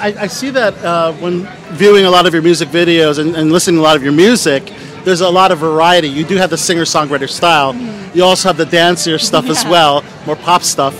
[0.00, 3.52] I, I see that uh, when viewing a lot of your music videos and, and
[3.52, 4.72] listening to a lot of your music,
[5.04, 6.08] there's a lot of variety.
[6.08, 7.74] You do have the singer-songwriter style.
[8.14, 10.94] You also have the dancier stuff as well, more pop stuff.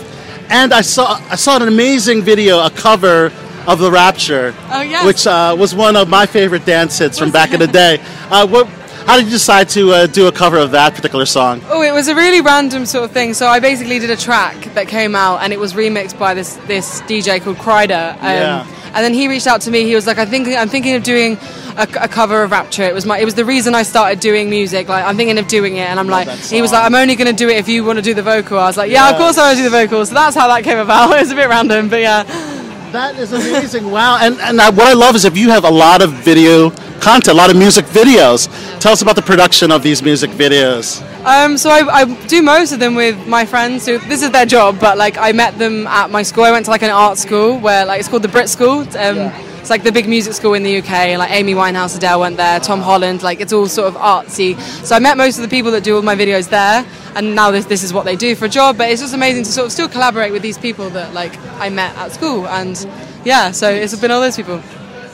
[0.49, 3.31] And I saw I saw an amazing video, a cover
[3.67, 5.05] of the Rapture, Oh, yes.
[5.05, 7.99] which uh, was one of my favorite dance hits from back in the day.
[8.29, 8.67] Uh, what,
[9.07, 11.61] how did you decide to uh, do a cover of that particular song?
[11.69, 13.33] Oh, it was a really random sort of thing.
[13.33, 16.55] So I basically did a track that came out, and it was remixed by this
[16.67, 18.13] this DJ called Kryder.
[18.15, 18.67] Um, Yeah.
[18.93, 19.83] And then he reached out to me.
[19.83, 21.37] He was like, "I think I'm thinking of doing
[21.77, 24.49] a, a cover of Rapture." It was my it was the reason I started doing
[24.49, 24.87] music.
[24.89, 27.27] Like I'm thinking of doing it, and I'm like, he was like, "I'm only going
[27.33, 29.17] to do it if you want to do the vocal." I was like, "Yeah, of
[29.17, 31.11] course I want to do the vocal." So that's how that came about.
[31.17, 32.23] It was a bit random, but yeah.
[32.97, 33.91] That is amazing!
[33.91, 36.71] wow, and and uh, what I love is if you have a lot of video
[36.97, 38.49] content, a lot of music videos.
[38.79, 41.03] Tell us about the production of these music videos.
[41.23, 43.85] Um, so I, I do most of them with my friends.
[43.85, 46.43] Who this is their job, but like I met them at my school.
[46.43, 48.79] I went to like an art school where like it's called the Brit School.
[48.97, 49.31] Um,
[49.67, 51.17] It's like the big music school in the UK.
[51.19, 52.57] Like Amy Winehouse, Adele went there.
[52.61, 53.21] Tom Holland.
[53.21, 54.57] Like it's all sort of artsy.
[54.85, 57.51] So I met most of the people that do all my videos there, and now
[57.51, 58.77] this this is what they do for a job.
[58.77, 61.67] But it's just amazing to sort of still collaborate with these people that like I
[61.67, 62.77] met at school, and
[63.25, 63.51] yeah.
[63.51, 64.61] So it's been all those people.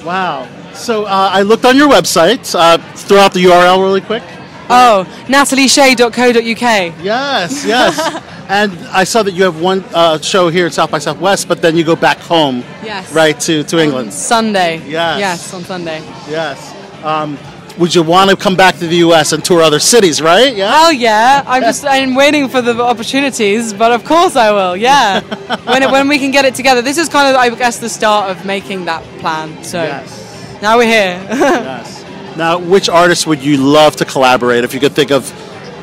[0.06, 0.48] Wow.
[0.76, 2.54] So uh, I looked on your website.
[2.54, 4.22] Uh, throw out the URL really quick.
[4.70, 7.04] Oh, natalieshay.co.uk.
[7.04, 8.24] Yes, yes.
[8.50, 11.62] and I saw that you have one uh, show here at South by Southwest, but
[11.62, 13.12] then you go back home, Yes.
[13.14, 14.14] right to, to England.
[14.14, 14.78] Sunday.
[14.88, 15.20] Yes.
[15.20, 16.00] Yes, on Sunday.
[16.30, 16.74] Yes.
[17.04, 17.38] Um,
[17.80, 19.32] would you want to come back to the U.S.
[19.34, 20.56] and tour other cities, right?
[20.56, 20.72] Yeah.
[20.72, 21.44] Hell yeah!
[21.48, 24.78] I'm just I'm waiting for the opportunities, but of course I will.
[24.78, 25.22] Yeah,
[25.66, 26.84] when it, when we can get it together.
[26.84, 29.64] This is kind of I guess the start of making that plan.
[29.64, 30.62] So Yes.
[30.62, 31.20] now we're here.
[31.30, 32.03] yes.
[32.38, 35.30] Now, which artists would you love to collaborate if you could think of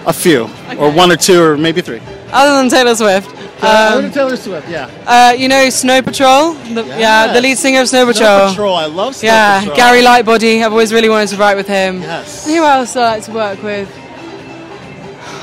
[0.06, 0.48] a few,
[0.78, 2.00] or one or two, or maybe three?
[2.32, 3.28] Other than Taylor Swift,
[3.62, 4.88] Uh, um, Taylor Swift, yeah.
[5.06, 6.54] uh, you know Snow Patrol.
[6.74, 8.14] The, Yeah, the lead singer of Snow Patrol.
[8.14, 8.50] Snow Patrol.
[8.50, 9.36] Patrol, I love Snow Patrol.
[9.36, 9.76] yeah, Patrol.
[9.76, 10.64] Gary Lightbody.
[10.64, 12.00] I've always really wanted to write with him.
[12.00, 12.46] Yes.
[12.46, 13.88] Who else I like to work with?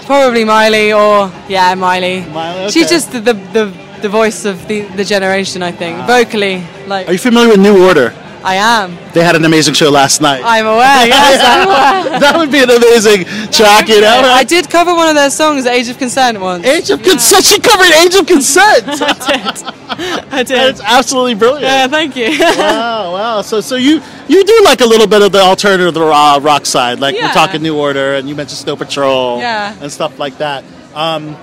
[0.05, 2.25] Probably Miley or yeah, Miley.
[2.25, 5.61] Miley, She's just the, the the the voice of the the generation.
[5.61, 8.13] I think vocally, like Are you familiar with New Order?
[8.47, 8.95] I am.
[9.13, 10.41] They had an amazing show last night.
[10.45, 11.05] I'm aware.
[11.05, 12.19] Yes, I'm aware.
[12.21, 14.21] that would be an amazing track, you know?
[14.23, 16.65] I did cover one of their songs, "Age of Consent," once.
[16.65, 17.43] Age of Consent.
[17.43, 18.85] She covered Age of Consent.
[20.31, 20.47] I did.
[20.75, 21.63] That's absolutely brilliant.
[21.63, 22.29] Yeah, thank you.
[22.39, 23.41] wow, wow.
[23.41, 26.65] So, so you you do like a little bit of the alternative the raw rock
[26.65, 27.27] side, like Yeah.
[27.27, 29.75] we're talking New Order, and you mentioned Snow Patrol, Yeah.
[29.81, 30.63] and stuff like that.
[30.95, 31.35] Um,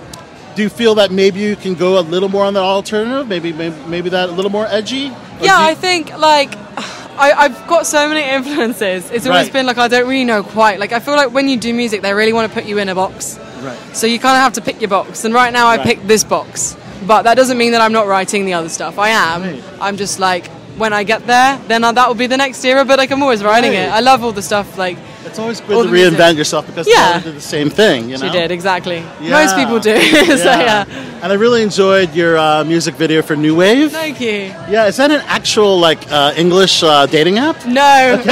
[0.56, 3.26] do you feel that maybe you can go a little more on the alternative?
[3.28, 5.08] Maybe, maybe, maybe that a little more edgy?
[5.08, 6.54] Or yeah, you- I think like
[7.16, 9.10] I, I've got so many influences.
[9.10, 9.52] It's always Right.
[9.52, 10.78] been like I don't really know quite.
[10.80, 12.88] Like I feel like when you do music, they really want to put you in
[12.88, 13.38] a box.
[13.62, 13.78] Right.
[13.96, 15.24] So you kind of have to pick your box.
[15.24, 15.86] And right now, I Right.
[15.86, 16.76] picked this box,
[17.06, 18.98] but that doesn't mean that I'm not writing the other stuff.
[18.98, 19.42] I am.
[19.42, 19.62] Right.
[19.80, 20.46] I'm just like
[20.76, 22.84] when I get there, then I, that will be the next era.
[22.84, 23.80] But like I'm always writing Right.
[23.88, 23.92] it.
[23.92, 24.76] I love all the stuff.
[24.78, 26.18] Like it's always good to the music.
[26.18, 27.20] reinvent yourself because Yeah.
[27.20, 28.10] Did the same thing.
[28.10, 28.98] You know, she did exactly.
[29.20, 29.30] Yeah.
[29.30, 29.96] Most people do.
[30.36, 30.84] so yeah.
[31.22, 33.90] And I really enjoyed your uh, music video for New Wave.
[33.92, 34.52] Thank you.
[34.68, 37.64] Yeah, is that an actual like uh, English uh, dating app?
[37.64, 38.20] No,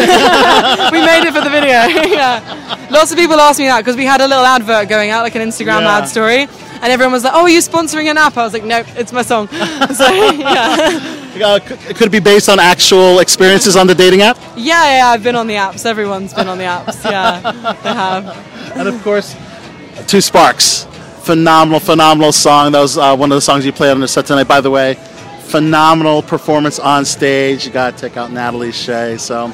[0.92, 1.72] we made it for the video.
[2.18, 5.22] yeah, lots of people asked me that because we had a little advert going out,
[5.22, 5.96] like an Instagram Yeah.
[5.98, 6.42] ad story,
[6.82, 9.12] and everyone was like, "Oh, are you sponsoring an app?" I was like, "Nope, it's
[9.12, 13.94] my song." so yeah, Uh, could, could it be based on actual experiences on the
[13.94, 14.36] dating app?
[14.56, 15.08] yeah, yeah.
[15.08, 15.86] I've been on the apps.
[15.86, 17.02] Everyone's been on the apps.
[17.04, 17.40] Yeah,
[17.82, 18.76] they have.
[18.76, 19.34] And of course,
[20.06, 20.84] Two Sparks.
[21.22, 22.72] Phenomenal, phenomenal song.
[22.72, 24.70] That was uh, one of the songs you played on the set tonight, by the
[24.70, 24.94] way.
[25.44, 27.64] Phenomenal performance on stage.
[27.64, 29.16] You got to check out Natalie Shay.
[29.18, 29.52] So,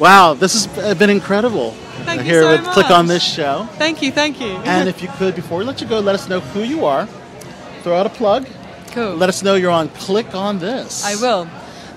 [0.00, 1.70] wow, this has been incredible.
[2.04, 3.06] Thank you Here so with Click on.
[3.06, 3.68] This Show.
[3.72, 4.56] Thank you, thank you.
[4.64, 7.06] And if you could, before we let you go, let us know who you are.
[7.82, 8.46] Throw out a plug.
[8.90, 9.14] Cool.
[9.16, 11.04] Let us know you're on Click on This.
[11.04, 11.48] I will.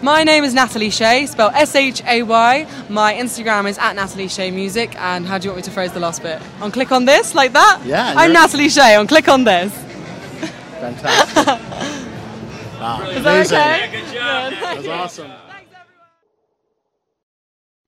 [0.01, 2.67] My name is Natalie Shay, spelled S H A Y.
[2.89, 4.95] My Instagram is at Natalie Shay Music.
[4.99, 6.41] And how do you want me to phrase the last bit?
[6.59, 7.81] On click on this, like that?
[7.85, 8.95] Yeah, I'm Natalie Shay.
[8.95, 9.71] On click on this.
[10.79, 11.45] Fantastic.
[12.79, 13.57] wow, Is amazing.
[13.57, 14.01] that okay?
[14.01, 14.13] Good.
[14.13, 15.31] That was awesome.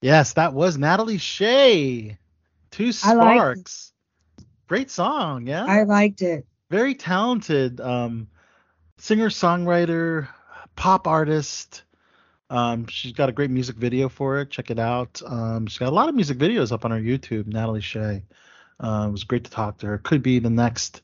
[0.01, 2.17] Yes, that was Natalie Shay.
[2.69, 3.93] Two Sparks.
[4.67, 5.65] Great song, yeah.
[5.65, 6.45] I liked it.
[6.69, 8.27] Very talented um,
[9.03, 10.29] singer songwriter,
[10.77, 11.83] pop artist.
[12.49, 14.49] Um, she's got a great music video for it.
[14.49, 15.21] Check it out.
[15.25, 17.47] Um, she's got a lot of music videos up on her YouTube.
[17.47, 18.23] Natalie Shay.
[18.79, 19.97] Uh, it was great to talk to her.
[19.97, 21.01] Could be the next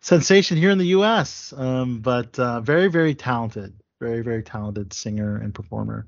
[0.00, 1.54] sensation here in the U.S.
[1.56, 3.72] Um, but uh, very, very talented.
[3.98, 6.06] Very, very talented singer and performer.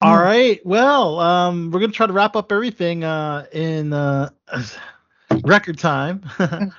[0.00, 0.64] All right.
[0.64, 4.30] Well, um, we're gonna try to wrap up everything uh, in uh,
[5.44, 6.22] record time.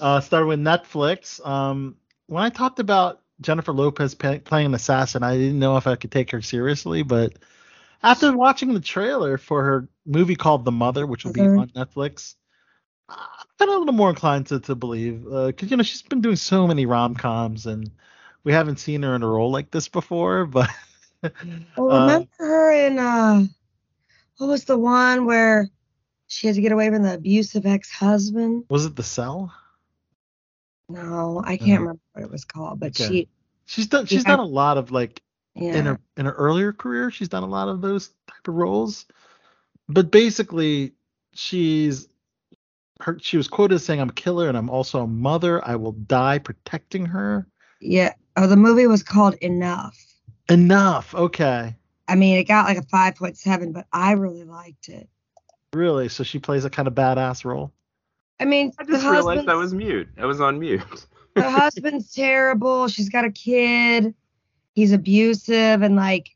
[0.00, 1.46] uh, started with Netflix.
[2.26, 5.96] When I talked about Jennifer Lopez pay- playing an assassin, I didn't know if I
[5.96, 7.34] could take her seriously, but
[8.02, 11.58] after watching the trailer for her movie called The Mother, which will be Mother.
[11.58, 12.34] on Netflix,
[13.08, 13.18] I'm
[13.58, 16.36] kind of a little more inclined to, to believe because you know she's been doing
[16.36, 17.90] so many rom coms and
[18.44, 20.70] we haven't seen her in a role like this before, but.
[21.76, 23.44] Well, uh, remember her in uh,
[24.36, 25.70] what was the one where
[26.26, 28.64] she had to get away from the abusive ex-husband?
[28.68, 29.52] was it The Cell?
[30.88, 31.80] No, I can't uh-huh.
[31.80, 33.08] remember what it was called, but Okay.
[33.08, 33.28] she,
[33.66, 34.06] She's done.
[34.06, 35.22] She's had- done a lot of like
[35.54, 37.10] in her in her earlier career.
[37.10, 39.06] She's done a lot of those type of roles,
[39.88, 40.92] but basically,
[41.32, 42.08] she's
[43.00, 43.18] her.
[43.20, 45.66] She was quoted as saying, "I'm a killer and I'm also a mother.
[45.66, 47.46] I will die protecting her."
[47.80, 48.14] yeah.
[48.36, 49.96] Oh, the movie was called Enough.
[50.50, 51.14] Enough.
[51.14, 51.74] Okay.
[52.08, 55.08] I mean, it got like a 5.7, but I really liked it.
[55.72, 56.08] Really?
[56.08, 57.72] So she plays a kind of badass role.
[58.40, 60.08] I mean, I just realized I was mute.
[60.18, 60.82] I was on mute.
[61.36, 62.88] her husband's terrible.
[62.88, 64.14] She's got a kid.
[64.74, 66.30] He's abusive and like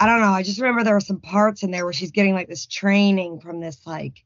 [0.00, 0.32] I don't know.
[0.32, 3.40] I just remember there were some parts in there where she's getting like this training
[3.40, 4.24] from this like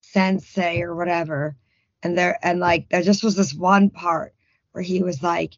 [0.00, 1.56] sensei or whatever.
[2.02, 4.34] And there and like there just was this one part
[4.72, 5.54] where he was like,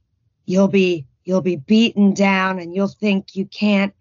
[0.46, 3.94] You'll be you'll be beaten down and you'll think you can't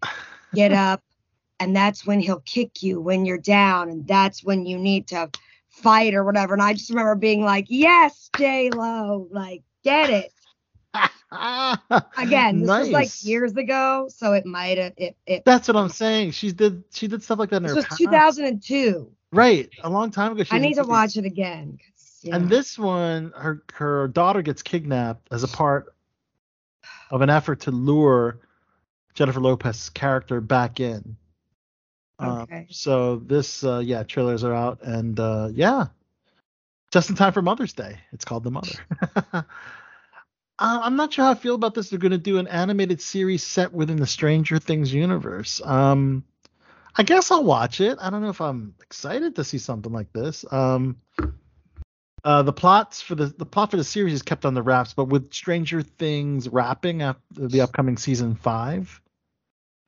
[0.54, 1.02] get up.
[1.60, 5.30] And that's when he'll kick you when you're down, and that's when you need to
[5.72, 6.54] fight or whatever.
[6.54, 10.32] And I just remember being like, Yes, J Lo, like get it.
[12.18, 15.88] Again, this was like years ago, so it might have it it That's what I'm
[15.88, 16.32] saying.
[16.32, 16.84] She did.
[16.92, 17.98] She did stuff like that in this her was past.
[17.98, 19.10] 2002.
[19.32, 20.44] Right, a long time ago.
[20.44, 21.78] She I need to watch it again.
[22.20, 22.36] yeah.
[22.36, 25.94] And this one, her her daughter gets kidnapped as a part
[27.10, 28.40] of an effort to lure
[29.14, 31.16] Jennifer Lopez's character back in.
[32.22, 32.66] Um, Okay.
[32.70, 35.86] so this, uh, yeah, trailers are out, and uh, yeah,
[36.92, 37.98] just in time for Mother's Day.
[38.12, 38.74] It's called The Mother.
[39.32, 39.42] uh,
[40.58, 41.90] I'm not sure how I feel about this.
[41.90, 45.60] They're going to do an animated series set within the Stranger Things universe.
[45.64, 46.24] Um,
[46.96, 47.98] I guess I'll watch it.
[48.00, 50.44] I don't know if I'm excited to see something like this.
[50.52, 50.96] Um,
[52.24, 54.94] uh, the plots for the the plot for the series is kept on the wraps,
[54.94, 59.00] but with Stranger Things wrapping after the upcoming season five,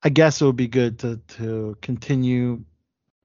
[0.04, 2.62] I guess it would be good to to continue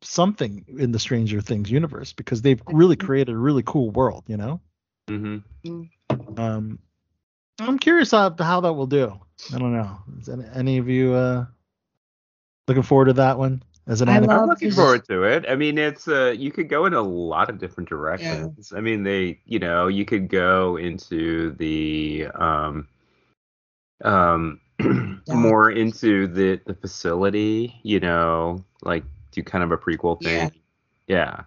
[0.01, 4.37] something in the Stranger Things universe because they've really created a really cool world, you
[4.37, 4.61] know.
[5.09, 6.39] Mm-hmm.
[6.39, 6.79] Um,
[7.59, 9.19] I'm curious how, how that will do.
[9.53, 9.97] I don't know.
[10.19, 11.45] Is any, any of you uh,
[12.67, 14.29] looking forward to that one as an I anime?
[14.29, 15.45] I'm looking forward to it.
[15.49, 18.69] I mean, it's uh, you could go in a lot of different directions.
[18.71, 18.77] Yeah.
[18.77, 22.87] I mean, they, you know, you could go into the um,
[24.03, 24.61] um,
[25.27, 27.79] more into the the facility.
[27.83, 30.51] You know, like do kind of a prequel thing.
[31.07, 31.41] Yeah.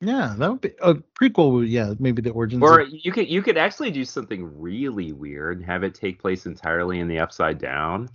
[0.00, 1.68] Yeah, that would be a prequel.
[1.68, 2.62] Yeah, maybe the origins.
[2.62, 6.20] Or of- you could you could actually do something really weird, and have it take
[6.20, 8.08] place entirely in the upside down,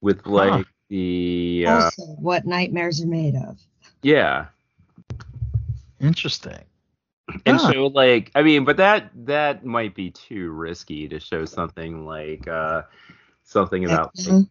[0.00, 3.58] with like the uh, also, what nightmares are made of.
[4.02, 4.46] yeah.
[6.00, 6.64] interesting.
[7.46, 7.70] and Ah.
[7.70, 12.46] show like i mean but that that might be too risky to show something like
[12.48, 12.82] uh
[13.52, 14.46] something about like,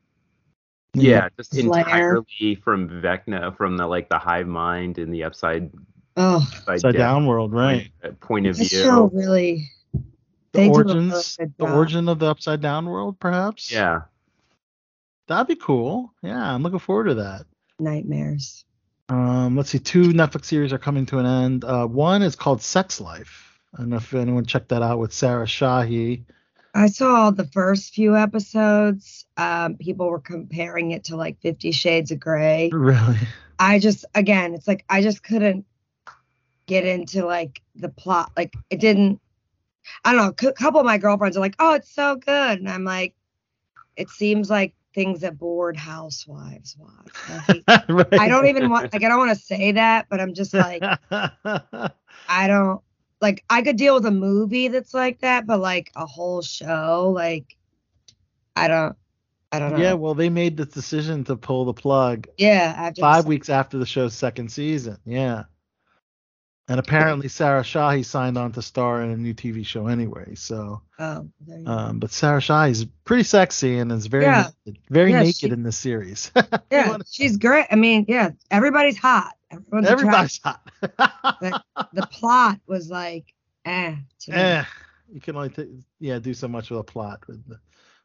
[0.94, 1.68] yeah just Slayer.
[1.76, 5.72] entirely from vecna from the like the hive mind in the upside
[6.18, 7.90] Oh, upside, Upside down down world, right?
[8.20, 9.70] point, uh, of this view show really.
[9.94, 10.02] The
[10.60, 13.72] They do a really origins, the origin of the upside down world, perhaps.
[13.72, 14.02] yeah
[15.28, 16.14] that'd be cool.
[16.22, 17.46] Yeah, I'm looking forward to that.
[17.80, 18.66] Nightmares.
[19.08, 21.64] Um, let's see, two Netflix series are coming to an end.
[21.64, 23.58] Uh, one is called Sex Life.
[23.74, 26.24] I don't know if anyone checked that out with Sarah Shahi.
[26.74, 29.26] I saw the first few episodes.
[29.38, 32.70] Um, people were comparing it to like Fifty Shades of Grey.
[32.72, 33.18] Really?
[33.60, 35.66] I just, again, it's like I just couldn't
[36.66, 38.32] get into like the plot.
[38.38, 39.20] Like it didn't.
[40.06, 40.50] I don't know.
[40.50, 43.14] A couple of my girlfriends are like, "Oh, it's so good," and I'm like,
[43.98, 48.14] "It seems like things that bored housewives watch." I, right.
[48.14, 48.94] I don't even want.
[48.94, 50.82] Like I don't want to say that, but I'm just like,
[51.12, 52.82] I don't
[53.22, 53.44] like.
[53.50, 57.56] I could deal with a movie that's like that, but like a whole show, like
[58.56, 58.96] I don't.
[59.54, 59.78] I don't know.
[59.78, 63.86] yeah, well, they made the decision to pull the plug Yeah, five weeks after the
[63.86, 64.98] show's second season.
[65.06, 65.44] Yeah.
[66.68, 70.36] And apparently Sarah Shahi signed on to star in a new TV show anyway.
[70.36, 71.72] So, Oh, there you go.
[71.72, 74.50] um, but Sarah Shahi is pretty sexy and is very Yeah.
[74.66, 76.32] naked, very Yeah, naked she- in this series.
[76.72, 77.66] yeah, she's great.
[77.72, 79.34] I mean, yeah, everybody's hot.
[79.52, 80.92] Everyone's Everybody's attractive.
[80.98, 81.38] hot.
[81.42, 83.34] But the plot was like,
[83.66, 83.96] eh.
[84.22, 84.38] To me.
[84.38, 84.64] eh,
[85.12, 87.60] you can only t- yeah do so much with a plot with the,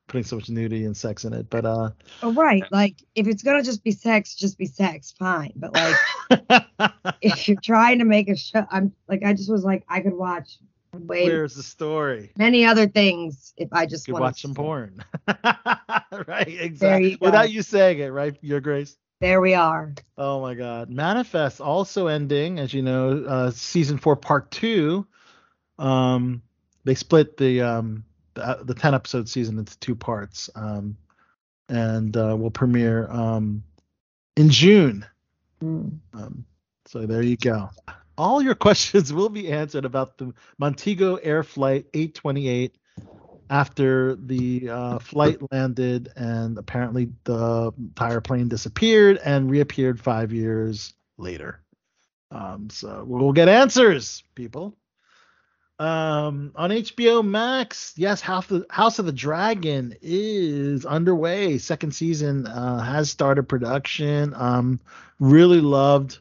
[0.06, 1.50] putting so much nudity and sex in it.
[1.50, 1.90] But uh,
[2.22, 2.64] Oh, right.
[2.70, 5.52] Like, if it's gonna just be sex, just be sex, fine.
[5.56, 6.64] But like,
[7.20, 10.14] if you're trying to make a show, I'm like, I just was like, I could
[10.14, 10.58] watch
[10.92, 12.30] way where's the story?
[12.38, 15.04] many other things if I just could watch some porn.
[15.28, 17.18] right, exactly.
[17.20, 18.96] Without you saying it, right, Your Grace.
[19.20, 19.94] There we are.
[20.18, 20.90] Oh my God.
[20.90, 25.06] Manifest also ending, as you know, uh, season four, part two.
[25.78, 26.42] Um,
[26.84, 28.04] they split the um
[28.36, 30.48] the, the ten episode season into two parts.
[30.54, 30.96] Um,
[31.68, 33.62] and uh, will premiere um
[34.36, 35.04] in June.
[35.62, 35.98] Mm.
[36.14, 36.44] Um,
[36.86, 37.70] so there you go.
[38.16, 42.76] All your questions will be answered about the Montego Air Flight 828
[43.48, 50.94] after the uh, flight landed and apparently the entire plane disappeared and reappeared five years
[51.16, 51.60] later.
[52.32, 54.76] Um, so we'll get answers, people.
[55.78, 61.58] Um, on HBO Max, yes, House of, House of the Dragon is underway.
[61.58, 64.32] Second season uh, has started production.
[64.34, 64.80] Um,
[65.20, 66.18] really loved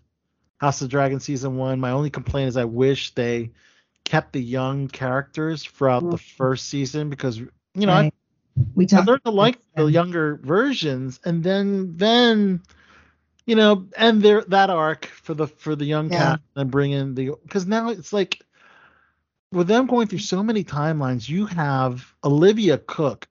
[0.57, 1.79] House of the Dragon season one.
[1.79, 3.51] My only complaint is I wish they
[4.03, 8.13] kept the young characters throughout the first season because you know I Right.
[8.75, 12.61] we I learned to like the younger versions, and then then
[13.45, 16.31] you know end their that arc for the for the young Yeah.
[16.31, 18.41] cat and bring in the because now it's like
[19.55, 23.27] with them going through so many timelines, you have Olivia Cooke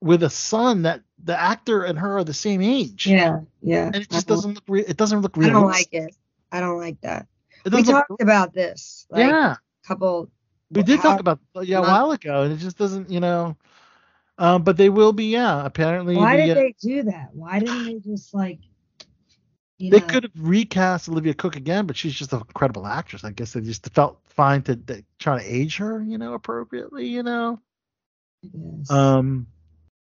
[0.00, 3.06] with a son that the actor and her are the same age.
[3.06, 3.86] Yeah, yeah.
[3.86, 5.48] and it just doesn't look re- it doesn't look real.
[5.48, 6.14] I don't like it.
[6.52, 7.26] I don't like that.
[7.70, 9.06] We talked about this.
[9.08, 9.56] Like, yeah.
[9.86, 10.30] couple.
[10.70, 13.56] We did talk about yeah a while ago, and it just doesn't you know.
[14.38, 16.16] Um, but they will be yeah apparently.
[16.16, 17.30] Why did uh, they do that?
[17.32, 18.58] Why didn't they just like?
[19.78, 23.24] You They know, could have recast Olivia Cooke again, but she's just an incredible actress.
[23.24, 27.06] I guess they just felt fine to, to try to age her, you know, appropriately,
[27.08, 27.60] you know.
[28.42, 28.90] yes.
[28.90, 29.46] Um,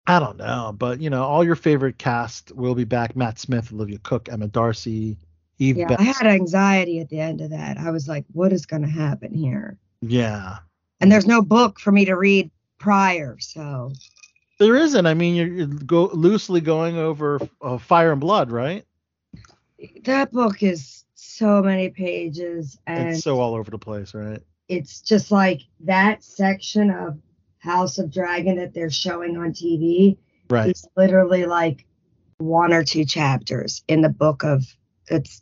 [0.08, 3.74] I don't know, but you know, all your favorite cast will be back: Matt Smith,
[3.74, 5.18] Olivia Cooke, Emma D'Arcy,
[5.60, 6.00] Eve yeah, Best.
[6.00, 7.78] I had anxiety at the end of that.
[7.78, 9.78] I was like, what is going to happen here?
[10.02, 10.60] yeah,
[11.00, 13.92] And there's no book for me to read prior, so
[14.60, 15.06] there isn't.
[15.06, 18.86] I mean, you're, you're go loosely going over uh, Fire and Blood, right?
[20.04, 24.42] That book is so many pages and It's so all over the place, right?
[24.68, 27.20] it's just like that section of
[27.60, 30.18] House of Dragon that they're showing on TV
[30.50, 30.70] Right.
[30.70, 31.86] It's literally like
[32.38, 34.64] one or two chapters in the book of
[35.08, 35.42] it's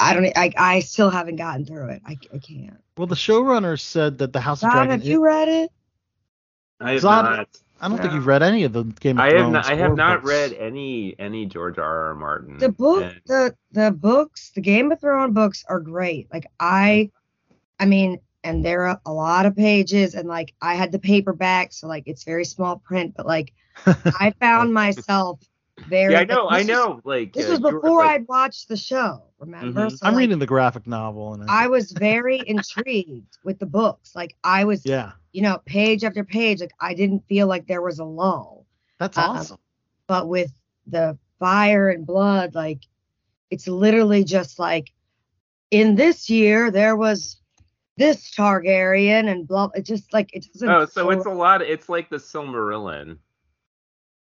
[0.00, 2.02] I don't I I still haven't gotten through it.
[2.04, 2.78] I, I can't.
[2.98, 4.90] Well, the showrunner said that the House of Bob, Dragon.
[4.90, 5.70] have you read it?
[6.80, 7.48] I have Zod- not.
[7.82, 9.52] I don't think you've read any of the Game of I have Thrones.
[9.52, 9.66] not.
[9.70, 10.30] I have not books.
[10.32, 12.08] read any any George R.
[12.08, 12.14] R.
[12.14, 12.58] Martin.
[12.58, 16.28] The book and- the the books, the Game of Thrones books are great.
[16.32, 17.10] Like I
[17.80, 21.72] I mean, and there are a lot of pages and like I had the paperback,
[21.72, 23.52] so like it's very small print, but like
[23.86, 25.40] I found myself
[25.88, 26.48] very yeah, I know.
[26.48, 27.00] this I was- know.
[27.04, 29.86] Like This uh, was before like- I'd watched the show, remember?
[29.86, 29.90] Mhm.
[29.90, 33.66] So I'm like, reading the graphic novel, and I, I was very intrigued with the
[33.66, 34.14] books.
[34.14, 36.60] Like I was, yeah, you know, page after page.
[36.60, 38.66] Like I didn't feel like there was a lull.
[38.98, 39.58] that's Uh, awesome.
[40.06, 40.52] But with
[40.86, 42.80] the fire and blood, like
[43.50, 44.90] it's literally just like
[45.70, 47.38] in this year there was
[47.96, 49.68] this Targaryen and blah.
[49.74, 50.68] It just like it doesn't.
[50.68, 51.62] Oh, so flow- it's a lot.
[51.62, 53.18] It's like the Silmarillion.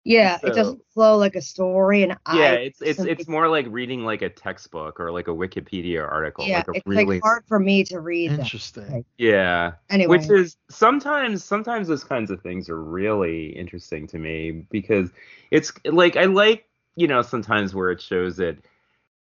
[0.07, 2.03] Yeah, so- it doesn't flow like a story.
[2.05, 5.33] And I Yeah, it's it's it's more like reading like a textbook or like a
[5.33, 6.47] Wikipedia article.
[6.47, 8.31] yeah, like a it's really like hard for me to read.
[8.31, 8.41] Them.
[8.41, 9.05] Interesting.
[9.19, 9.73] yeah.
[9.91, 15.11] Anyway, Which is sometimes sometimes those kinds of things are really interesting to me because
[15.51, 18.57] it's like I like you know sometimes where it shows that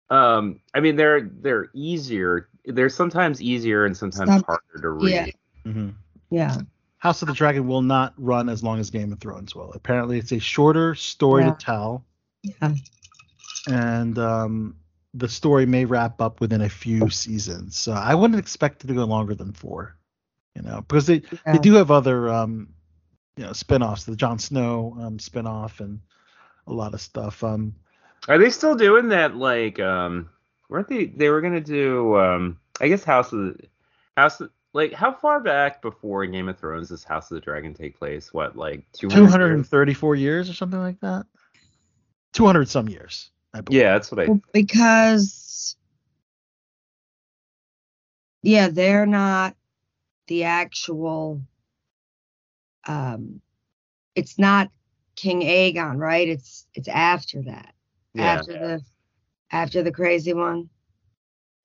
[0.09, 5.35] um I mean they're they're easier they're sometimes easier and sometimes Some- harder to read.
[5.65, 5.73] yeah.
[5.73, 5.89] hmm
[6.31, 6.57] yeah.
[7.01, 9.73] House of the Dragon will not run as long as Game of Thrones will.
[9.73, 11.51] Apparently, it's a shorter story Yeah.
[11.51, 12.05] to tell,
[12.43, 12.75] Yeah.
[13.69, 14.77] and um,
[15.15, 17.77] the story may wrap up within a few seasons.
[17.77, 19.97] So I wouldn't expect it to go longer than four.
[20.55, 21.53] You know, because they Yeah.
[21.53, 22.69] they do have other um,
[23.37, 26.01] you know spin-offs, the Jon Snow um spin-off and
[26.67, 27.43] a lot of stuff.
[27.45, 27.75] Um,
[28.29, 29.37] Are they still doing that?
[29.37, 30.29] Like, um,
[30.69, 31.07] weren't they?
[31.07, 32.17] They were gonna do.
[32.19, 33.57] Um, I guess House of the
[34.17, 34.41] House.
[34.41, 37.99] of- Like, how far back before Game of Thrones does House of the Dragon take
[37.99, 38.33] place?
[38.33, 39.29] What, like 200?
[39.29, 41.27] 234 years or something like that.
[42.33, 43.31] 200 some years.
[43.53, 43.81] I believe.
[43.81, 44.27] Yeah, that's what I.
[44.29, 45.75] Well, because
[48.43, 49.55] Yeah, they're not
[50.27, 51.43] the actual.
[52.87, 53.41] Um,
[54.15, 54.71] it's not
[55.17, 56.29] King Aegon, right?
[56.29, 57.75] It's it's after that.
[58.15, 58.39] Yeah.
[58.39, 58.83] After the
[59.51, 60.71] after the crazy one.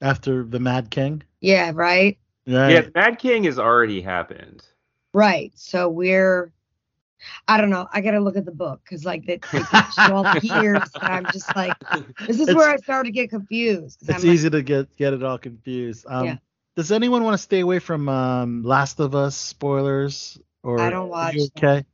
[0.02, 1.23] After the Mad King.
[1.40, 2.18] Yeah, right.
[2.47, 2.72] Right.
[2.73, 4.63] Yeah, Mad King has already happened.
[5.13, 5.51] Right.
[5.55, 6.51] So we're.
[7.47, 7.88] I don't know.
[7.91, 11.13] I gotta look at the book because like it, it gives all the years, and
[11.13, 11.73] I'm just like,
[12.27, 13.99] this is It's- where I start to get confused.
[14.01, 16.05] It's I'm like, easy to get get it all confused.
[16.07, 16.38] Um, Yeah.
[16.76, 20.38] Does anyone want to stay away from um, Last of Us spoilers?
[20.61, 21.85] Or I don't are you watch okay.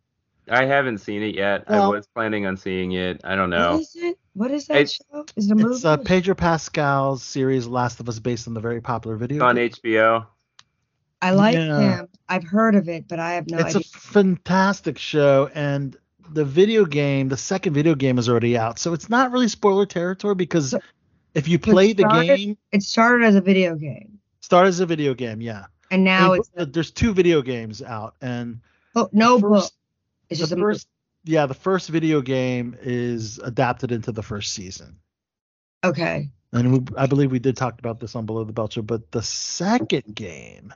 [0.49, 1.63] I haven't seen it yet.
[1.67, 3.21] I was planning on seeing it.
[3.23, 3.77] I don't know.
[3.79, 4.17] is it?
[4.33, 5.25] What is that It's- show?
[5.37, 5.75] Is it a movie?
[5.75, 9.37] It's uh, Pedro Pascal's series Last of Us, based on the very popular video.
[9.37, 9.55] It's on.
[9.55, 10.25] HBO.
[11.21, 11.79] I like Yeah.
[11.99, 12.07] him.
[12.29, 13.67] I've heard of it, but I have no idea.
[13.67, 13.87] it's idea.
[13.95, 15.95] a fantastic show, and
[16.31, 19.85] the video game, the second video game, is already out, so it's not really spoiler
[19.85, 20.79] territory because So-
[21.35, 24.85] if you play the started- game, It started as a video game, start as a
[24.85, 25.65] video game, yeah.
[25.91, 28.61] and now mean, it's there's two video games out, and
[28.95, 29.71] oh, no the book.
[30.29, 30.87] It's the just a first,
[31.25, 34.97] yeah, the first video game is adapted into the first season.
[35.83, 36.29] okay.
[36.53, 39.09] And we, I believe we did talk about this on Below the Belt Show, but
[39.11, 40.73] the second game,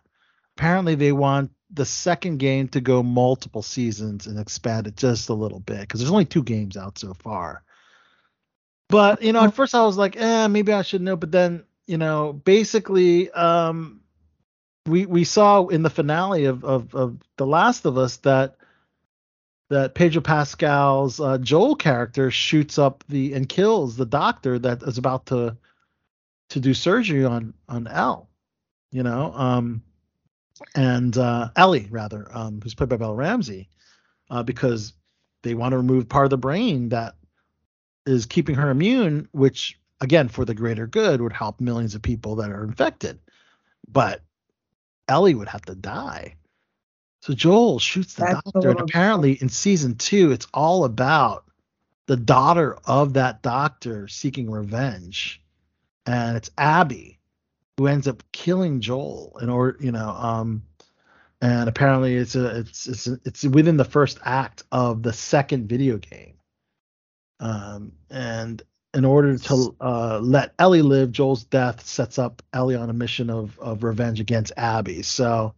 [0.55, 5.33] apparently they want the second game to go multiple seasons and expand it just a
[5.33, 7.63] little bit because there's only two games out so far.
[8.87, 11.15] But you know, at first I was like, eh, maybe I should know.
[11.15, 14.01] But then, you know, basically, um,
[14.85, 18.55] we we saw in the finale of of, of The Last of Us that
[19.69, 24.99] that Pedro Pascal's uh, Joel character shoots up the and kills the doctor that is
[24.99, 25.57] about to
[26.49, 28.29] to do surgery on on L.
[28.91, 29.81] you know, um,
[30.73, 33.69] and uh, Ellie rather, um, who's played by Bella Ramsey,
[34.29, 34.93] uh, because
[35.43, 37.15] they want to remove part of the brain that
[38.05, 42.35] is keeping her immune, which again for the greater good would help millions of people
[42.35, 43.19] that are infected,
[43.87, 44.21] but
[45.07, 46.35] Ellie would have to die.
[47.21, 51.45] So Joel shoots the That's doctor, and apparently in season two, it's all about
[52.05, 55.41] the daughter of that doctor seeking revenge,
[56.05, 57.14] and it's Abby
[57.77, 60.63] who ends up killing Joel in order, you know, um,
[61.41, 65.97] and apparently it's a it's it's it's within the first act of the second video
[65.97, 66.35] game,
[67.39, 68.61] um, and
[68.93, 73.29] in order to uh, let Ellie live, Joel's death sets up Ellie on a mission
[73.29, 75.01] of of revenge against Abby.
[75.01, 75.53] So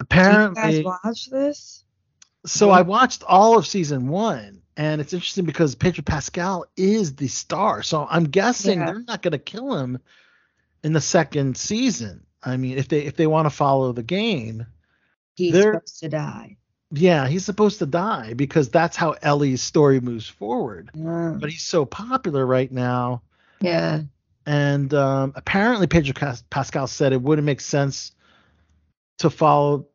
[0.00, 1.84] apparently, guys watch this?
[2.44, 7.28] so I watched all of season one, and it's interesting because Pedro Pascal is the
[7.28, 7.84] star.
[7.84, 8.86] So I'm guessing Yeah.
[8.86, 10.00] they're not going to kill him
[10.82, 12.26] in the second season.
[12.42, 14.66] I mean, if they if they want to follow the game,
[15.36, 16.56] He's supposed to die.
[16.90, 20.90] yeah, he's supposed to die because that's how Ellie's story moves forward.
[20.94, 21.36] Yeah.
[21.40, 23.22] But he's so popular right now,
[23.60, 24.02] yeah.
[24.44, 26.14] and um, apparently Pedro
[26.50, 28.12] Pascal said it wouldn't make sense
[29.18, 29.86] to follow.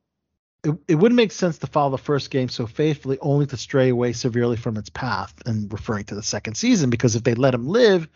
[0.63, 3.89] It, it wouldn't make sense to follow the first game so faithfully, only to stray
[3.89, 6.89] away severely from its path, and referring to the second season.
[6.89, 8.07] Because if they let him live,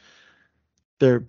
[1.00, 1.24] they're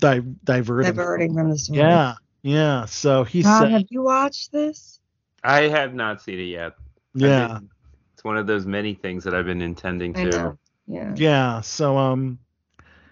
[0.00, 0.90] di- diverting.
[0.92, 1.80] Diverting from the story.
[1.80, 2.84] Yeah, yeah.
[2.86, 5.00] So he Todd, said, have you watched this?
[5.44, 6.72] I have not seen it yet.
[7.16, 7.70] I've yeah, been-
[8.14, 10.30] It's one of those many things that I've been intending I to.
[10.30, 10.58] know.
[10.86, 11.12] Yeah.
[11.16, 11.60] yeah.
[11.60, 12.38] So um,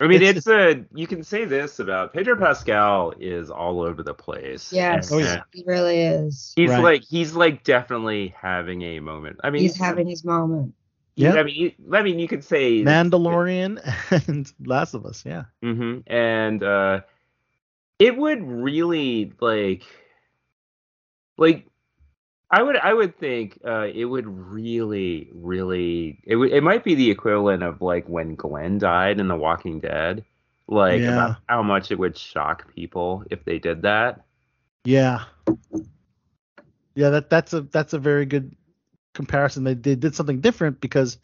[0.00, 0.84] I mean, It's- it's, a.
[0.94, 4.72] You can say this about Pedro Pascal is all over the place.
[4.72, 5.10] Yes.
[5.12, 5.42] Oh, yeah.
[5.52, 6.52] He really is.
[6.56, 6.82] He's Right.
[6.82, 9.40] like he's like definitely having a moment.
[9.44, 10.74] I mean, He's having his moment.
[11.16, 11.34] Yeah.
[11.34, 13.80] I mean, you, I mean, you could say Mandalorian
[14.28, 15.24] and Last of Us.
[15.24, 15.44] Yeah.
[15.62, 17.00] hmm And uh,
[17.98, 19.84] it would really like,
[21.38, 21.66] like,
[22.50, 26.94] I would, I would think uh, it would really, really, it would, it might be
[26.94, 30.24] the equivalent of like when Glenn died in The Walking Dead,
[30.68, 31.08] like Yeah.
[31.08, 34.24] about how much it would shock people if they did that.
[34.84, 35.24] Yeah.
[36.94, 38.54] Yeah, that that's a that's a very good
[39.16, 39.64] comparison.
[39.64, 41.18] They, they did something different because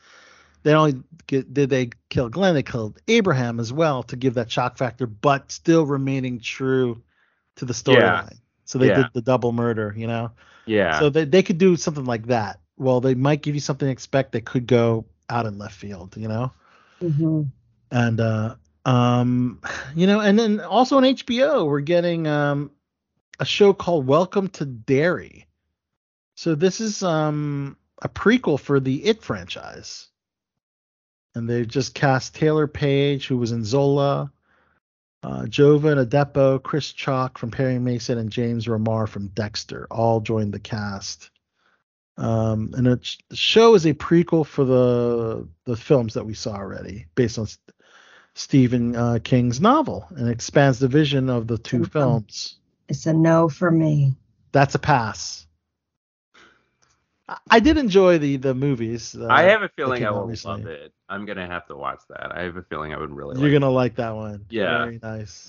[0.65, 4.51] they only get, did they kill Glenn, they killed Abraham as well to give that
[4.51, 7.03] shock factor, but still remaining true
[7.57, 8.39] to the storyline.
[8.65, 8.95] So they Yeah.
[8.95, 10.33] did the double murder, you know.
[10.67, 10.99] Yeah.
[10.99, 12.61] So they they could do something like that.
[12.77, 14.33] Well, they might give you something to expect.
[14.33, 16.53] They could go out in left field, you know.
[17.01, 17.43] hmm
[17.91, 19.61] and uh um
[19.95, 22.71] you know and then also on hbo we're getting um
[23.41, 25.47] a show called welcome to derry
[26.35, 30.09] so this is um a prequel for the it franchise
[31.35, 34.31] and they've just cast Taylour Paige who was in zola
[35.23, 40.53] uh, Jovan Adepo, Chris Chalk from Perry Mason, and James Remar from Dexter all joined
[40.53, 41.31] the cast.
[42.17, 46.55] Um, and it, the show is a prequel for the the films that we saw
[46.55, 47.47] already, based on
[48.35, 52.59] Stephen uh, King's novel and expands the vision of the two films.
[52.89, 54.15] It's a no for me.
[54.51, 55.47] That's a pass.
[57.51, 59.15] I- I did enjoy the the movies.
[59.19, 60.63] Uh, I have a feeling I will recently.
[60.63, 60.93] love it.
[61.09, 62.33] I'm gonna have to watch that.
[62.37, 63.39] I have a feeling I would really.
[63.41, 64.45] You're like gonna like that one.
[64.51, 64.79] Yeah.
[64.85, 65.49] Very nice.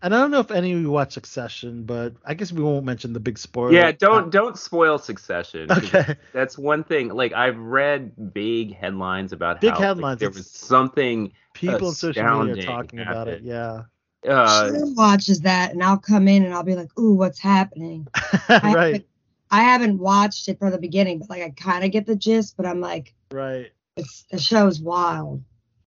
[0.00, 2.84] And I don't know if any of you watch Succession, but I guess we won't
[2.84, 3.72] mention the big spoiler.
[3.72, 5.70] Yeah, don't don't spoil Succession.
[5.72, 6.14] Okay.
[6.32, 7.08] That's one thing.
[7.08, 11.88] Like I've read big headlines about Big how like, headlines, there it's- was something People
[11.88, 13.44] on social media are astounding talking about it.
[13.44, 13.46] happened.
[13.46, 13.82] Yeah.
[14.28, 18.06] Uh, Sharon watches that, and I'll come in and I'll be like, "Ooh, what's happening?"
[18.48, 19.06] I right.
[19.50, 22.56] I haven't watched it from the beginning, but like I kind of get the gist.
[22.56, 23.72] But I'm like, Right.
[23.96, 25.42] it's the show's wild.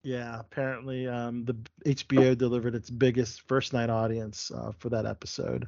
[0.03, 0.39] Yeah.
[0.39, 1.55] Apparently, um, the
[1.85, 5.67] HBO delivered its biggest first night audience uh, for that episode.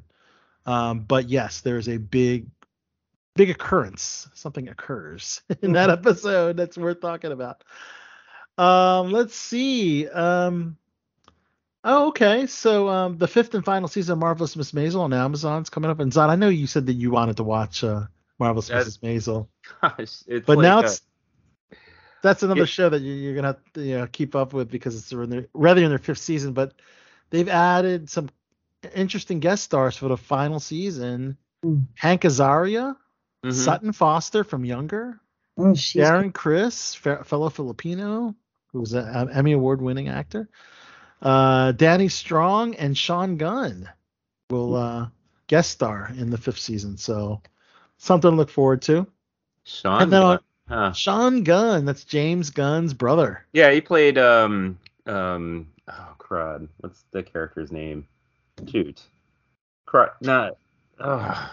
[0.66, 2.48] Um, but yes, there's a big,
[3.36, 4.30] big occurrence.
[4.34, 7.64] Something occurs in that episode that's worth talking about.
[8.58, 10.08] Um, let's see.
[10.08, 10.78] Um,
[11.84, 12.48] oh, okay.
[12.48, 16.00] So um, the fifth and final season of Marvelous Miss Maisel on Amazon's coming up.
[16.00, 18.04] And Zod, I know you said that you wanted to watch uh,
[18.40, 19.00] Marvelous That's- Mrs.
[19.00, 19.48] Maisel,
[19.82, 21.02] gosh, it's but like now a- it's
[22.22, 24.70] that's another It- show that you, you're gonna have to you know, keep up with
[24.70, 26.54] because it's in their, rather in their fifth season.
[26.54, 26.74] But
[27.32, 28.30] they've added some
[28.96, 31.38] interesting guest stars for the final season.
[31.66, 31.86] Mm.
[31.96, 32.96] Hank Azaria,
[33.44, 33.54] Mhm.
[33.54, 35.20] Sutton Foster from Younger,
[35.58, 38.36] Oh, she's Darren Criss, fe- fellow Filipino,
[38.72, 40.48] who's an Emmy Award winning actor.
[41.22, 43.90] Uh, Danny Strong and Sean Gunn
[44.50, 45.08] will uh,
[45.48, 46.98] guest star in the fifth season.
[46.98, 47.42] So
[47.98, 49.06] something to look forward to.
[49.64, 50.02] Sean.
[50.04, 50.92] and then on- huh.
[50.94, 53.46] Sean Gunn, that's James Gunn's brother.
[53.54, 56.68] Yeah, he played um um oh crud.
[56.80, 58.08] What's the character's name?
[58.70, 59.02] Shoot.
[59.88, 60.58] Crud not
[61.00, 61.52] oh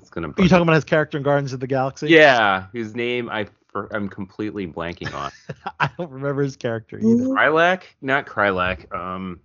[0.00, 2.08] it's gonna Are you talking about his character in Guardians of the Galaxy?
[2.08, 5.30] Yeah, whose name I for, I'm completely blanking on.
[5.80, 7.24] I don't remember his character either.
[7.24, 7.82] Krylak?
[8.02, 8.92] Not Krylak.
[8.94, 9.40] Um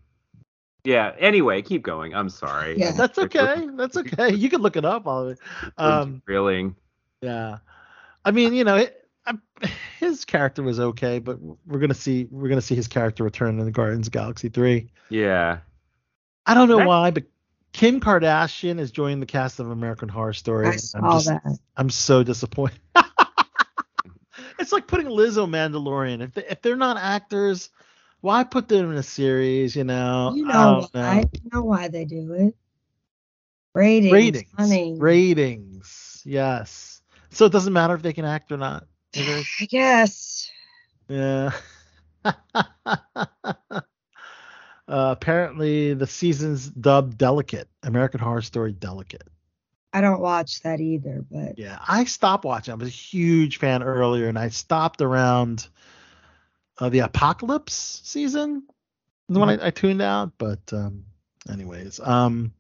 [0.86, 2.14] yeah, anyway, keep going.
[2.14, 2.78] I'm sorry.
[2.78, 2.92] Yeah.
[2.92, 3.68] That's okay.
[3.78, 4.34] That's okay.
[4.34, 5.08] You can look it up.
[5.08, 5.40] All of it.
[5.78, 6.76] Um, Reeling.
[7.22, 7.60] yeah.
[8.26, 9.36] I mean, you know, it, I,
[10.02, 13.66] his character was okay, but we're gonna see we're gonna see his character return in
[13.66, 14.90] the Guardians of Galaxy three.
[15.10, 15.60] Yeah.
[16.46, 17.24] I don't know That- why, but
[17.72, 20.68] Kim Kardashian is joining the cast of American Horror Story.
[20.68, 21.58] I I'm saw just- that.
[21.78, 22.80] I'm so disappointed.
[24.60, 26.22] it's like putting Liz on Mandalorian.
[26.22, 27.70] If they, if they're not actors,
[28.22, 29.76] why put them in a series?
[29.76, 31.02] You know, You know don't know.
[31.02, 31.24] why?
[31.52, 32.56] Know why they do it?
[33.74, 34.14] Ratings.
[34.14, 34.52] ratings.
[34.58, 34.96] honey.
[35.00, 36.22] Ratings.
[36.26, 37.02] Yes.
[37.32, 38.86] So it doesn't matter if they can act or not.
[39.16, 40.50] I guess.
[41.10, 41.52] Yeah.
[42.26, 42.32] uh,
[44.88, 47.68] apparently, the season's dubbed Delicate.
[47.82, 49.28] American Horror Story Delicate.
[49.94, 52.72] I don't watch that either, but Yeah, I stopped watching.
[52.72, 55.68] I was a huge fan earlier, and I stopped around
[56.80, 58.64] uh, the Apocalypse season.
[59.30, 61.06] The one I, I tuned out, but um,
[61.50, 62.54] anyways, um,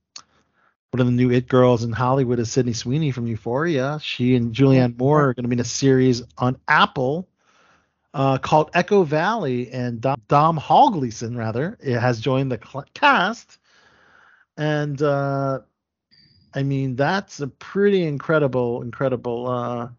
[0.91, 3.99] one of the new It girls in Hollywood is Sydney Sweeney from Euphoria.
[4.01, 7.27] She and Julianne Moore are going to be in a series on Apple
[8.13, 13.57] uh, called Echo Valley, and Dom, Domhnall Gleeson rather it has joined the cl- cast,
[14.55, 15.61] and uh,
[16.55, 19.89] I mean that's a pretty incredible, incredible uh,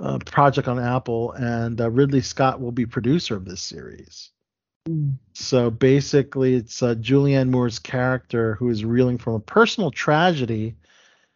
[0.00, 4.30] uh, project on Apple, and uh, Ridley Scott will be producer of this series.
[4.88, 10.76] mm, So basically, it's uh, Julianne Moore's character who is reeling from a personal tragedy,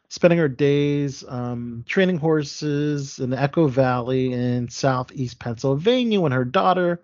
[0.09, 6.45] spending her days um, training horses in the Echo Valley in southeast Pennsylvania when her
[6.45, 7.03] daughter,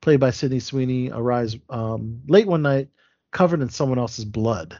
[0.00, 2.88] played by Sydney Sweeney, arrives um, late one night
[3.30, 4.78] covered in someone else's blood.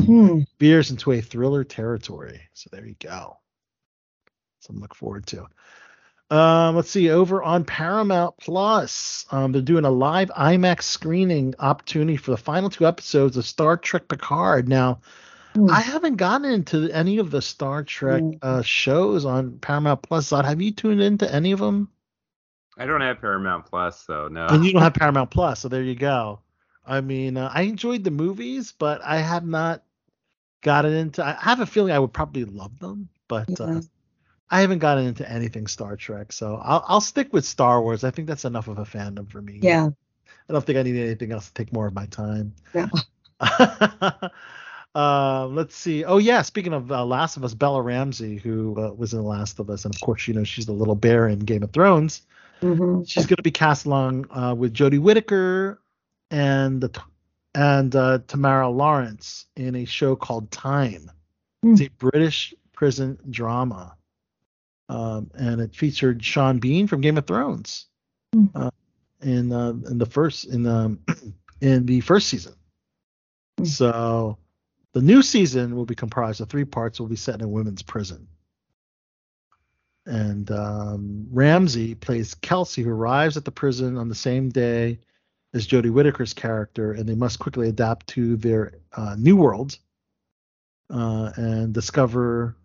[0.00, 0.40] Hmm.
[0.58, 2.40] Veers into a thriller territory.
[2.52, 3.38] So there you go.
[4.60, 5.46] Something to look forward to.
[6.30, 7.10] Um, let's see.
[7.10, 12.70] Over on Paramount Plus, um, they're doing a live IMAX screening opportunity for the final
[12.70, 14.68] two episodes of Star Trek Picard.
[14.68, 15.00] Now,
[15.54, 15.70] Hmm.
[15.70, 18.38] I haven't gotten into any of the Star Trek Mm.
[18.42, 20.30] uh, shows on Paramount Plus.
[20.30, 21.90] Zod, have you tuned into any of them?
[22.76, 24.46] I don't have Paramount Plus, so no.
[24.48, 26.40] and you don't have Paramount Plus, so there you go.
[26.86, 29.82] I mean, uh, I enjoyed the movies, but I have not
[30.62, 31.24] gotten into.
[31.24, 33.80] I have a feeling I would probably love them, but uh,
[34.50, 36.32] I haven't gotten into anything Star Trek.
[36.32, 38.04] So I'll I'll stick with Star Wars.
[38.04, 39.60] I think that's enough of a fandom for me.
[39.62, 39.90] Yeah.
[40.48, 42.54] I don't think I need anything else to take more of my time.
[42.74, 42.88] No.
[44.94, 46.04] uh, let's see.
[46.04, 49.26] Oh yeah, speaking of uh, Last of Us, Bella Ramsey, who uh, was in The
[49.26, 51.72] Last of Us, and of course you know she's the little bear in Game of
[51.72, 52.22] Thrones.
[52.60, 55.80] hmm She's going to be cast along uh, with Jodie Whittaker
[56.34, 56.90] and the
[57.54, 61.10] and uh, Tamara Lawrence in a show called Time.
[61.62, 63.96] It's a British prison drama,
[64.88, 67.86] um, and it featured Sean Bean from Game of Thrones,
[68.34, 68.46] Hmm.
[68.54, 68.70] uh,
[69.22, 70.98] in uh, in the first in um
[71.60, 72.54] in the first season.
[73.62, 74.36] So
[74.92, 76.98] the new season will be comprised of three parts.
[76.98, 78.26] Will be set in a women's prison.
[80.06, 84.98] And um, Ramsey plays Kelsey, who arrives at the prison on the same day
[85.54, 89.78] as Jodie Whittaker's character, and they must quickly adapt to their uh, new world
[90.90, 92.56] uh, and discover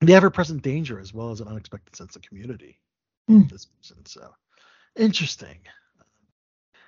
[0.00, 2.78] the ever-present danger as well as an unexpected sense of community.
[3.26, 3.42] Hmm.
[3.50, 4.32] This person, so
[4.96, 5.58] interesting.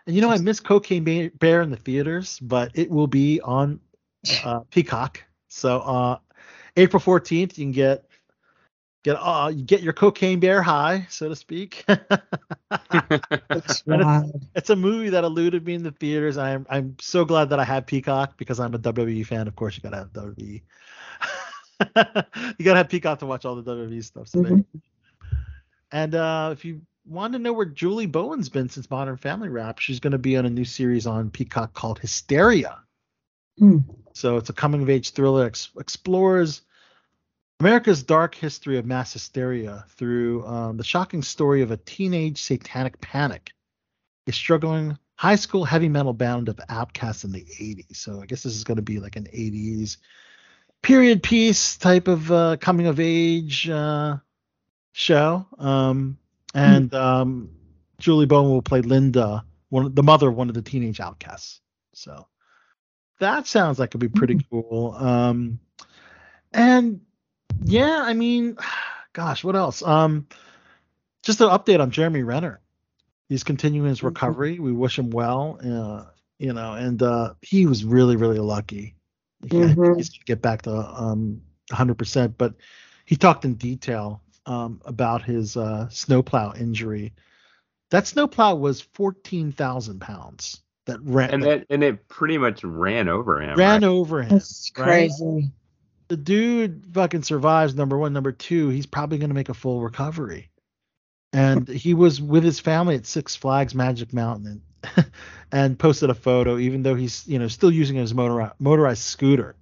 [0.06, 3.80] And you know, I miss Cocaine Bear in the theaters, but it will be on
[4.44, 5.22] uh, Peacock.
[5.48, 6.18] So uh,
[6.76, 8.09] April 14th, you can get
[9.02, 11.84] get uh you get your Cocaine Bear high, so to speak.
[13.50, 16.38] It's it's, it's a movie that eluded me in the theaters.
[16.38, 19.48] I'm I'm so glad that I have Peacock because I'm a WWE fan.
[19.48, 20.62] Of course, you gotta have WWE.
[22.58, 24.28] you gotta have Peacock to watch all the WWE stuff.
[24.28, 24.64] So Mhm.
[25.92, 29.78] and uh, if you want to know where Julie Bowen's been since Modern Family Wrap,
[29.80, 32.78] she's going to be on a new series on Peacock called Hysteria.
[33.58, 33.78] Hmm.
[34.12, 36.62] So it's a coming of age thriller ex- explores
[37.60, 42.98] America's dark history of mass hysteria through um, the shocking story of a teenage satanic
[43.02, 43.52] panic,
[44.26, 47.96] a struggling high school heavy metal band of outcasts in the 80s.
[47.96, 49.98] So I guess this is going to be like an 80s
[50.80, 54.16] period piece type of uh, coming of age uh,
[54.92, 55.46] show.
[55.58, 56.16] Um,
[56.54, 57.50] and um,
[57.98, 61.60] Julie Bowen will play Linda, one of, the mother of one of the teenage outcasts.
[61.92, 62.26] So
[63.18, 64.94] that sounds like it'd be pretty cool.
[64.94, 65.60] Um,
[66.54, 67.02] and
[67.64, 68.56] yeah, I mean,
[69.12, 69.82] gosh, what else?
[69.82, 70.26] Um,
[71.22, 72.60] just an update on Jeremy Renner.
[73.28, 74.58] He's continuing his recovery.
[74.58, 75.58] We wish him well.
[75.62, 78.96] Uh, you know, and uh, he was really, really lucky.
[79.42, 79.96] He- Mhm.
[79.96, 82.34] He's gonna get back to um 100%.
[82.36, 82.54] But
[83.04, 87.12] he talked in detail um, about his uh, snowplow injury.
[87.90, 90.62] That snowplow was 14,000 pounds.
[90.86, 93.56] That ran, and that and it pretty much ran over him.
[93.56, 93.84] ran right?
[93.84, 94.30] over him.
[94.30, 94.84] That's right?
[94.84, 95.52] crazy.
[96.10, 98.12] The dude fucking survives number one.
[98.12, 100.50] Number two he's probably going to make a full recovery.
[101.32, 104.60] And he was with his family at six flags magic mountain
[104.96, 105.06] and,
[105.52, 109.54] and posted a photo even though he's you know still using his motor, motorized scooter.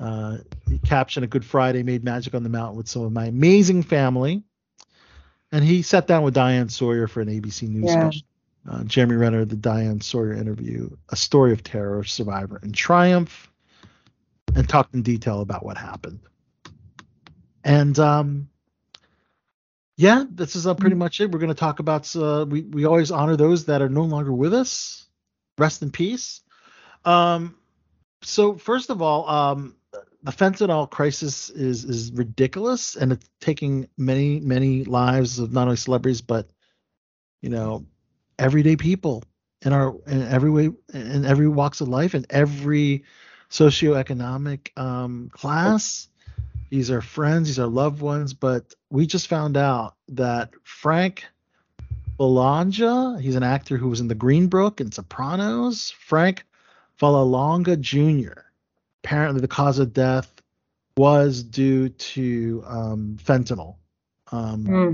[0.00, 0.38] Uh,
[0.68, 3.84] he captioned a good friday made magic on the mountain with some of my amazing
[3.84, 4.42] family.
[5.52, 8.10] And he sat down with diane sawyer for an abc news Yeah.
[8.10, 8.26] special.
[8.68, 13.48] Uh, jeremy renner the diane sawyer interview a story of terror survivor and triumph
[14.54, 16.20] and talked in detail about what happened.
[17.64, 18.48] And um,
[19.96, 21.30] yeah, this is uh, pretty much it.
[21.30, 22.14] We're going to talk about.
[22.14, 25.06] Uh, we we always honor those that are no longer with us.
[25.56, 26.40] Rest in peace.
[27.04, 27.56] Um,
[28.22, 29.76] so first of all, um,
[30.22, 35.76] the fentanyl crisis is is ridiculous, and it's taking many many lives of not only
[35.76, 36.48] celebrities but
[37.42, 37.86] you know
[38.38, 39.22] everyday people
[39.62, 43.04] in our in every way in every walks of life and every
[43.50, 46.08] socioeconomic um, class.
[46.70, 51.24] These are friends, these are loved ones, but we just found out that Frank
[52.18, 55.90] Vallelonga, he's an actor who was in The Green Book and Sopranos.
[55.90, 56.44] Frank
[57.00, 58.40] Vallelonga Jr.
[59.02, 60.30] Apparently, the cause of death
[60.96, 63.76] was due to um, fentanyl,
[64.32, 64.92] um, Hmm.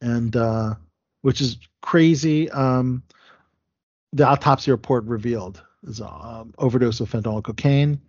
[0.00, 0.74] and uh,
[1.22, 2.50] which is crazy.
[2.50, 3.02] Um,
[4.12, 8.00] the autopsy report revealed is um, overdose of fentanyl cocaine,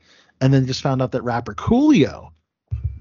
[0.41, 2.31] and then just found out that rapper Coolio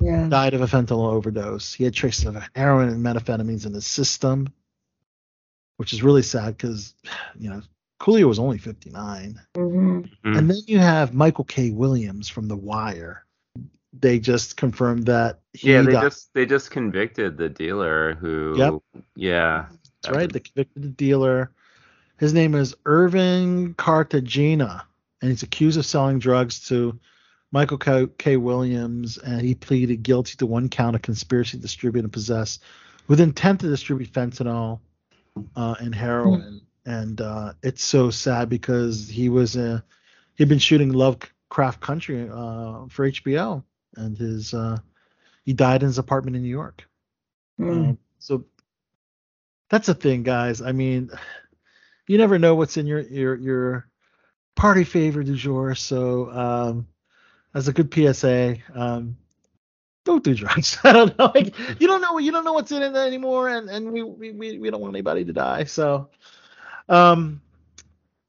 [0.01, 0.29] Yeah.
[0.29, 1.73] died of a fentanyl overdose.
[1.73, 4.53] He had traces of heroin and methamphetamines in his system,
[5.77, 6.95] which is really sad because
[7.39, 7.63] you know
[8.01, 9.41] Coolio was only 59.
[9.57, 10.39] hmm Mhm.
[10.39, 11.71] And then you have Michael K.
[11.71, 13.25] Williams from The Wire.
[13.99, 16.03] They just confirmed that he yeah, they died.
[16.03, 18.55] just they just convicted the dealer who.
[18.57, 19.05] Yep.
[19.15, 19.67] Yeah.
[20.03, 20.31] That's right.
[20.31, 21.53] They convicted the dealer.
[22.19, 24.87] His name is Irvin Cartagena,
[25.21, 26.99] and he's accused of selling drugs to
[27.51, 28.07] Michael K.
[28.19, 28.37] K.
[28.37, 32.59] Williams, and he pleaded guilty to one count of conspiracy to distribute and possess
[33.09, 34.81] with intent to distribute fentanyl
[35.57, 36.61] uh, and heroin.
[36.87, 39.81] And uh, it's so sad because he was uh,
[40.35, 43.65] he'd been shooting Lovecraft Country uh, for HBO,
[43.97, 44.79] and his uh,
[45.45, 46.87] he died in his apartment in New York.
[47.57, 47.71] Hmm.
[47.71, 48.45] Um, so
[49.71, 50.61] that's the thing, guys.
[50.61, 51.11] I mean,
[52.07, 53.89] you never know what's in your your your
[54.57, 55.75] party favor du jour.
[55.75, 56.89] So um,
[57.55, 59.17] as a good PSA, um,
[60.05, 60.79] don't do drugs.
[60.85, 61.33] I don't know.
[61.35, 64.59] Like, you don't know you don't know what's in it anymore, and and we we
[64.59, 65.65] we, don't want anybody to die.
[65.65, 66.11] So
[66.89, 67.41] um.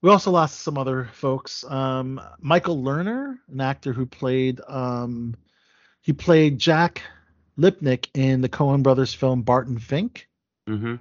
[0.01, 1.63] We also lost some other folks.
[1.63, 5.35] Um, Michael Lerner, an actor who played um,
[6.01, 7.01] he played Jack
[7.57, 10.27] Lipnick in the Coen Brothers film Barton Fink.
[10.67, 10.95] hmm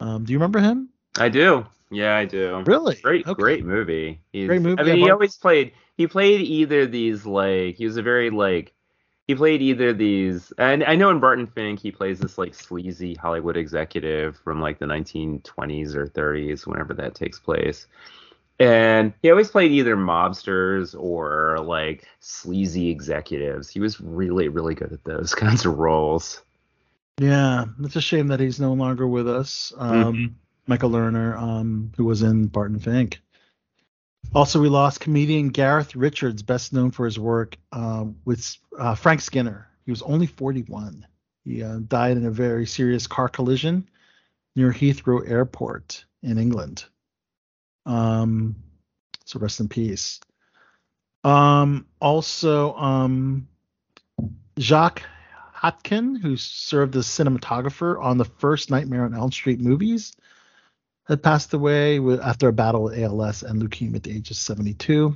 [0.00, 0.90] Um, do you remember him?
[1.16, 1.64] I do.
[1.92, 2.62] Yeah, I do.
[2.64, 2.96] Really?
[3.02, 3.42] Great, Okay.
[3.42, 4.20] great movie.
[4.32, 5.72] He's, Great movie, I mean, yeah, he Bar- always played.
[5.96, 8.72] He played either these like he was a very like
[9.28, 10.52] he played either these.
[10.58, 14.78] And I know in Barton Fink he plays this like sleazy Hollywood executive from like
[14.78, 17.86] the 1920s or 30s, whenever that takes place.
[18.58, 23.68] And he always played either mobsters or like sleazy executives.
[23.68, 26.42] He was really, really good at those kinds of roles.
[27.18, 29.72] Yeah, it's a shame that he's no longer with us.
[29.76, 30.34] Um, Mhm.
[30.66, 33.20] Michael Lerner, um, who was in Barton Fink.
[34.34, 39.20] Also, we lost comedian Gareth Richards, best known for his work um, with uh, Frank
[39.20, 39.68] Skinner.
[39.84, 41.06] He was only 41.
[41.44, 43.88] He uh, died in a very serious car collision
[44.54, 46.84] near Heathrow Airport in England.
[47.84, 48.56] Um,
[49.24, 50.20] so rest in peace.
[51.24, 53.48] Um, also, um,
[54.58, 55.02] Jacques
[55.54, 60.16] Haitkin, who served as cinematographer on the first Nightmare on Elm Street movies,
[61.12, 64.36] had passed away with, after a battle with ALS and leukemia at the age of
[64.36, 65.14] 72.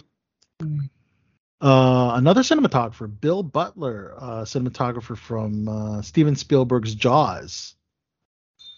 [0.61, 7.75] Uh, another cinematographer, Bill Butler, uh, cinematographer from uh, Steven Spielberg's Jaws.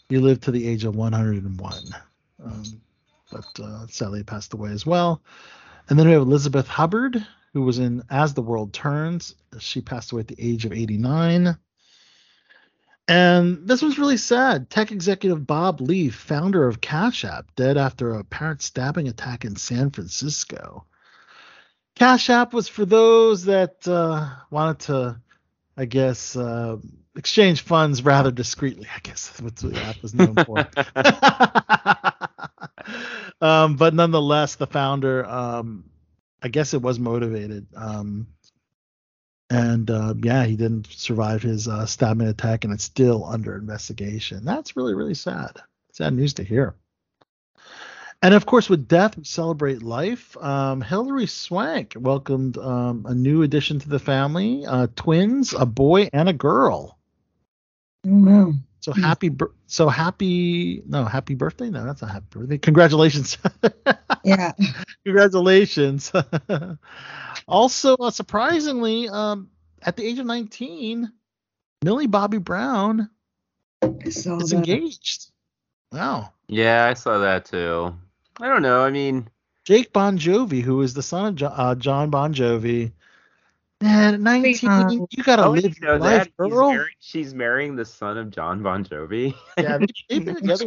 [0.08, 1.74] He lived to the age of 101,
[2.42, 2.62] um,
[3.30, 5.20] but uh, sadly passed away as well.
[5.88, 9.34] And then we have Elizabeth Hubbard, who was in As the World Turns.
[9.58, 11.58] She passed away at the age of 89.
[13.08, 14.68] And this was really sad.
[14.68, 19.56] Tech executive Bob Leaf, founder of Cash App, dead after a apparent stabbing attack in
[19.56, 20.84] San Francisco.
[21.94, 25.20] Cash App was for those that uh, wanted to,
[25.76, 26.76] I guess, uh,
[27.16, 28.86] exchange funds rather discreetly.
[28.94, 30.68] I guess that's what the app was known for.
[33.40, 35.84] um, but nonetheless, the founder, um,
[36.42, 37.68] I guess it was motivated.
[37.74, 38.26] Um,
[39.50, 44.44] and uh, yeah, he didn't survive his uh, stabbing attack, and it's still under investigation.
[44.44, 45.52] That's really, really sad.
[45.92, 46.74] Sad news to hear.
[48.20, 50.36] And of course, with death, we celebrate life.
[50.38, 56.08] Um, Hilary Swank welcomed um, a new addition to the family: uh, twins, a boy
[56.12, 56.98] and a girl.
[58.06, 58.52] Oh, wow.
[58.88, 59.30] So happy,
[59.66, 60.82] so happy.
[60.86, 61.68] No, happy birthday.
[61.68, 62.56] No, that's not happy birthday.
[62.56, 63.36] Congratulations.
[64.24, 64.52] Yeah.
[65.04, 66.10] Congratulations.
[67.48, 69.50] also, uh, surprisingly, um,
[69.82, 71.12] at the age of 19,
[71.84, 73.10] Millie Bobby Brown
[73.82, 74.56] I saw is that.
[74.56, 75.32] engaged.
[75.92, 76.32] Wow.
[76.46, 77.94] Yeah, I saw that too.
[78.40, 78.84] I don't know.
[78.84, 79.28] I mean,
[79.66, 82.92] Jake Bongiovi, who is the son of jo- uh, Jon Bon Jovi.
[83.80, 86.72] Man, 19, um, you gotta oh, live you know your life, that He's girl.
[86.72, 89.34] marry- she's marrying the son of Jon Bon Jovi.
[89.56, 90.66] Yeah, they, they've been together.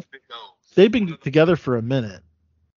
[0.75, 2.21] They've been together for a minute.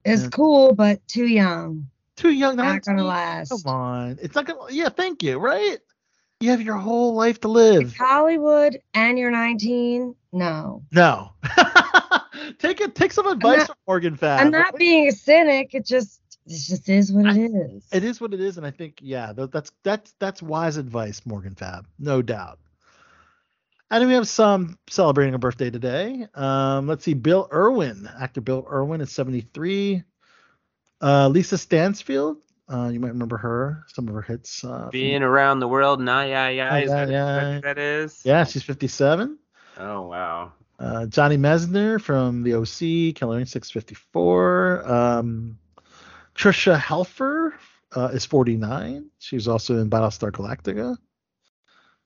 [0.03, 0.29] It's Yeah.
[0.29, 1.87] cool, but too young.
[2.15, 2.55] Too young.
[2.55, 2.95] Not 19?
[2.95, 3.49] gonna last.
[3.49, 4.59] Come on, it's not gonna.
[4.71, 5.37] Yeah, thank you.
[5.37, 5.77] Right?
[6.39, 7.83] You have your whole life to live.
[7.83, 10.15] It's Hollywood and you're 19.
[10.33, 10.83] No.
[10.91, 11.33] No.
[12.59, 12.95] take it.
[12.95, 14.41] Take some advice not- from Morgan Fab.
[14.41, 15.73] I'm not being a cynic.
[15.75, 17.87] It just it just is what it is.
[17.91, 21.55] It is what it is, and I think yeah, that's that's that's wise advice, Morgan
[21.55, 22.59] Fab, no doubt.
[23.89, 26.25] And we have some celebrating a birthday today.
[26.33, 30.03] Um, let's see, Bill Irwin, actor Bill Irwin is 73.
[30.99, 32.37] Uh, Lisa Stansfield,
[32.67, 34.63] uh, you might remember her, some of her hits.
[34.63, 36.75] Uh, from- Being around the world, nah, yeah, yeah.
[36.77, 37.35] Is that, yeah.
[37.35, 38.21] that, that is?
[38.25, 39.37] yeah, she's 57.
[39.77, 40.53] Oh wow.
[40.79, 44.91] Uh, Johnny Messner from the OC, Killer Instinct 54.
[44.91, 45.59] Um,
[46.35, 47.53] Tricia Helfer
[47.95, 49.09] uh, is 49.
[49.19, 50.97] She's also in Battlestar Galactica.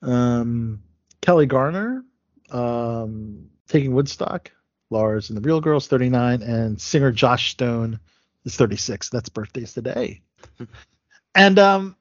[0.01, 0.83] Um,
[1.21, 2.03] Kelli Garner,
[2.51, 4.51] um, Taking Woodstock.
[4.89, 6.41] Lars and the Real Girls, 39.
[6.41, 7.99] And singer Joss Stone
[8.45, 9.09] is 36.
[9.09, 10.21] That's birthdays today.
[11.35, 11.95] and um,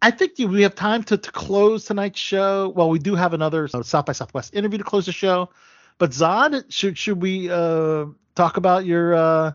[0.00, 2.72] I think we have time to, to close tonight's show.
[2.74, 5.50] Well, we do have another uh, South by Southwest interview to close the show.
[5.98, 9.52] But Zod, should should we uh, talk about your uh,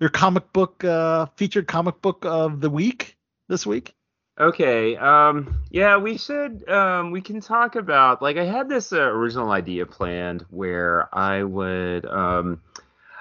[0.00, 3.16] your comic book uh, featured comic book of the week
[3.48, 3.94] this week?
[4.38, 4.96] Okay.
[4.96, 5.62] Um.
[5.70, 6.68] Yeah, we should.
[6.68, 7.10] Um.
[7.10, 12.06] We can talk about like I had this uh, original idea planned where I would
[12.06, 12.60] um,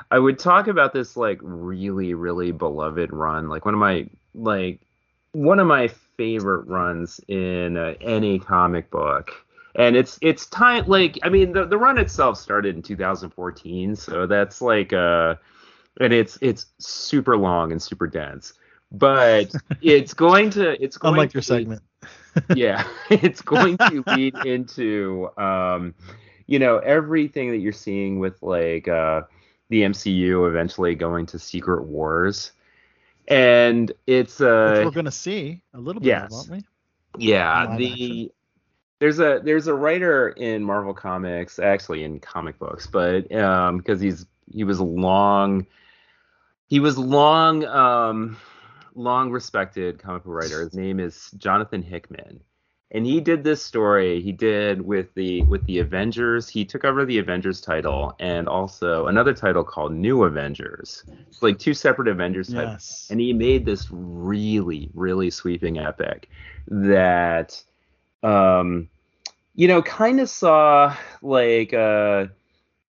[0.10, 4.80] I would talk about this like really really beloved run, like one of my like
[5.34, 9.32] one of my favorite runs in uh, any comic book.
[9.76, 14.26] And it's it's time like I mean the the run itself started in 2014, so
[14.26, 15.36] that's like uh
[16.00, 18.54] and it's it's super long and super dense.
[18.92, 21.82] But it's going to it's going Unlike your segment.
[22.56, 25.94] yeah it's going to lead into um
[26.48, 29.22] you know everything that you're seeing with like uh
[29.70, 32.52] the mcu eventually going to secret wars
[33.28, 36.32] and it's Which uh we're gonna see a little bit yes.
[36.32, 36.64] of, aren't
[37.18, 37.26] we?
[37.26, 38.30] yeah the action.
[39.00, 44.00] there's a there's a writer in marvel comics actually in comic books but um because
[44.00, 45.66] he's he was long
[46.70, 48.38] he was long um
[48.96, 50.62] long respected comic book writer.
[50.62, 52.42] His name is Jonathan Hickman.
[52.92, 56.48] And he did this story he did with the with the Avengers.
[56.50, 61.04] He took over the Avengers title and also another title called New Avengers.
[61.28, 62.74] It's like two separate Avengers titles.
[62.74, 63.08] Yes.
[63.12, 66.30] And he made this really, really sweeping epic
[66.68, 67.62] that
[68.22, 68.90] um
[69.56, 72.26] you know kind of saw like uh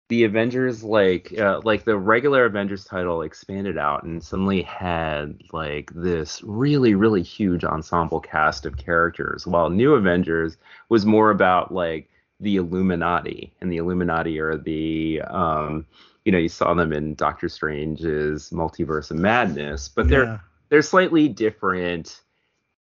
[0.09, 5.91] the Avengers like uh, like the regular Avengers title expanded out and suddenly had like
[5.95, 10.57] this really really huge ensemble cast of characters while New Avengers
[10.89, 12.07] was more about like
[12.39, 15.85] the Illuminati and the Illuminati are the um
[16.23, 20.39] you know you saw them in Doctor Strange's Multiverse of Madness but they're Yeah.
[20.69, 22.21] they're slightly different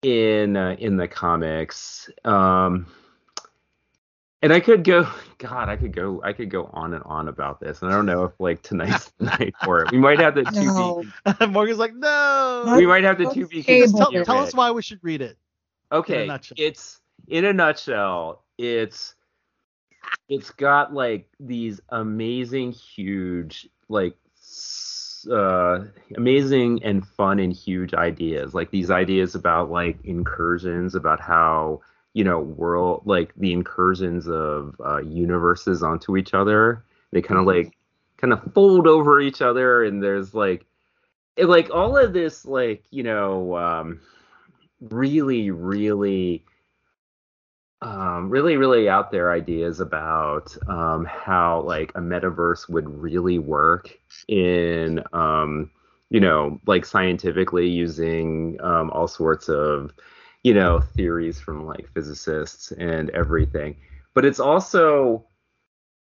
[0.02, 2.88] in uh, in the comics um
[4.42, 5.08] and I could go,
[5.38, 8.06] God, I could go, I could go on and on about this, and I don't
[8.06, 9.92] know if like tonight's the night for it.
[9.92, 11.06] We might have the two.
[11.40, 11.48] No.
[11.48, 12.74] Morgan's like, no.
[12.78, 13.80] We might have the two Okay, B.
[13.82, 15.38] Just tell, tell us why we should read it.
[15.92, 16.56] Okay, nutshell.
[16.58, 18.44] it's in a nutshell.
[18.58, 19.16] It's
[20.30, 24.16] it's got like these amazing, huge, like
[25.30, 25.84] uh,
[26.16, 28.54] amazing and fun and huge ideas.
[28.54, 31.82] Like these ideas about like incursions, about how
[32.14, 36.84] you know world like the incursions of uh, universes onto each other.
[37.12, 37.78] They kind of like
[38.18, 40.66] kind of fold over each other, and there's like
[41.36, 44.02] it, like all of this like you know um
[44.82, 46.44] really really
[47.82, 53.98] um really really out there ideas about um how like a metaverse would really work
[54.28, 55.72] in um
[56.10, 59.92] you know like scientifically using um all sorts of
[60.44, 63.78] you know theories from like physicists and everything.
[64.14, 65.26] But it's also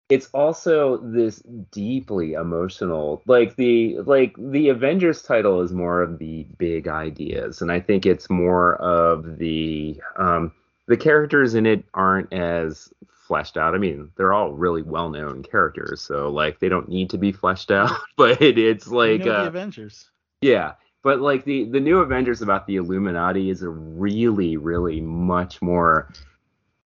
[0.08, 1.42] it's also this
[1.72, 7.72] deeply emotional like the like the avengers title is more of the big ideas and
[7.72, 10.52] i think it's more of the um
[10.86, 12.88] the characters in it aren't as
[13.26, 13.74] fleshed out.
[13.74, 17.32] I mean they're all really well known characters so like they don't need to be
[17.32, 20.08] fleshed out but it's We like know uh, the Avengers.
[20.40, 20.74] yeah,
[21.06, 26.12] but like the the new Avengers about the Illuminati is a really really much more.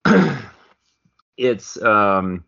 [1.39, 2.45] it's um.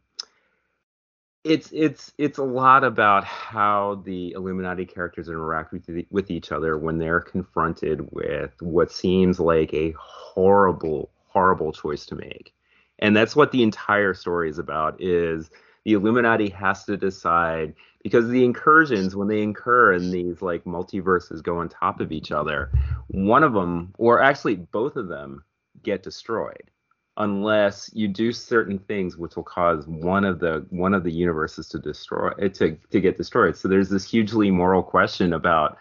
[1.45, 6.53] It's it's it's a lot about how the Illuminati characters interact with the, with each
[6.53, 12.53] other when they're confronted with what seems like a horrible horrible choice to make,
[12.99, 15.01] and that's what the entire story is about.
[15.01, 15.49] Is
[15.85, 21.43] the Illuminati has to decide because the incursions when they incur and these like multiverses
[21.43, 22.71] go on top of each other
[23.09, 25.45] one of them or actually both of them
[25.83, 26.71] get destroyed
[27.19, 31.69] unless you do certain things which will cause one of the one of the universes
[31.69, 35.77] to destroy eh, to to get destroyed so there's this hugely moral question about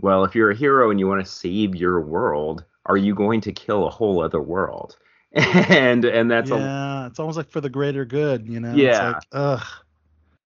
[0.00, 3.40] well if you're a hero and you want to save your world are you going
[3.40, 4.96] to kill a whole other world
[5.32, 8.74] and and that's a yeah, it's almost like for the greater good, you know.
[8.74, 8.88] Yeah.
[8.88, 9.66] It's like, ugh.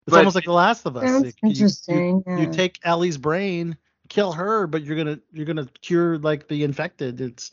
[0.07, 1.03] It's But- almost like The Last of Us.
[1.03, 3.77] Sounds Like, you- you- interesting, You, take Ellie's brain,
[4.09, 7.21] kill her, but you're gonna you're gonna cure like the infected.
[7.21, 7.51] It's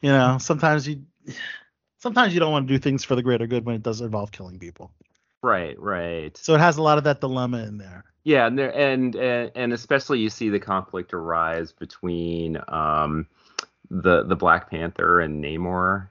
[0.00, 1.02] you know sometimes you
[1.98, 4.30] sometimes you don't want to do things for the greater good when it does involve
[4.32, 4.90] killing people.
[5.42, 8.04] right right So it has a lot of that dilemma in there.
[8.24, 13.26] Yeah, and there and and, and especially you see the conflict arise between um
[13.90, 16.08] the the Black Panther and Namor,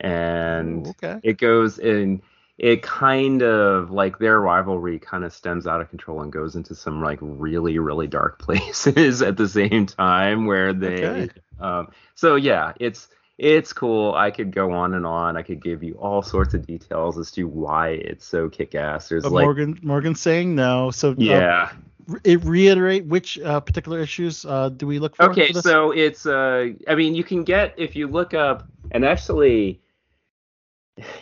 [0.00, 1.20] and Ooh, okay.
[1.22, 2.22] it goes in.
[2.62, 6.74] It kind of like their rivalry kind of stems out of control and goes into
[6.76, 11.04] some like really really dark places at the same time where they.
[11.04, 11.28] Okay.
[11.60, 13.08] Um, so yeah, it's
[13.38, 14.14] it's cool.
[14.14, 15.36] I could go on and on.
[15.36, 19.08] I could give you all sorts of details as to why it's so kick ass.
[19.08, 20.92] There's But like Morgan Morgan's saying no.
[20.92, 21.72] So uh, yeah.
[22.22, 25.30] it reiterate which uh, particular issues uh, do we look for?
[25.30, 25.64] Okay, for this?
[25.64, 29.81] so it's uh I mean you can get if you look up and actually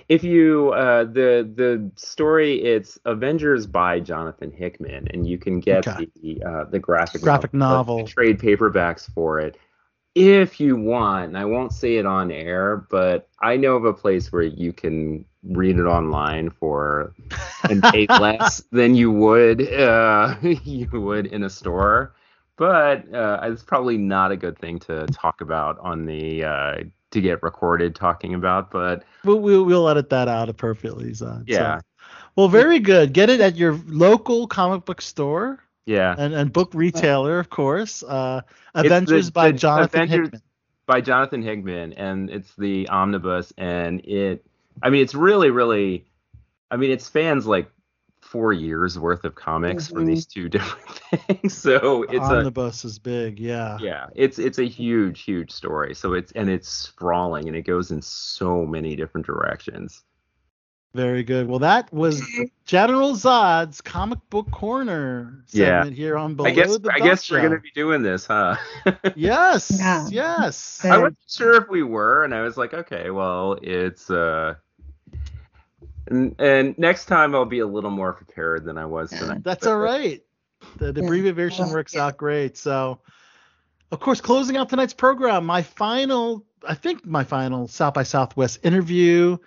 [0.09, 5.92] if you uh the the story it's Avengers by Jonathan Hickman and you can get
[5.92, 6.05] Okay.
[6.22, 8.05] the uh the graphic Graphic the novel.
[8.05, 9.56] trade paperbacks for it
[10.14, 11.26] if you want.
[11.28, 14.72] And I won't say it on air, but I know of a place where you
[14.72, 17.14] can read it online for
[17.68, 22.14] and pay less than you would uh you would in a store
[22.56, 26.76] but uh, it's probably not a good thing to talk about on the uh,
[27.11, 28.70] to get recorded talking about.
[28.70, 31.45] But We'll, we'll we'll edit that out appropriately, Zon.
[31.47, 31.85] yeah, So,
[32.37, 33.12] well, very good.
[33.12, 38.03] Get it at your local comic book store yeah, and, and book retailer, of course.
[38.03, 38.43] Uh,
[38.74, 40.43] Avengers the- by the Jonathan Avengers- Hickman.
[40.87, 44.45] by Jonathan Hickman, and it's the omnibus, and it.
[44.82, 46.07] I mean, it's really, really.
[46.70, 47.69] I mean, it spans like
[48.31, 50.07] four years worth of comics for Mhm.
[50.07, 51.59] these two different things.
[51.59, 53.77] So it's a Omnibus is big, yeah.
[53.81, 55.94] yeah, it's it's a huge, huge story.
[55.97, 60.05] So it's and it's sprawling and it goes in so many different directions.
[60.94, 61.48] Very good.
[61.48, 62.20] Well, that was
[62.66, 65.82] General Zod's comic book corner Yeah.
[65.82, 68.27] segment here on Below I guess the I Belt guess we're gonna be doing this,
[68.27, 68.57] huh?
[69.16, 70.07] Yes, Yeah.
[70.11, 70.85] yes.
[70.85, 74.55] I wasn't sure if we were, and I was like, okay, well, it's uh,
[76.11, 79.43] and, and next time I'll be a little more prepared than I was tonight.
[79.45, 80.23] That's all right.
[80.77, 81.07] The, the Yeah.
[81.07, 82.57] abbreviation Well, works out great.
[82.57, 83.01] So,
[83.91, 88.61] of course, closing out tonight's program, my final, I think my final South by Southwest
[88.62, 89.39] interview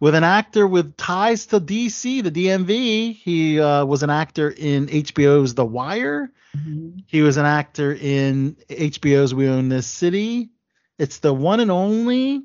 [0.00, 3.14] with an actor with ties to DC, the DMV.
[3.14, 6.32] He uh, was an actor in HBO's The Wire.
[6.56, 7.02] Mhm.
[7.06, 10.50] He was an actor in HBO's We Own This City.
[10.98, 12.42] It's the one and only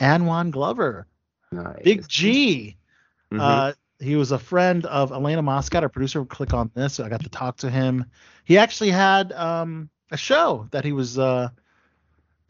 [0.00, 1.06] Anwan Glover.
[1.54, 1.82] Nice.
[1.82, 2.76] Big G.
[3.32, 3.40] Mhm.
[3.40, 6.24] Uh, he was a friend of Elena Moscott, our producer.
[6.24, 7.00] Click on this.
[7.00, 8.06] I got to talk to him.
[8.44, 11.48] He actually had um, a show that he was uh,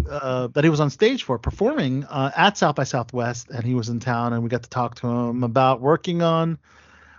[0.08, 3.74] uh, that he was on stage for performing uh, at South by Southwest, and he
[3.74, 6.58] was in town, and we got to talk to him about working on.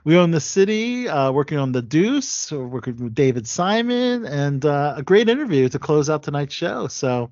[0.04, 4.94] We own the city, uh, working on the Deuce, working with David Simon, and uh,
[4.98, 6.88] a great interview to close out tonight's show.
[6.88, 7.32] So,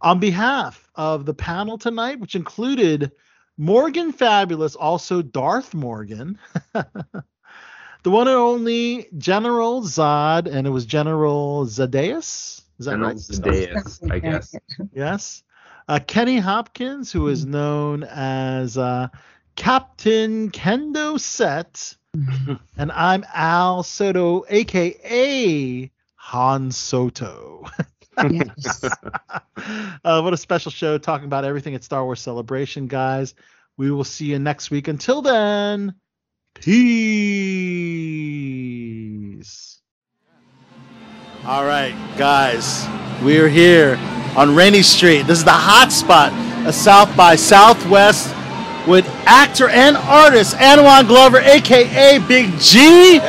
[0.00, 3.10] on behalf of the panel tonight, which included
[3.56, 6.38] Morgan Fabulous, also Darth Morgan,
[6.72, 12.62] the one and only General Zod, and it was General Zadeus.
[12.78, 13.16] Is that General right?
[13.18, 14.54] Zedaius, I guess.
[14.92, 15.42] Yes.
[15.86, 19.08] Uh, Kenny Hopkins, who is known as uh,
[19.56, 21.96] Captain Kendo Sett,
[22.78, 27.66] and I'm Al Sotto, aka Han Sotto.
[28.28, 28.84] Yes.
[30.04, 33.34] uh, what a special show talking about everything at Star Wars Celebration, guys.
[33.76, 34.88] We will see you next week.
[34.88, 35.94] Until then,
[36.54, 37.00] peace.
[41.46, 42.86] All right, guys,
[43.24, 43.98] we are here
[44.36, 45.22] on Rainey Street.
[45.22, 46.32] This is the hot spot
[46.66, 48.28] of South by Southwest
[48.86, 53.20] with actor and artist Anwan Glover, aka Big G.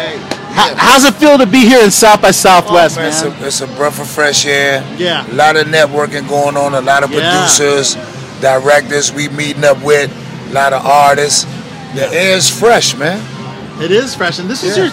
[0.54, 3.46] How- how's it feel to be here in South by Southwest, oh, Man, it's, a,
[3.48, 4.84] it's a breath of fresh air.
[4.98, 5.26] Yeah.
[5.32, 6.74] A lot of networking going on.
[6.74, 7.20] A lot of Yeah.
[7.32, 7.96] producers,
[8.42, 10.12] directors we meeting up with.
[10.50, 11.46] A lot of artists.
[11.96, 13.22] The air's fresh, man.
[13.82, 14.90] It is fresh, and this is your.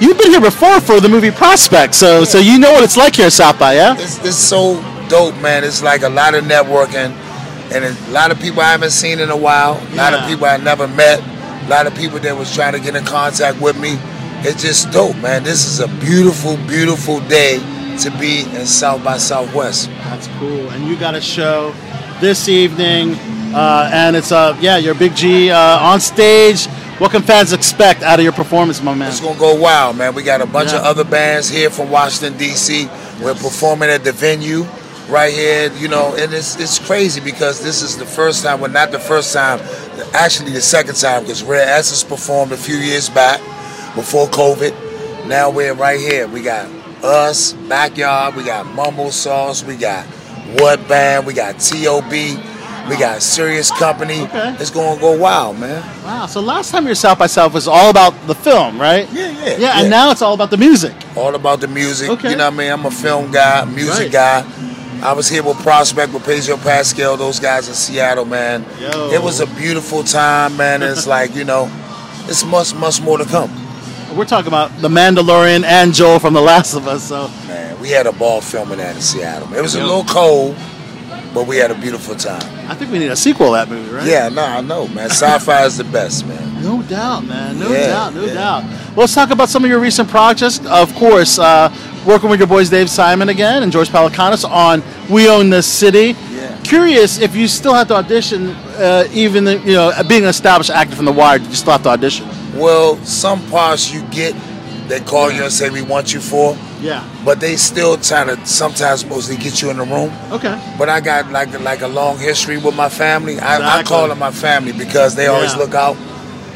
[0.00, 3.14] You've been here before for the movie Prospect, so so you know what it's like
[3.16, 3.94] here at South by, yeah.
[3.98, 5.62] It's, it's so dope, man.
[5.64, 7.12] It's like a lot of networking,
[7.72, 9.72] and a lot of people I haven't seen in a while.
[9.92, 10.24] A lot Yeah.
[10.24, 11.20] of people I never met.
[11.66, 13.98] A lot of people that was trying to get in contact with me.
[14.44, 15.44] It's just dope, man.
[15.44, 17.58] This is a beautiful, beautiful day
[17.98, 19.88] to be in South by Southwest.
[19.88, 21.72] That's cool, and you got a show
[22.20, 23.14] this evening,
[23.54, 26.66] uh, and it's uh yeah, your Big G uh, on stage.
[26.98, 29.10] What can fans expect out of your performance, my man?
[29.10, 30.12] It's gonna go wild, man.
[30.12, 32.88] We got a bunch of other bands here from Washington D.C.
[33.22, 34.64] We're performing at the venue
[35.08, 38.72] right here, you know, and it's it's crazy because this is the first time, well,
[38.72, 39.60] not the first time,
[40.14, 43.40] actually the second time, because Rare Essence performed a few years back
[43.94, 45.26] before COVID.
[45.28, 46.26] Now we're right here.
[46.28, 46.66] We got
[47.04, 50.06] us, Backyard, we got Mumble Sauce, we got
[50.60, 52.36] What Band, we got T.O.B.,
[52.88, 54.22] we got Serious Company.
[54.22, 54.56] Okay.
[54.58, 55.82] It's gonna go wild, man.
[56.04, 56.26] Wow.
[56.26, 59.08] So last time your South by South was all about the film, right?
[59.12, 59.56] Yeah, yeah.
[59.56, 60.92] Yeah, and now it's all about the music.
[61.16, 62.08] all about the music.
[62.10, 62.30] Okay.
[62.30, 62.72] You know what I mean?
[62.72, 64.44] I'm a film guy, music Right.
[64.44, 65.08] guy.
[65.08, 68.64] I was here with Prospect with Pedro Pascal, those guys in Seattle, man.
[68.80, 69.10] Yo.
[69.10, 70.82] It was a beautiful time, man.
[70.82, 71.70] It's like, you know,
[72.28, 73.50] it's much, much more to come.
[74.16, 77.04] We're talking about the Mandalorian and Joel from The Last of Us.
[77.08, 79.52] So Man, we had a ball filming that in Seattle.
[79.54, 80.54] It was a little cold,
[81.32, 82.42] but we had a beautiful time.
[82.70, 84.06] I think we need a sequel to that movie, right?
[84.06, 85.08] Yeah, no, I know, man.
[85.10, 86.50] Sci-fi is the best, man.
[86.62, 87.58] No doubt, man.
[87.58, 88.14] No Yeah, doubt.
[88.14, 88.34] No yeah.
[88.34, 88.62] doubt.
[88.62, 90.64] Well, let's talk about some of your recent projects.
[90.64, 91.74] Of course, uh,
[92.06, 94.80] working with your boys Dave Simon again and George Pelecanos on
[95.10, 96.14] We Own This City.
[96.30, 96.56] Yeah.
[96.62, 100.70] Curious if you still have to audition, uh, even the, you know being an established
[100.70, 102.28] actor from The Wire, did you still have to audition?
[102.54, 104.34] Well, some parts you get,
[104.88, 107.02] they call you and say we want you for, Yeah.
[107.24, 110.12] but they still try to sometimes mostly get you in the room.
[110.30, 110.60] Okay.
[110.78, 113.38] But I got like like a long history with my family.
[113.40, 115.96] I, I call them my family because they always look out.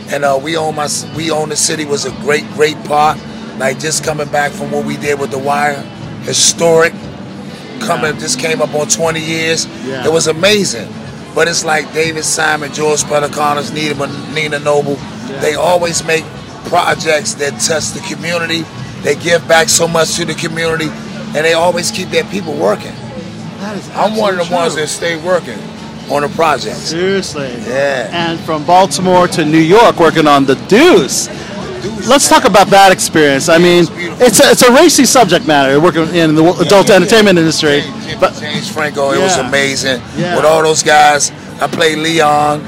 [0.08, 3.18] And uh, we own my we own the city was a great great part.
[3.58, 5.80] Like just coming back from what we did with the Wire,
[6.22, 6.92] historic.
[7.80, 9.66] Coming just came up on 20 years.
[9.84, 10.04] Yeah.
[10.06, 10.88] It was amazing.
[11.34, 14.96] But it's like David Simon, George Pelecanos, Nina, Nina Noble.
[15.40, 16.24] They always make
[16.66, 18.62] projects that touch the community.
[19.02, 22.94] They give back so much to the community, and they always keep their people working.
[23.60, 25.58] That is I'm one of the absolutely ones that stay working
[26.10, 26.78] on the projects.
[26.90, 27.48] Seriously.
[27.66, 28.08] Yeah.
[28.12, 31.28] And from Baltimore to New York, working on The Deuce.
[32.08, 33.48] let's talk about that experience.
[33.48, 33.86] I mean,
[34.20, 37.82] it's a, it's a racy subject matter working in the adult entertainment industry.
[38.20, 40.00] But James Franco, it was amazing.
[40.16, 40.36] Yeah.
[40.36, 41.30] With all those guys,
[41.60, 42.60] I played Leon.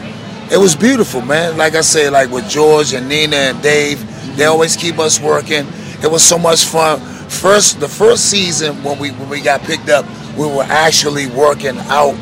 [0.50, 1.58] It was beautiful, man.
[1.58, 4.00] Like I said, like with George and Nina and Dave,
[4.36, 5.66] they always keep us working.
[6.02, 7.00] It was so much fun.
[7.28, 10.06] First, the first season when we when we got picked up,
[10.38, 12.16] we were actually working out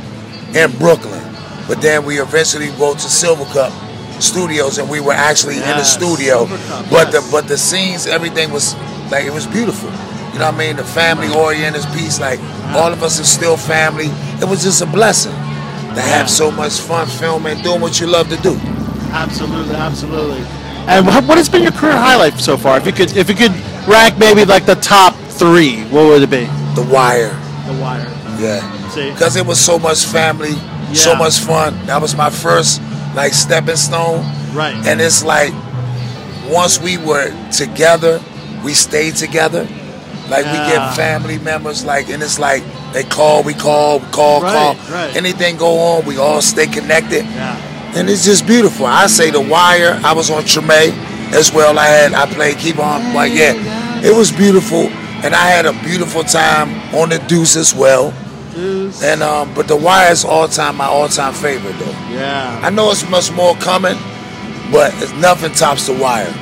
[0.56, 1.22] in Brooklyn.
[1.68, 3.70] But then we eventually go to Silvercup
[4.20, 6.46] Studios, and we were actually in the studio.
[6.46, 7.12] Cup, but yes.
[7.12, 8.74] the but the scenes, everything was
[9.12, 9.90] like it was beautiful.
[10.32, 10.76] You know what I mean?
[10.76, 12.40] The family oriented piece, like
[12.74, 14.06] all of us are still family.
[14.42, 15.45] It was just a blessing
[15.96, 18.56] to have so much fun filming, doing what you love to do.
[19.10, 20.40] Absolutely, absolutely.
[20.86, 22.76] And what, what has been your career highlight so far?
[22.78, 23.52] If you could, if you could
[23.88, 26.44] rank maybe like the top three, what would it be?
[26.74, 27.30] The Wire.
[27.66, 28.06] The Wire.
[28.38, 28.88] Yeah.
[28.90, 29.10] See?
[29.10, 30.52] Because it was so much family,
[30.94, 31.74] so much fun.
[31.86, 32.82] That was my first
[33.14, 34.20] like stepping stone.
[34.54, 34.74] Right.
[34.86, 35.52] And it's like
[36.48, 38.22] once we were together,
[38.62, 39.66] we stayed together.
[40.28, 42.62] Like we get family members, like, and it's like
[42.92, 44.74] they call, we call, call, Right, call.
[44.92, 45.14] right.
[45.16, 47.24] Anything go on, we all stay connected.
[47.24, 47.56] Yeah.
[47.96, 48.86] And it's just beautiful.
[48.86, 49.98] I say The Wire.
[50.04, 50.92] I was on Treme
[51.32, 51.78] as well.
[51.78, 53.14] I had I played Keep On.
[53.14, 53.54] Like yeah,
[54.04, 54.88] it was beautiful,
[55.24, 58.12] and I had a beautiful time on the Deuce as well.
[58.54, 59.02] Deuce.
[59.02, 61.96] And um, but The Wire is all time my all time favorite though.
[62.10, 62.60] Yeah.
[62.62, 63.96] I know it's much more coming,
[64.72, 66.32] but it's nothing tops The Wire.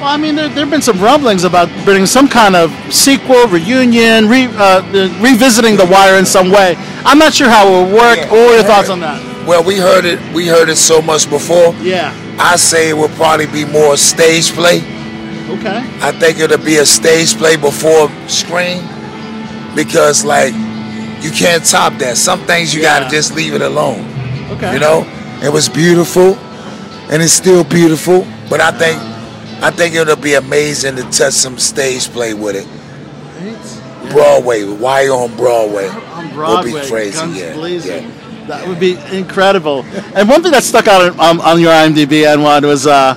[0.00, 4.28] Well, I mean, there have been some rumblings about bringing some kind of sequel, reunion,
[4.28, 4.80] re, uh,
[5.20, 6.74] revisiting The Wire in some way.
[7.04, 8.16] I'm not sure how it will work.
[8.16, 9.46] Yeah, what are your thoughts heard on that?
[9.46, 10.18] Well, we heard it.
[10.32, 11.74] We heard it so much before.
[11.82, 12.14] Yeah.
[12.38, 14.78] I say it will probably be more stage play.
[15.58, 15.84] Okay.
[16.00, 18.82] I think it'll be a stage play before screen
[19.74, 20.54] because like
[21.20, 22.16] you can't top that.
[22.16, 23.00] Some things you Yeah.
[23.00, 24.06] gotta just leave it alone.
[24.52, 24.72] Okay.
[24.72, 25.06] You know,
[25.42, 26.38] it was beautiful,
[27.10, 28.26] and it's still beautiful.
[28.48, 28.98] But I think,
[29.62, 32.66] I think it'll be amazing to touch some stage play with it.
[34.12, 35.86] Broadway, why on Broadway?
[35.88, 38.04] On Broadway, That Would be crazy, guns yeah, blazing.
[38.04, 38.46] yeah.
[38.46, 39.84] That would be incredible.
[40.14, 43.14] And one thing that stuck out on, on your IMDb, Anwan, was uh,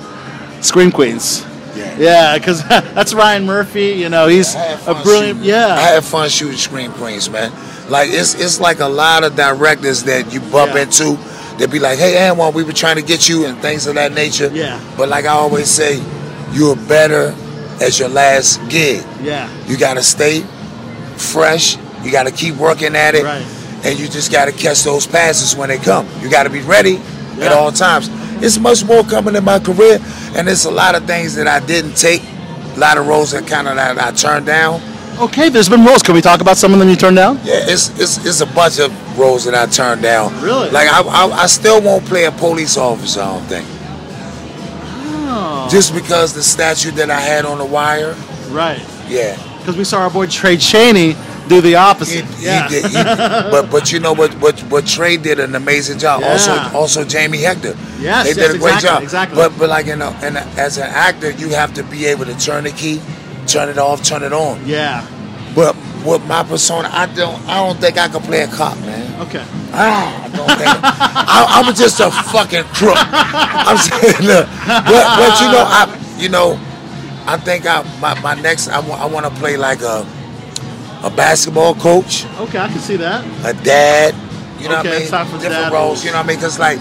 [0.60, 1.44] Scream Queens.
[1.74, 1.96] Yeah.
[1.98, 3.92] Yeah, because that's Ryan Murphy.
[3.92, 5.38] You know, he's a brilliant.
[5.38, 5.44] shooting.
[5.44, 5.74] Yeah.
[5.74, 7.50] I had fun shooting Scream Queens, man.
[7.90, 10.82] Like it's it's like a lot of directors that you bump Yeah.
[10.82, 11.18] into.
[11.58, 14.12] They'll be like, "Hey, Anwan, we were trying to get you," and things of that
[14.12, 14.50] nature.
[14.52, 14.80] Yeah.
[14.96, 16.00] But like I always say,
[16.52, 17.34] you're better
[17.80, 19.04] as your last gig.
[19.22, 19.50] Yeah.
[19.66, 20.40] You gotta stay
[21.16, 21.76] fresh.
[22.02, 23.24] You gotta keep working at it.
[23.24, 23.44] Right.
[23.84, 26.08] And you just gotta catch those passes when they come.
[26.20, 26.96] You gotta be ready
[27.40, 28.08] at all times.
[28.42, 29.98] It's much more coming in my career,
[30.34, 32.22] and it's a lot of things that I didn't take.
[32.76, 34.80] A lot of roles that kind of that I turned down.
[35.20, 36.02] Okay, there's been roles.
[36.02, 37.36] Can we talk about some of them you turned down?
[37.44, 40.34] Yeah, it's it's it's a bunch of roles that I turned down.
[40.42, 40.70] Really?
[40.70, 43.20] Like I I, I still won't play a police officer.
[43.20, 43.66] I don't think.
[45.74, 48.14] Just because the statue that I had on the wire.
[48.50, 48.78] Right.
[49.08, 49.34] Yeah.
[49.58, 51.16] Because we saw our boy Tray Chaney
[51.48, 52.24] do the opposite.
[52.24, 52.68] He, yeah.
[52.68, 53.02] he did, he-
[53.50, 56.20] but but you know what what what Trey did an amazing job.
[56.20, 56.32] Yeah.
[56.32, 57.74] Also also Jamie Hector.
[57.98, 59.02] Yes, they yes, did a great exactly, job.
[59.02, 59.36] exactly.
[59.36, 62.38] But but like you know, and as an actor, you have to be able to
[62.38, 63.00] turn the key,
[63.46, 64.64] turn it off, turn it on.
[64.66, 65.04] yeah.
[65.54, 65.74] But
[66.04, 69.20] with my persona, I don't I don't think I can play a cop, man.
[69.22, 69.44] Okay.
[69.72, 72.96] Ah, I don't think I, I'm just a fucking crook.
[72.96, 76.58] I'm saying, look, but, but you know, I you know,
[77.26, 80.06] I think I my, my next I want to play like a
[81.04, 83.24] a basketball coach, Okay, I can see that.
[83.44, 84.14] a dad.
[84.58, 85.08] You know what I mean?
[85.08, 86.02] time for Different dad roles.
[86.04, 86.36] You know what I mean?
[86.38, 86.78] Because like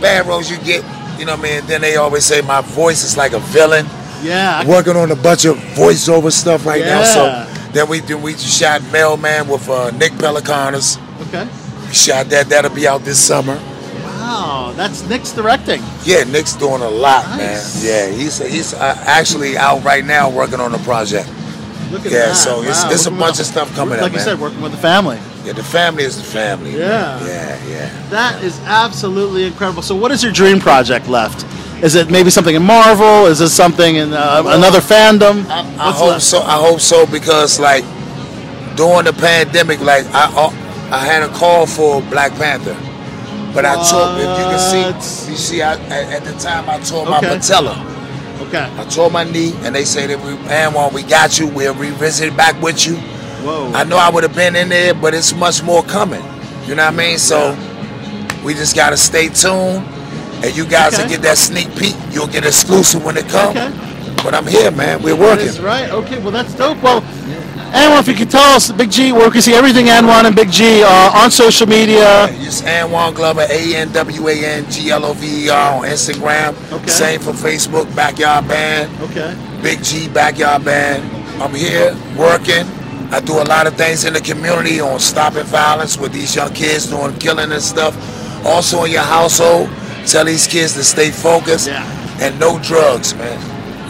[0.00, 0.84] bad roles you get.
[1.18, 1.66] You know what I mean?
[1.66, 3.86] Then they always say my voice is like a villain.
[4.22, 4.62] Yeah.
[4.62, 7.00] I Working on a bunch of voiceover stuff right now.
[7.00, 7.04] Yeah.
[7.44, 10.98] So then we then we shot Mailman with uh, Nick Pelecanos.
[11.28, 11.48] Okay.
[11.86, 12.48] We shot that.
[12.48, 13.54] That'll be out this summer.
[14.02, 15.80] Wow, that's Nick's directing.
[16.04, 17.82] Yeah, Nick's doing a lot, Nice.
[17.82, 18.10] man.
[18.10, 21.28] Yeah, he's he's uh, actually out right now working on a project.
[21.90, 22.36] Look at Yeah, that.
[22.36, 24.24] so it's- Wow, it's a bunch with of stuff coming like up, Like you man.
[24.26, 25.18] said, working with the family.
[25.44, 26.72] Yeah, the family is the family.
[26.72, 26.80] man.
[26.80, 27.26] Yeah.
[27.26, 28.08] yeah, yeah.
[28.10, 29.80] That is absolutely incredible.
[29.82, 31.46] So, what is your dream project left?
[31.82, 33.26] Is it maybe something in Marvel?
[33.26, 35.46] Is it something in uh, another fandom?
[35.48, 36.22] I What's hope left?
[36.24, 36.40] so.
[36.42, 37.84] I hope so because like
[38.76, 40.50] during the pandemic, like I uh,
[40.90, 42.76] I had a call for Black Panther,
[43.54, 44.08] but I tore.
[44.18, 44.58] If you can
[45.02, 47.28] see, you see, I, at, at the time I tore my Okay.
[47.38, 47.76] patella.
[48.40, 48.68] Okay.
[48.78, 51.46] I tore my knee, and they say that we, Anwan, we got you.
[51.46, 52.96] We'll revisit back with you.
[53.44, 53.70] Whoa.
[53.72, 56.22] I know I would have been in there, but it's much more coming.
[56.66, 57.18] You know what I mean?
[57.18, 57.56] So
[58.44, 59.84] we just gotta stay tuned,
[60.44, 61.96] and you guys will get that sneak peek.
[62.10, 63.56] You'll get exclusive when it comes.
[63.56, 63.70] Okay.
[64.22, 65.02] But I'm here, man.
[65.02, 65.46] We're working.
[65.46, 65.90] is right.
[65.90, 66.82] Okay, well that's dope.
[66.82, 67.02] Well,
[67.72, 70.34] Anwan, if you could tell us, Big G, where we can see everything Anwan and
[70.34, 72.26] Big G uh, on social media.
[72.40, 75.84] Just Anwan Glover, A N W A N G L O V E R on
[75.84, 76.72] Instagram.
[76.72, 76.86] Okay.
[76.88, 78.90] Same for Facebook, Backyard Band.
[79.02, 79.36] Okay.
[79.62, 81.04] Big G Backyard Band.
[81.42, 82.66] I'm here working.
[83.12, 86.52] I do a lot of things in the community on stopping violence with these young
[86.52, 87.94] kids doing killing and stuff.
[88.46, 89.68] Also in your household,
[90.10, 93.38] tell these kids to stay focused and no drugs, man.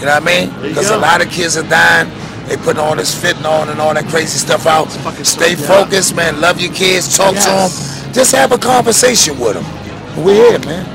[0.00, 0.62] You know what I mean?
[0.62, 2.10] Because a lot of kids are dying.
[2.46, 4.90] They putting all this fentanyl and all that crazy stuff out.
[5.24, 5.66] Stay yeah.
[5.66, 6.40] focused, man.
[6.40, 7.16] Love your kids.
[7.16, 7.44] Talk Yes.
[7.44, 8.14] to them.
[8.14, 10.24] Just have a conversation with them.
[10.24, 10.86] We're here, man.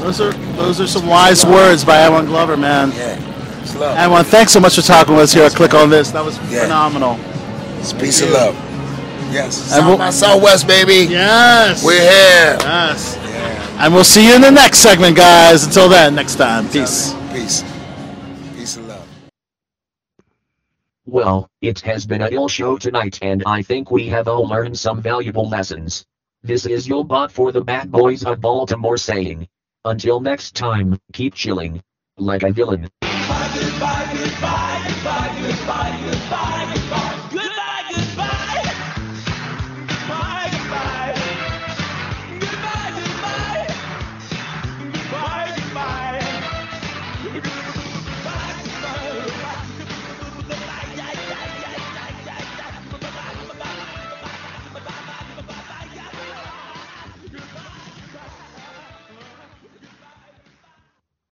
[0.00, 2.90] Those are those are some wise words by Anwan Glover, man.
[2.92, 3.60] Yeah.
[3.62, 3.96] It's love.
[3.96, 5.44] Anwan, thanks so much for talking with us here.
[5.44, 6.10] at Click on this.
[6.10, 6.62] That was Yeah.
[6.62, 7.18] phenomenal.
[7.80, 8.56] It's peace and love.
[9.30, 9.72] Yes.
[9.72, 11.06] And we'll- South by Southwest, baby.
[11.10, 11.82] Yes.
[11.84, 12.58] We're here.
[12.60, 13.16] Yes.
[13.80, 15.64] And we'll see you in the next segment, guys.
[15.64, 16.68] Until then, next time.
[16.68, 17.14] Peace.
[17.32, 17.62] Peace.
[18.56, 19.08] Peace and love.
[21.06, 24.76] Well, it has been a ill show tonight and I think we have all learned
[24.76, 26.04] some valuable lessons.
[26.42, 29.46] This is your bot for the bad boys of Baltimore saying.
[29.84, 31.80] Until next time, keep chilling.
[32.16, 32.88] Like a villain.
[33.00, 35.97] Goodbye, goodbye, goodbye, goodbye, goodbye, goodbye.